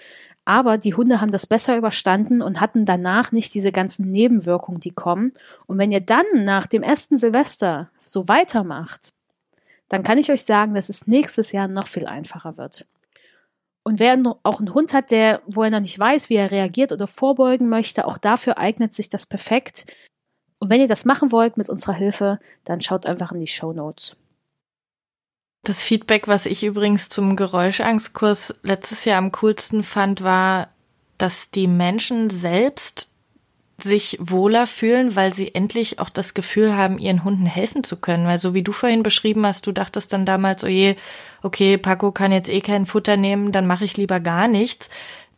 Aber 0.49 0.79
die 0.79 0.95
Hunde 0.95 1.21
haben 1.21 1.29
das 1.29 1.45
besser 1.45 1.77
überstanden 1.77 2.41
und 2.41 2.59
hatten 2.59 2.83
danach 2.83 3.31
nicht 3.31 3.53
diese 3.53 3.71
ganzen 3.71 4.09
Nebenwirkungen, 4.09 4.79
die 4.79 4.89
kommen. 4.89 5.31
Und 5.67 5.77
wenn 5.77 5.91
ihr 5.91 5.99
dann 6.01 6.25
nach 6.43 6.65
dem 6.65 6.81
ersten 6.81 7.17
Silvester 7.17 7.91
so 8.03 8.27
weitermacht, 8.27 9.09
dann 9.89 10.01
kann 10.01 10.17
ich 10.17 10.31
euch 10.31 10.45
sagen, 10.45 10.73
dass 10.73 10.89
es 10.89 11.05
nächstes 11.05 11.51
Jahr 11.51 11.67
noch 11.67 11.85
viel 11.85 12.07
einfacher 12.07 12.57
wird. 12.57 12.87
Und 13.83 13.99
wer 13.99 14.17
auch 14.41 14.57
einen 14.57 14.73
Hund 14.73 14.91
hat, 14.91 15.11
der, 15.11 15.43
wo 15.45 15.61
er 15.61 15.69
noch 15.69 15.81
nicht 15.81 15.99
weiß, 15.99 16.31
wie 16.31 16.37
er 16.37 16.49
reagiert 16.49 16.91
oder 16.91 17.05
vorbeugen 17.05 17.69
möchte, 17.69 18.07
auch 18.07 18.17
dafür 18.17 18.57
eignet 18.57 18.95
sich 18.95 19.11
das 19.11 19.27
perfekt. 19.27 19.85
Und 20.57 20.71
wenn 20.71 20.81
ihr 20.81 20.87
das 20.87 21.05
machen 21.05 21.31
wollt 21.31 21.57
mit 21.57 21.69
unserer 21.69 21.93
Hilfe, 21.93 22.39
dann 22.63 22.81
schaut 22.81 23.05
einfach 23.05 23.33
in 23.33 23.39
die 23.39 23.45
Show 23.45 23.71
Notes. 23.71 24.17
Das 25.63 25.81
Feedback, 25.81 26.27
was 26.27 26.45
ich 26.45 26.63
übrigens 26.63 27.09
zum 27.09 27.35
Geräuschangstkurs 27.35 28.55
letztes 28.63 29.05
Jahr 29.05 29.17
am 29.17 29.31
coolsten 29.33 29.83
fand, 29.83 30.23
war, 30.23 30.69
dass 31.17 31.51
die 31.51 31.67
Menschen 31.67 32.29
selbst 32.29 33.09
sich 33.83 34.17
wohler 34.19 34.67
fühlen, 34.67 35.15
weil 35.15 35.33
sie 35.33 35.53
endlich 35.53 35.99
auch 35.99 36.09
das 36.09 36.33
Gefühl 36.33 36.75
haben, 36.75 36.99
ihren 36.99 37.23
Hunden 37.23 37.45
helfen 37.45 37.83
zu 37.83 37.97
können. 37.97 38.27
Weil 38.27 38.37
so 38.37 38.53
wie 38.53 38.63
du 38.63 38.71
vorhin 38.71 39.03
beschrieben 39.03 39.45
hast, 39.45 39.67
du 39.67 39.71
dachtest 39.71 40.13
dann 40.13 40.25
damals, 40.25 40.63
oh 40.63 40.67
je, 40.67 40.95
okay, 41.43 41.77
Paco 41.77 42.11
kann 42.11 42.31
jetzt 42.31 42.49
eh 42.49 42.61
kein 42.61 42.85
Futter 42.85 43.17
nehmen, 43.17 43.51
dann 43.51 43.67
mache 43.67 43.85
ich 43.85 43.97
lieber 43.97 44.19
gar 44.19 44.47
nichts 44.47 44.89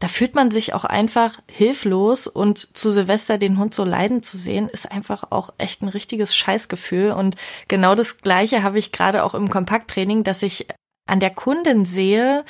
da 0.01 0.07
fühlt 0.07 0.33
man 0.33 0.49
sich 0.49 0.73
auch 0.73 0.83
einfach 0.83 1.39
hilflos 1.47 2.25
und 2.25 2.57
zu 2.57 2.89
Silvester 2.89 3.37
den 3.37 3.59
Hund 3.59 3.71
so 3.71 3.85
leiden 3.85 4.23
zu 4.23 4.35
sehen, 4.35 4.67
ist 4.67 4.91
einfach 4.91 5.25
auch 5.29 5.53
echt 5.59 5.83
ein 5.83 5.89
richtiges 5.89 6.35
Scheißgefühl. 6.35 7.11
Und 7.11 7.35
genau 7.67 7.93
das 7.93 8.17
Gleiche 8.17 8.63
habe 8.63 8.79
ich 8.79 8.91
gerade 8.91 9.23
auch 9.23 9.35
im 9.35 9.51
Kompakttraining, 9.51 10.23
dass 10.23 10.41
ich 10.41 10.65
an 11.05 11.19
der 11.19 11.29
Kundin 11.29 11.85
sehe 11.85 12.43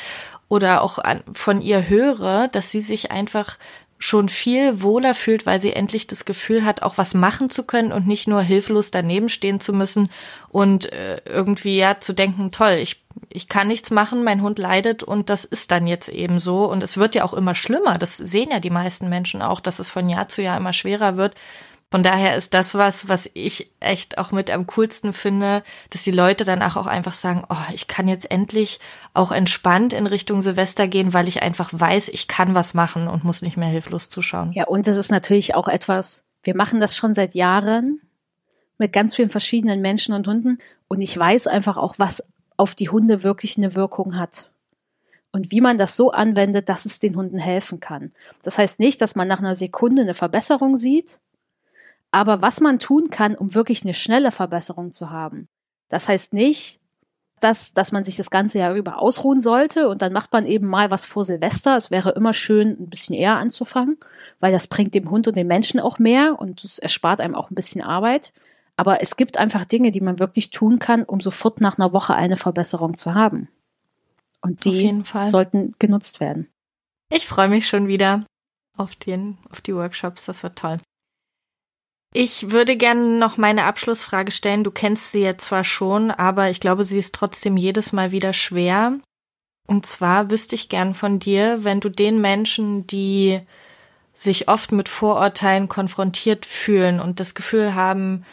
oder 0.47 0.81
auch 0.81 0.97
an, 0.97 1.23
von 1.33 1.61
ihr 1.61 1.89
höre, 1.89 2.47
dass 2.47 2.71
sie 2.71 2.79
sich 2.79 3.11
einfach 3.11 3.57
schon 3.99 4.29
viel 4.29 4.81
wohler 4.81 5.13
fühlt, 5.13 5.45
weil 5.45 5.59
sie 5.59 5.73
endlich 5.73 6.07
das 6.07 6.23
Gefühl 6.23 6.63
hat, 6.63 6.83
auch 6.83 6.97
was 6.97 7.13
machen 7.13 7.49
zu 7.49 7.63
können 7.63 7.91
und 7.91 8.07
nicht 8.07 8.29
nur 8.29 8.41
hilflos 8.41 8.91
daneben 8.91 9.27
stehen 9.27 9.59
zu 9.59 9.73
müssen 9.73 10.09
und 10.47 10.91
äh, 10.93 11.21
irgendwie 11.25 11.75
ja 11.75 11.99
zu 11.99 12.13
denken, 12.13 12.49
toll, 12.51 12.77
ich, 12.81 13.00
ich 13.29 13.47
kann 13.47 13.67
nichts 13.67 13.91
machen, 13.91 14.23
mein 14.23 14.41
Hund 14.41 14.59
leidet 14.59 15.03
und 15.03 15.29
das 15.29 15.45
ist 15.45 15.71
dann 15.71 15.87
jetzt 15.87 16.09
eben 16.09 16.39
so. 16.39 16.65
Und 16.65 16.83
es 16.83 16.97
wird 16.97 17.15
ja 17.15 17.23
auch 17.23 17.33
immer 17.33 17.55
schlimmer. 17.55 17.97
Das 17.97 18.17
sehen 18.17 18.49
ja 18.51 18.59
die 18.59 18.69
meisten 18.69 19.09
Menschen 19.09 19.41
auch, 19.41 19.59
dass 19.59 19.79
es 19.79 19.89
von 19.89 20.09
Jahr 20.09 20.27
zu 20.27 20.41
Jahr 20.41 20.57
immer 20.57 20.73
schwerer 20.73 21.17
wird. 21.17 21.35
Von 21.91 22.03
daher 22.03 22.37
ist 22.37 22.53
das 22.53 22.73
was, 22.73 23.09
was 23.09 23.29
ich 23.33 23.69
echt 23.81 24.17
auch 24.17 24.31
mit 24.31 24.49
am 24.49 24.65
coolsten 24.65 25.11
finde, 25.11 25.61
dass 25.89 26.03
die 26.03 26.11
Leute 26.11 26.45
danach 26.45 26.77
auch 26.77 26.87
einfach 26.87 27.15
sagen, 27.15 27.43
oh, 27.49 27.73
ich 27.73 27.87
kann 27.87 28.07
jetzt 28.07 28.31
endlich 28.31 28.79
auch 29.13 29.33
entspannt 29.33 29.91
in 29.91 30.07
Richtung 30.07 30.41
Silvester 30.41 30.87
gehen, 30.87 31.13
weil 31.13 31.27
ich 31.27 31.43
einfach 31.43 31.69
weiß, 31.73 32.07
ich 32.07 32.29
kann 32.29 32.55
was 32.55 32.73
machen 32.73 33.09
und 33.09 33.25
muss 33.25 33.41
nicht 33.41 33.57
mehr 33.57 33.67
hilflos 33.67 34.07
zuschauen. 34.07 34.53
Ja, 34.53 34.67
und 34.67 34.87
es 34.87 34.95
ist 34.95 35.11
natürlich 35.11 35.53
auch 35.53 35.67
etwas, 35.67 36.23
wir 36.43 36.55
machen 36.55 36.79
das 36.79 36.95
schon 36.95 37.13
seit 37.13 37.35
Jahren 37.35 37.99
mit 38.77 38.93
ganz 38.93 39.13
vielen 39.13 39.29
verschiedenen 39.29 39.81
Menschen 39.81 40.15
und 40.15 40.25
Hunden 40.27 40.59
und 40.87 41.01
ich 41.01 41.17
weiß 41.17 41.47
einfach 41.47 41.75
auch, 41.75 41.95
was 41.97 42.23
auf 42.57 42.75
die 42.75 42.89
Hunde 42.89 43.23
wirklich 43.23 43.57
eine 43.57 43.75
Wirkung 43.75 44.17
hat 44.17 44.51
und 45.31 45.51
wie 45.51 45.61
man 45.61 45.77
das 45.77 45.95
so 45.95 46.11
anwendet, 46.11 46.69
dass 46.69 46.85
es 46.85 46.99
den 46.99 47.15
Hunden 47.15 47.39
helfen 47.39 47.79
kann. 47.79 48.11
Das 48.43 48.57
heißt 48.57 48.79
nicht, 48.79 49.01
dass 49.01 49.15
man 49.15 49.27
nach 49.27 49.39
einer 49.39 49.55
Sekunde 49.55 50.01
eine 50.03 50.13
Verbesserung 50.13 50.77
sieht, 50.77 51.19
Aber 52.11 52.41
was 52.41 52.59
man 52.59 52.77
tun 52.79 53.09
kann, 53.09 53.35
um 53.35 53.55
wirklich 53.55 53.83
eine 53.83 53.93
schnelle 53.93 54.31
Verbesserung 54.31 54.91
zu 54.91 55.09
haben, 55.09 55.47
das 55.87 56.07
heißt 56.09 56.33
nicht, 56.33 56.79
dass, 57.39 57.73
dass 57.73 57.91
man 57.91 58.03
sich 58.03 58.17
das 58.17 58.29
ganze 58.29 58.59
Jahr 58.59 58.75
über 58.75 58.99
ausruhen 58.99 59.41
sollte 59.41 59.87
und 59.89 60.01
dann 60.03 60.13
macht 60.13 60.31
man 60.31 60.45
eben 60.45 60.67
mal 60.67 60.91
was 60.91 61.05
vor 61.05 61.25
Silvester. 61.25 61.75
Es 61.75 61.89
wäre 61.89 62.11
immer 62.11 62.33
schön, 62.33 62.77
ein 62.79 62.89
bisschen 62.89 63.15
eher 63.15 63.37
anzufangen, 63.37 63.97
weil 64.39 64.51
das 64.51 64.67
bringt 64.67 64.93
dem 64.93 65.09
Hund 65.09 65.27
und 65.27 65.35
den 65.35 65.47
Menschen 65.47 65.79
auch 65.79 65.97
mehr 65.97 66.39
und 66.39 66.63
es 66.63 66.77
erspart 66.77 67.19
einem 67.19 67.33
auch 67.33 67.49
ein 67.49 67.55
bisschen 67.55 67.81
Arbeit. 67.81 68.31
Aber 68.81 68.99
es 68.99 69.15
gibt 69.15 69.37
einfach 69.37 69.63
Dinge, 69.63 69.91
die 69.91 70.01
man 70.01 70.17
wirklich 70.17 70.49
tun 70.49 70.79
kann, 70.79 71.03
um 71.03 71.19
sofort 71.19 71.61
nach 71.61 71.77
einer 71.77 71.93
Woche 71.93 72.15
eine 72.15 72.35
Verbesserung 72.35 72.97
zu 72.97 73.13
haben. 73.13 73.47
Und 74.41 74.65
die 74.65 75.03
sollten 75.27 75.75
genutzt 75.77 76.19
werden. 76.19 76.49
Ich 77.11 77.27
freue 77.27 77.47
mich 77.47 77.67
schon 77.67 77.87
wieder 77.87 78.25
auf, 78.75 78.95
den, 78.95 79.37
auf 79.51 79.61
die 79.61 79.75
Workshops. 79.75 80.25
Das 80.25 80.41
wird 80.41 80.57
toll. 80.57 80.79
Ich 82.15 82.49
würde 82.49 82.75
gerne 82.75 83.19
noch 83.19 83.37
meine 83.37 83.65
Abschlussfrage 83.65 84.31
stellen. 84.31 84.63
Du 84.63 84.71
kennst 84.71 85.11
sie 85.11 85.21
jetzt 85.21 85.45
zwar 85.45 85.63
schon, 85.63 86.09
aber 86.09 86.49
ich 86.49 86.59
glaube, 86.59 86.83
sie 86.83 86.97
ist 86.97 87.13
trotzdem 87.13 87.57
jedes 87.57 87.93
Mal 87.93 88.11
wieder 88.11 88.33
schwer. 88.33 88.97
Und 89.67 89.85
zwar 89.85 90.31
wüsste 90.31 90.55
ich 90.55 90.69
gern 90.69 90.95
von 90.95 91.19
dir, 91.19 91.63
wenn 91.63 91.81
du 91.81 91.89
den 91.89 92.19
Menschen, 92.19 92.87
die 92.87 93.41
sich 94.15 94.47
oft 94.47 94.71
mit 94.71 94.89
Vorurteilen 94.89 95.69
konfrontiert 95.69 96.47
fühlen 96.47 96.99
und 96.99 97.19
das 97.19 97.35
Gefühl 97.35 97.75
haben, 97.75 98.25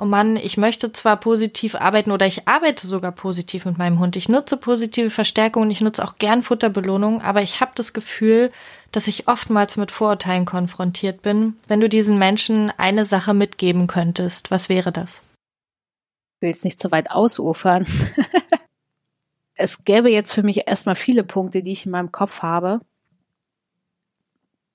oh 0.00 0.06
Mann, 0.06 0.36
ich 0.36 0.56
möchte 0.56 0.92
zwar 0.92 1.18
positiv 1.18 1.74
arbeiten 1.74 2.10
oder 2.10 2.26
ich 2.26 2.48
arbeite 2.48 2.86
sogar 2.86 3.12
positiv 3.12 3.66
mit 3.66 3.76
meinem 3.76 3.98
Hund. 3.98 4.16
Ich 4.16 4.28
nutze 4.28 4.56
positive 4.56 5.10
Verstärkung 5.10 5.62
und 5.62 5.70
ich 5.70 5.82
nutze 5.82 6.02
auch 6.02 6.16
gern 6.16 6.42
Futterbelohnung, 6.42 7.20
aber 7.20 7.42
ich 7.42 7.60
habe 7.60 7.72
das 7.74 7.92
Gefühl, 7.92 8.50
dass 8.92 9.08
ich 9.08 9.28
oftmals 9.28 9.76
mit 9.76 9.90
Vorurteilen 9.90 10.46
konfrontiert 10.46 11.20
bin. 11.20 11.56
Wenn 11.68 11.80
du 11.80 11.88
diesen 11.88 12.18
Menschen 12.18 12.72
eine 12.78 13.04
Sache 13.04 13.34
mitgeben 13.34 13.86
könntest, 13.86 14.50
was 14.50 14.68
wäre 14.70 14.90
das? 14.90 15.22
Ich 16.36 16.42
will 16.42 16.48
jetzt 16.48 16.64
nicht 16.64 16.80
zu 16.80 16.90
weit 16.90 17.10
ausufern. 17.10 17.86
es 19.54 19.84
gäbe 19.84 20.10
jetzt 20.10 20.32
für 20.32 20.42
mich 20.42 20.66
erstmal 20.66 20.96
viele 20.96 21.24
Punkte, 21.24 21.62
die 21.62 21.72
ich 21.72 21.84
in 21.84 21.92
meinem 21.92 22.10
Kopf 22.10 22.40
habe. 22.40 22.80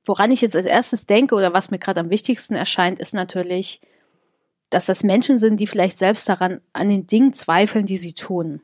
Woran 0.05 0.29
ich 0.29 0.41
jetzt 0.41 0.55
als 0.55 0.67
erstes 0.67 1.07
denke 1.07 1.33
oder 1.33 1.51
was 1.51 1.71
mir 1.71 1.79
gerade 1.79 2.01
am 2.01 2.11
wichtigsten 2.11 2.53
erscheint, 2.53 2.99
ist 2.99 3.15
natürlich, 3.15 3.81
dass 4.69 4.85
das 4.85 5.03
Menschen 5.03 5.37
sind, 5.37 5.59
die 5.59 5.67
vielleicht 5.67 5.97
selbst 5.97 6.27
daran 6.27 6.61
an 6.73 6.89
den 6.89 7.07
Dingen 7.07 7.33
zweifeln, 7.33 7.85
die 7.85 7.97
sie 7.97 8.13
tun. 8.13 8.61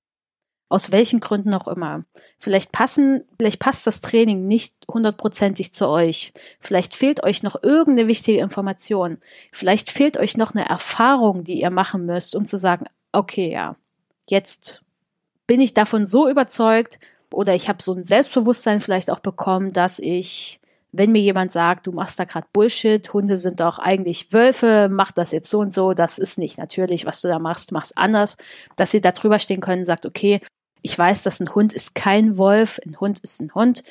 Aus 0.70 0.92
welchen 0.92 1.20
Gründen 1.20 1.54
auch 1.54 1.68
immer. 1.68 2.06
Vielleicht 2.40 2.72
passen, 2.72 3.26
vielleicht 3.38 3.60
passt 3.60 3.86
das 3.88 4.00
Training 4.00 4.48
nicht 4.48 4.74
hundertprozentig 4.90 5.74
zu 5.74 5.90
euch. 5.90 6.32
Vielleicht 6.62 6.96
fehlt 6.96 7.24
euch 7.24 7.44
noch 7.44 7.62
irgendeine 7.62 8.08
wichtige 8.08 8.40
Information. 8.40 9.18
Vielleicht 9.52 9.92
fehlt 9.92 10.18
euch 10.18 10.38
noch 10.38 10.56
eine 10.56 10.68
Erfahrung, 10.68 11.44
die 11.44 11.60
ihr 11.60 11.72
machen 11.72 12.06
müsst, 12.06 12.36
um 12.36 12.46
zu 12.46 12.56
sagen, 12.56 12.86
okay, 13.12 13.52
ja, 13.52 13.76
jetzt 14.30 14.82
bin 15.46 15.60
ich 15.60 15.74
davon 15.74 16.06
so 16.08 16.30
überzeugt 16.30 17.00
oder 17.34 17.54
ich 17.54 17.68
habe 17.68 17.84
so 17.84 17.94
ein 17.94 18.06
Selbstbewusstsein 18.06 18.80
vielleicht 18.80 19.12
auch 19.12 19.20
bekommen, 19.20 19.74
dass 19.74 20.00
ich 20.00 20.61
wenn 20.92 21.12
mir 21.12 21.22
jemand 21.22 21.52
sagt, 21.52 21.88
du 21.88 21.92
machst 21.92 22.20
da 22.20 22.26
gerade 22.26 22.48
Bullshit, 22.52 23.14
Hunde 23.14 23.38
sind 23.38 23.60
doch 23.60 23.80
eigentlich 23.80 24.34
Wölfe, 24.34 24.90
mach 24.92 25.12
das 25.12 25.32
jetzt 25.32 25.50
so 25.50 25.60
und 25.60 25.74
so, 25.74 25.94
das 25.94 26.20
ist 26.20 26.38
nicht 26.38 26.58
natürlich, 26.58 27.06
was 27.06 27.22
du 27.22 27.28
da 27.28 27.40
machst, 27.40 27.72
mach's 27.72 27.94
anders, 27.94 28.38
dass 28.76 28.92
sie 28.92 29.02
da 29.02 29.12
drüber 29.12 29.40
stehen 29.40 29.62
können 29.62 29.86
sagt, 29.86 30.06
okay, 30.06 30.42
ich 30.82 30.98
weiß, 30.98 31.22
dass 31.22 31.40
ein 31.40 31.54
Hund 31.54 31.74
ist 31.74 31.96
kein 31.96 32.38
Wolf, 32.38 32.80
ein 32.86 33.00
Hund 33.00 33.20
ist 33.20 33.40
ein 33.40 33.54
Hund 33.54 33.84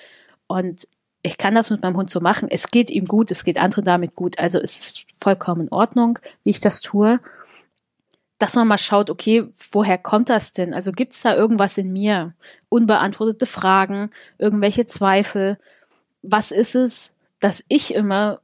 und 0.46 0.86
ich 1.22 1.38
kann 1.38 1.54
das 1.54 1.70
mit 1.70 1.82
meinem 1.82 1.96
Hund 1.96 2.10
so 2.10 2.20
machen. 2.20 2.48
Es 2.50 2.70
geht 2.70 2.90
ihm 2.90 3.04
gut, 3.04 3.30
es 3.30 3.44
geht 3.44 3.58
anderen 3.58 3.84
damit 3.84 4.14
gut. 4.16 4.38
Also 4.38 4.58
es 4.58 4.78
ist 4.78 5.06
vollkommen 5.20 5.62
in 5.62 5.72
Ordnung, 5.72 6.18
wie 6.44 6.50
ich 6.50 6.60
das 6.60 6.80
tue. 6.80 7.20
Dass 8.38 8.54
man 8.54 8.66
mal 8.66 8.78
schaut, 8.78 9.10
okay, 9.10 9.46
woher 9.70 9.98
kommt 9.98 10.30
das 10.30 10.54
denn? 10.54 10.72
Also 10.72 10.92
gibt 10.92 11.12
es 11.12 11.20
da 11.20 11.36
irgendwas 11.36 11.76
in 11.76 11.92
mir? 11.92 12.32
Unbeantwortete 12.70 13.44
Fragen, 13.44 14.10
irgendwelche 14.38 14.86
Zweifel? 14.86 15.58
Was 16.22 16.50
ist 16.50 16.74
es, 16.74 17.16
dass 17.40 17.64
ich 17.68 17.94
immer 17.94 18.40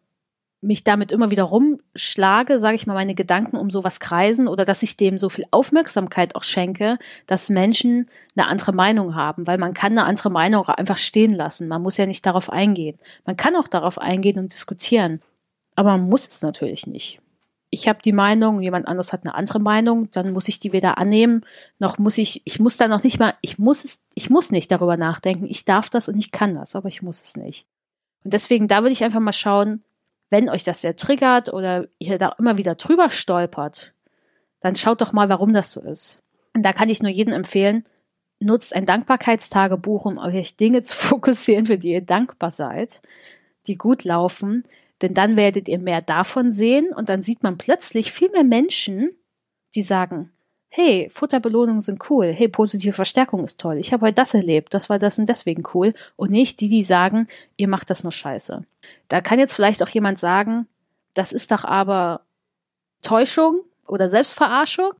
mich 0.62 0.84
damit 0.84 1.12
immer 1.12 1.30
wieder 1.30 1.44
rumschlage, 1.44 2.58
sage 2.58 2.74
ich 2.74 2.86
mal, 2.86 2.94
meine 2.94 3.14
Gedanken 3.14 3.56
um 3.56 3.70
sowas 3.70 4.00
kreisen 4.00 4.48
oder 4.48 4.64
dass 4.64 4.82
ich 4.82 4.96
dem 4.96 5.18
so 5.18 5.28
viel 5.28 5.44
Aufmerksamkeit 5.50 6.34
auch 6.34 6.42
schenke, 6.42 6.98
dass 7.26 7.50
Menschen 7.50 8.08
eine 8.34 8.48
andere 8.48 8.72
Meinung 8.72 9.14
haben, 9.14 9.46
weil 9.46 9.58
man 9.58 9.74
kann 9.74 9.92
eine 9.92 10.04
andere 10.04 10.30
Meinung 10.30 10.66
einfach 10.66 10.96
stehen 10.96 11.34
lassen. 11.34 11.68
Man 11.68 11.82
muss 11.82 11.98
ja 11.98 12.06
nicht 12.06 12.24
darauf 12.26 12.50
eingehen. 12.50 12.98
Man 13.24 13.36
kann 13.36 13.54
auch 13.54 13.68
darauf 13.68 13.98
eingehen 13.98 14.38
und 14.38 14.52
diskutieren, 14.52 15.22
aber 15.74 15.90
man 15.92 16.08
muss 16.08 16.26
es 16.26 16.42
natürlich 16.42 16.86
nicht. 16.86 17.20
Ich 17.76 17.88
habe 17.88 17.98
die 18.02 18.12
Meinung, 18.12 18.62
jemand 18.62 18.88
anderes 18.88 19.12
hat 19.12 19.24
eine 19.24 19.34
andere 19.34 19.60
Meinung, 19.60 20.10
dann 20.10 20.32
muss 20.32 20.48
ich 20.48 20.58
die 20.58 20.72
weder 20.72 20.96
annehmen, 20.96 21.44
noch 21.78 21.98
muss 21.98 22.16
ich, 22.16 22.40
ich 22.46 22.58
muss 22.58 22.78
da 22.78 22.88
noch 22.88 23.02
nicht 23.02 23.18
mal, 23.18 23.34
ich 23.42 23.58
muss 23.58 23.84
es, 23.84 24.00
ich 24.14 24.30
muss 24.30 24.50
nicht 24.50 24.70
darüber 24.70 24.96
nachdenken. 24.96 25.44
Ich 25.44 25.66
darf 25.66 25.90
das 25.90 26.08
und 26.08 26.16
ich 26.16 26.30
kann 26.30 26.54
das, 26.54 26.74
aber 26.74 26.88
ich 26.88 27.02
muss 27.02 27.22
es 27.22 27.36
nicht. 27.36 27.66
Und 28.24 28.32
deswegen, 28.32 28.66
da 28.66 28.80
würde 28.80 28.92
ich 28.92 29.04
einfach 29.04 29.20
mal 29.20 29.34
schauen, 29.34 29.84
wenn 30.30 30.48
euch 30.48 30.64
das 30.64 30.80
sehr 30.80 30.96
triggert 30.96 31.52
oder 31.52 31.86
ihr 31.98 32.16
da 32.16 32.34
immer 32.38 32.56
wieder 32.56 32.76
drüber 32.76 33.10
stolpert, 33.10 33.92
dann 34.60 34.74
schaut 34.74 35.02
doch 35.02 35.12
mal, 35.12 35.28
warum 35.28 35.52
das 35.52 35.70
so 35.70 35.82
ist. 35.82 36.22
Und 36.54 36.64
da 36.64 36.72
kann 36.72 36.88
ich 36.88 37.02
nur 37.02 37.12
jedem 37.12 37.34
empfehlen, 37.34 37.84
nutzt 38.40 38.74
ein 38.74 38.86
Dankbarkeitstagebuch, 38.86 40.06
um 40.06 40.16
euch 40.16 40.56
Dinge 40.56 40.80
zu 40.82 40.96
fokussieren, 40.96 41.66
für 41.66 41.76
die 41.76 41.90
ihr 41.90 42.00
dankbar 42.00 42.52
seid, 42.52 43.02
die 43.66 43.76
gut 43.76 44.04
laufen, 44.04 44.64
denn 45.02 45.14
dann 45.14 45.36
werdet 45.36 45.68
ihr 45.68 45.78
mehr 45.78 46.00
davon 46.00 46.52
sehen 46.52 46.92
und 46.94 47.08
dann 47.08 47.22
sieht 47.22 47.42
man 47.42 47.58
plötzlich 47.58 48.12
viel 48.12 48.30
mehr 48.30 48.44
Menschen, 48.44 49.10
die 49.74 49.82
sagen, 49.82 50.32
hey, 50.68 51.08
Futterbelohnungen 51.10 51.80
sind 51.80 52.10
cool, 52.10 52.32
hey, 52.32 52.48
positive 52.48 52.92
Verstärkung 52.92 53.44
ist 53.44 53.60
toll, 53.60 53.78
ich 53.78 53.92
habe 53.92 54.06
heute 54.06 54.14
das 54.16 54.34
erlebt, 54.34 54.74
das 54.74 54.90
war 54.90 54.98
das 54.98 55.18
und 55.18 55.28
deswegen 55.28 55.62
cool. 55.74 55.94
Und 56.16 56.30
nicht 56.30 56.60
die, 56.60 56.68
die 56.68 56.82
sagen, 56.82 57.28
ihr 57.56 57.68
macht 57.68 57.90
das 57.90 58.02
nur 58.02 58.12
scheiße. 58.12 58.64
Da 59.08 59.20
kann 59.20 59.38
jetzt 59.38 59.54
vielleicht 59.54 59.82
auch 59.82 59.88
jemand 59.88 60.18
sagen, 60.18 60.66
das 61.14 61.32
ist 61.32 61.50
doch 61.50 61.64
aber 61.64 62.22
Täuschung 63.02 63.62
oder 63.86 64.08
Selbstverarschung. 64.08 64.90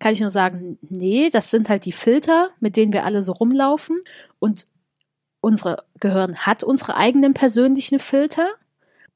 Kann 0.00 0.12
ich 0.12 0.20
nur 0.20 0.30
sagen, 0.30 0.78
nee, 0.88 1.28
das 1.30 1.50
sind 1.50 1.68
halt 1.68 1.84
die 1.84 1.92
Filter, 1.92 2.50
mit 2.60 2.76
denen 2.76 2.92
wir 2.92 3.04
alle 3.04 3.22
so 3.22 3.32
rumlaufen. 3.32 4.00
Und 4.38 4.66
unsere 5.40 5.84
Gehirn 6.00 6.36
hat 6.36 6.64
unsere 6.64 6.96
eigenen 6.96 7.34
persönlichen 7.34 7.98
Filter 7.98 8.48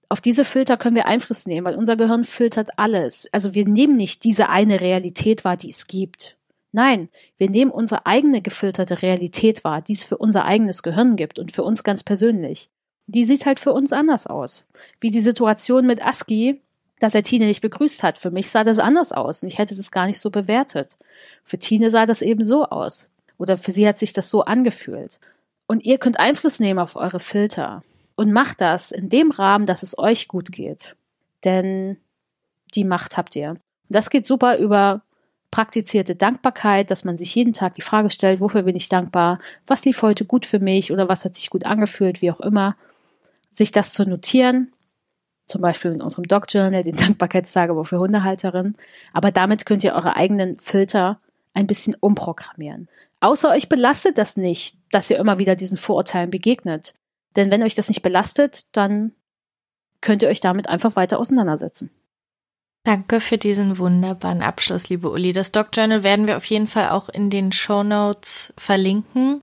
auf 0.09 0.20
diese 0.20 0.44
Filter 0.44 0.76
können 0.76 0.96
wir 0.96 1.07
Einfluss 1.07 1.46
nehmen, 1.46 1.66
weil 1.66 1.74
unser 1.74 1.96
Gehirn 1.96 2.24
filtert 2.24 2.78
alles. 2.78 3.28
Also 3.32 3.54
wir 3.54 3.66
nehmen 3.66 3.96
nicht 3.96 4.24
diese 4.24 4.48
eine 4.48 4.80
Realität 4.80 5.44
wahr, 5.44 5.57
die 5.57 5.70
es 5.70 5.86
gibt. 5.86 6.36
Nein, 6.72 7.09
wir 7.38 7.50
nehmen 7.50 7.70
unsere 7.70 8.07
eigene 8.07 8.42
gefilterte 8.42 9.02
Realität 9.02 9.64
wahr, 9.64 9.82
die 9.82 9.94
es 9.94 10.04
für 10.04 10.18
unser 10.18 10.44
eigenes 10.44 10.82
Gehirn 10.82 11.16
gibt 11.16 11.38
und 11.38 11.50
für 11.50 11.64
uns 11.64 11.82
ganz 11.82 12.02
persönlich. 12.02 12.70
Die 13.07 13.24
sieht 13.24 13.46
halt 13.46 13.61
für 13.61 13.72
uns 13.72 13.92
anders 13.92 14.26
aus. 14.26 14.66
Wie 15.00 15.11
die 15.11 15.20
Situation 15.20 15.86
mit 15.86 16.04
Aski, 16.04 16.61
dass 16.98 17.14
er 17.14 17.22
Tine 17.22 17.46
nicht 17.46 17.61
begrüßt 17.61 18.02
hat. 18.02 18.18
Für 18.18 18.30
mich 18.30 18.50
sah 18.50 18.64
das 18.64 18.78
anders 18.78 19.12
aus 19.12 19.42
und 19.42 19.48
ich 19.48 19.59
hätte 19.59 19.76
das 19.76 19.90
gar 19.90 20.07
nicht 20.07 20.20
so 20.20 20.30
bewertet. 20.30 20.96
Für 21.44 21.59
Tine 21.59 21.90
sah 21.90 22.07
das 22.07 22.22
eben 22.22 22.44
so 22.44 22.64
aus. 22.64 23.11
Oder 23.38 23.59
für 23.59 23.70
sie 23.70 23.86
hat 23.86 23.98
sich 23.98 24.12
das 24.12 24.30
so 24.30 24.42
angefühlt. 24.42 25.18
Und 25.66 25.84
ihr 25.84 25.98
könnt 25.98 26.18
Einfluss 26.18 26.61
nehmen 26.61 26.78
auf 26.78 26.96
eure 26.96 27.20
Filter 27.20 27.82
und 28.16 28.32
macht 28.32 28.60
das 28.60 28.90
in 28.90 29.08
dem 29.08 29.30
Rahmen, 29.30 29.66
dass 29.66 29.82
es 29.82 29.96
euch 29.98 30.26
gut 30.26 30.50
geht. 30.50 30.96
Denn 31.44 31.98
die 32.74 32.84
Macht 32.84 33.16
habt 33.16 33.36
ihr. 33.36 33.50
Und 33.50 33.60
das 33.88 34.10
geht 34.10 34.26
super 34.26 34.58
über 34.58 35.02
praktizierte 35.50 36.16
Dankbarkeit, 36.16 36.90
dass 36.90 37.04
man 37.04 37.18
sich 37.18 37.34
jeden 37.34 37.52
Tag 37.52 37.76
die 37.76 37.82
Frage 37.82 38.10
stellt, 38.10 38.40
wofür 38.40 38.62
bin 38.62 38.76
ich 38.76 38.88
dankbar, 38.88 39.38
was 39.66 39.84
lief 39.84 40.02
heute 40.02 40.24
gut 40.24 40.44
für 40.44 40.58
mich 40.58 40.90
oder 40.92 41.08
was 41.08 41.24
hat 41.24 41.36
sich 41.36 41.50
gut 41.50 41.64
angefühlt, 41.64 42.20
wie 42.20 42.30
auch 42.30 42.40
immer. 42.40 42.76
Sich 43.50 43.70
das 43.70 43.92
zu 43.92 44.04
notieren, 44.04 44.72
zum 45.46 45.62
Beispiel 45.62 45.92
in 45.92 46.02
unserem 46.02 46.26
Dog 46.26 46.46
Journal, 46.48 46.82
den 46.82 46.96
Dankbarkeitstagebuch 46.96 47.86
für 47.86 47.98
Hundehalterinnen. 48.00 48.76
Aber 49.12 49.30
damit 49.30 49.64
könnt 49.64 49.84
ihr 49.84 49.94
eure 49.94 50.16
eigenen 50.16 50.58
Filter 50.58 51.20
ein 51.54 51.66
bisschen 51.66 51.94
umprogrammieren. 51.98 52.88
Außer 53.20 53.50
euch 53.50 53.68
belastet 53.68 54.18
das 54.18 54.36
nicht, 54.36 54.76
dass 54.90 55.08
ihr 55.08 55.18
immer 55.18 55.38
wieder 55.38 55.56
diesen 55.56 55.78
Vorurteilen 55.78 56.30
begegnet. 56.30 56.92
Denn 57.37 57.51
wenn 57.51 57.62
euch 57.62 57.74
das 57.74 57.89
nicht 57.89 58.03
belastet, 58.03 58.64
dann 58.76 59.12
könnt 60.01 60.22
ihr 60.22 60.28
euch 60.28 60.41
damit 60.41 60.68
einfach 60.68 60.97
weiter 60.97 61.18
auseinandersetzen. 61.18 61.91
Danke 62.84 63.20
für 63.20 63.37
diesen 63.37 63.78
wunderbaren 63.78 64.43
Abschluss, 64.43 64.89
liebe 64.89 65.11
Uli. 65.11 65.32
Das 65.32 65.51
Doc 65.51 65.68
Journal 65.74 66.03
werden 66.03 66.28
wir 66.28 66.37
auf 66.37 66.45
jeden 66.45 66.68
Fall 66.68 66.91
auch 66.91 67.09
in 67.09 67.30
den 67.30 67.51
Show 67.51 67.82
Notes 67.82 68.55
verlinken. 68.57 69.41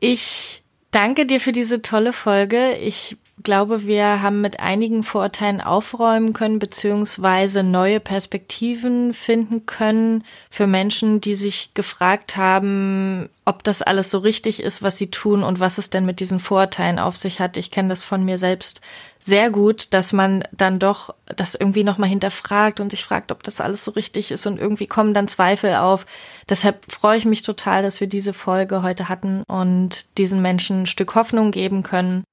Ich 0.00 0.62
danke 0.92 1.26
dir 1.26 1.40
für 1.40 1.52
diese 1.52 1.82
tolle 1.82 2.12
Folge. 2.12 2.76
Ich 2.76 3.16
glaube, 3.42 3.86
wir 3.86 4.22
haben 4.22 4.40
mit 4.40 4.60
einigen 4.60 5.02
Vorurteilen 5.02 5.60
aufräumen 5.60 6.32
können, 6.32 6.58
beziehungsweise 6.58 7.62
neue 7.62 8.00
Perspektiven 8.00 9.12
finden 9.12 9.66
können 9.66 10.24
für 10.50 10.66
Menschen, 10.66 11.20
die 11.20 11.34
sich 11.34 11.74
gefragt 11.74 12.36
haben, 12.36 13.28
ob 13.44 13.64
das 13.64 13.82
alles 13.82 14.10
so 14.10 14.18
richtig 14.18 14.62
ist, 14.62 14.82
was 14.82 14.96
sie 14.96 15.10
tun 15.10 15.42
und 15.42 15.60
was 15.60 15.78
es 15.78 15.90
denn 15.90 16.06
mit 16.06 16.20
diesen 16.20 16.40
Vorurteilen 16.40 16.98
auf 16.98 17.16
sich 17.16 17.40
hat. 17.40 17.56
Ich 17.56 17.70
kenne 17.70 17.88
das 17.88 18.04
von 18.04 18.24
mir 18.24 18.38
selbst 18.38 18.80
sehr 19.18 19.50
gut, 19.50 19.92
dass 19.94 20.12
man 20.12 20.44
dann 20.52 20.78
doch 20.78 21.14
das 21.24 21.54
irgendwie 21.54 21.84
nochmal 21.84 22.08
hinterfragt 22.08 22.78
und 22.78 22.90
sich 22.90 23.04
fragt, 23.04 23.32
ob 23.32 23.42
das 23.42 23.60
alles 23.60 23.84
so 23.84 23.90
richtig 23.90 24.30
ist 24.30 24.46
und 24.46 24.58
irgendwie 24.58 24.86
kommen 24.86 25.14
dann 25.14 25.28
Zweifel 25.28 25.74
auf. 25.74 26.06
Deshalb 26.48 26.90
freue 26.90 27.18
ich 27.18 27.24
mich 27.24 27.42
total, 27.42 27.82
dass 27.82 28.00
wir 28.00 28.06
diese 28.06 28.32
Folge 28.32 28.82
heute 28.82 29.08
hatten 29.08 29.42
und 29.48 30.06
diesen 30.18 30.40
Menschen 30.40 30.82
ein 30.82 30.86
Stück 30.86 31.14
Hoffnung 31.14 31.50
geben 31.50 31.82
können. 31.82 32.24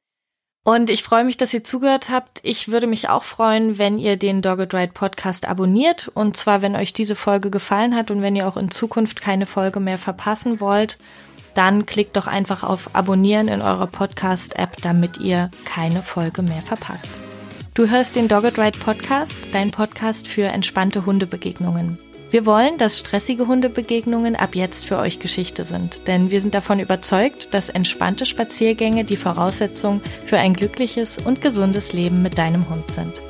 Und 0.63 0.91
ich 0.91 1.01
freue 1.01 1.23
mich, 1.23 1.37
dass 1.37 1.53
ihr 1.53 1.63
zugehört 1.63 2.09
habt. 2.09 2.39
Ich 2.43 2.67
würde 2.67 2.85
mich 2.85 3.09
auch 3.09 3.23
freuen, 3.23 3.79
wenn 3.79 3.97
ihr 3.97 4.15
den 4.15 4.43
Dogged 4.43 4.75
Ride 4.75 4.93
Podcast 4.93 5.47
abonniert. 5.47 6.11
Und 6.13 6.37
zwar, 6.37 6.61
wenn 6.61 6.75
euch 6.75 6.93
diese 6.93 7.15
Folge 7.15 7.49
gefallen 7.49 7.95
hat 7.95 8.11
und 8.11 8.21
wenn 8.21 8.35
ihr 8.35 8.47
auch 8.47 8.57
in 8.57 8.69
Zukunft 8.69 9.21
keine 9.21 9.47
Folge 9.47 9.79
mehr 9.79 9.97
verpassen 9.97 10.59
wollt, 10.59 10.99
dann 11.55 11.87
klickt 11.87 12.15
doch 12.15 12.27
einfach 12.27 12.63
auf 12.63 12.93
Abonnieren 12.93 13.47
in 13.47 13.61
eurer 13.61 13.87
Podcast-App, 13.87 14.77
damit 14.81 15.17
ihr 15.17 15.49
keine 15.65 16.03
Folge 16.03 16.43
mehr 16.43 16.61
verpasst. 16.61 17.09
Du 17.73 17.89
hörst 17.89 18.15
den 18.15 18.27
Dogged 18.27 18.59
Ride 18.59 18.77
Podcast, 18.77 19.37
dein 19.53 19.71
Podcast 19.71 20.27
für 20.27 20.43
entspannte 20.43 21.05
Hundebegegnungen. 21.05 21.97
Wir 22.31 22.45
wollen, 22.45 22.77
dass 22.77 22.97
stressige 22.97 23.47
Hundebegegnungen 23.47 24.37
ab 24.37 24.55
jetzt 24.55 24.85
für 24.85 24.97
euch 24.97 25.19
Geschichte 25.19 25.65
sind, 25.65 26.07
denn 26.07 26.31
wir 26.31 26.39
sind 26.39 26.55
davon 26.55 26.79
überzeugt, 26.79 27.53
dass 27.53 27.67
entspannte 27.67 28.25
Spaziergänge 28.25 29.03
die 29.03 29.17
Voraussetzung 29.17 29.99
für 30.25 30.37
ein 30.37 30.53
glückliches 30.53 31.17
und 31.17 31.41
gesundes 31.41 31.91
Leben 31.91 32.21
mit 32.21 32.37
deinem 32.37 32.69
Hund 32.69 32.89
sind. 32.89 33.21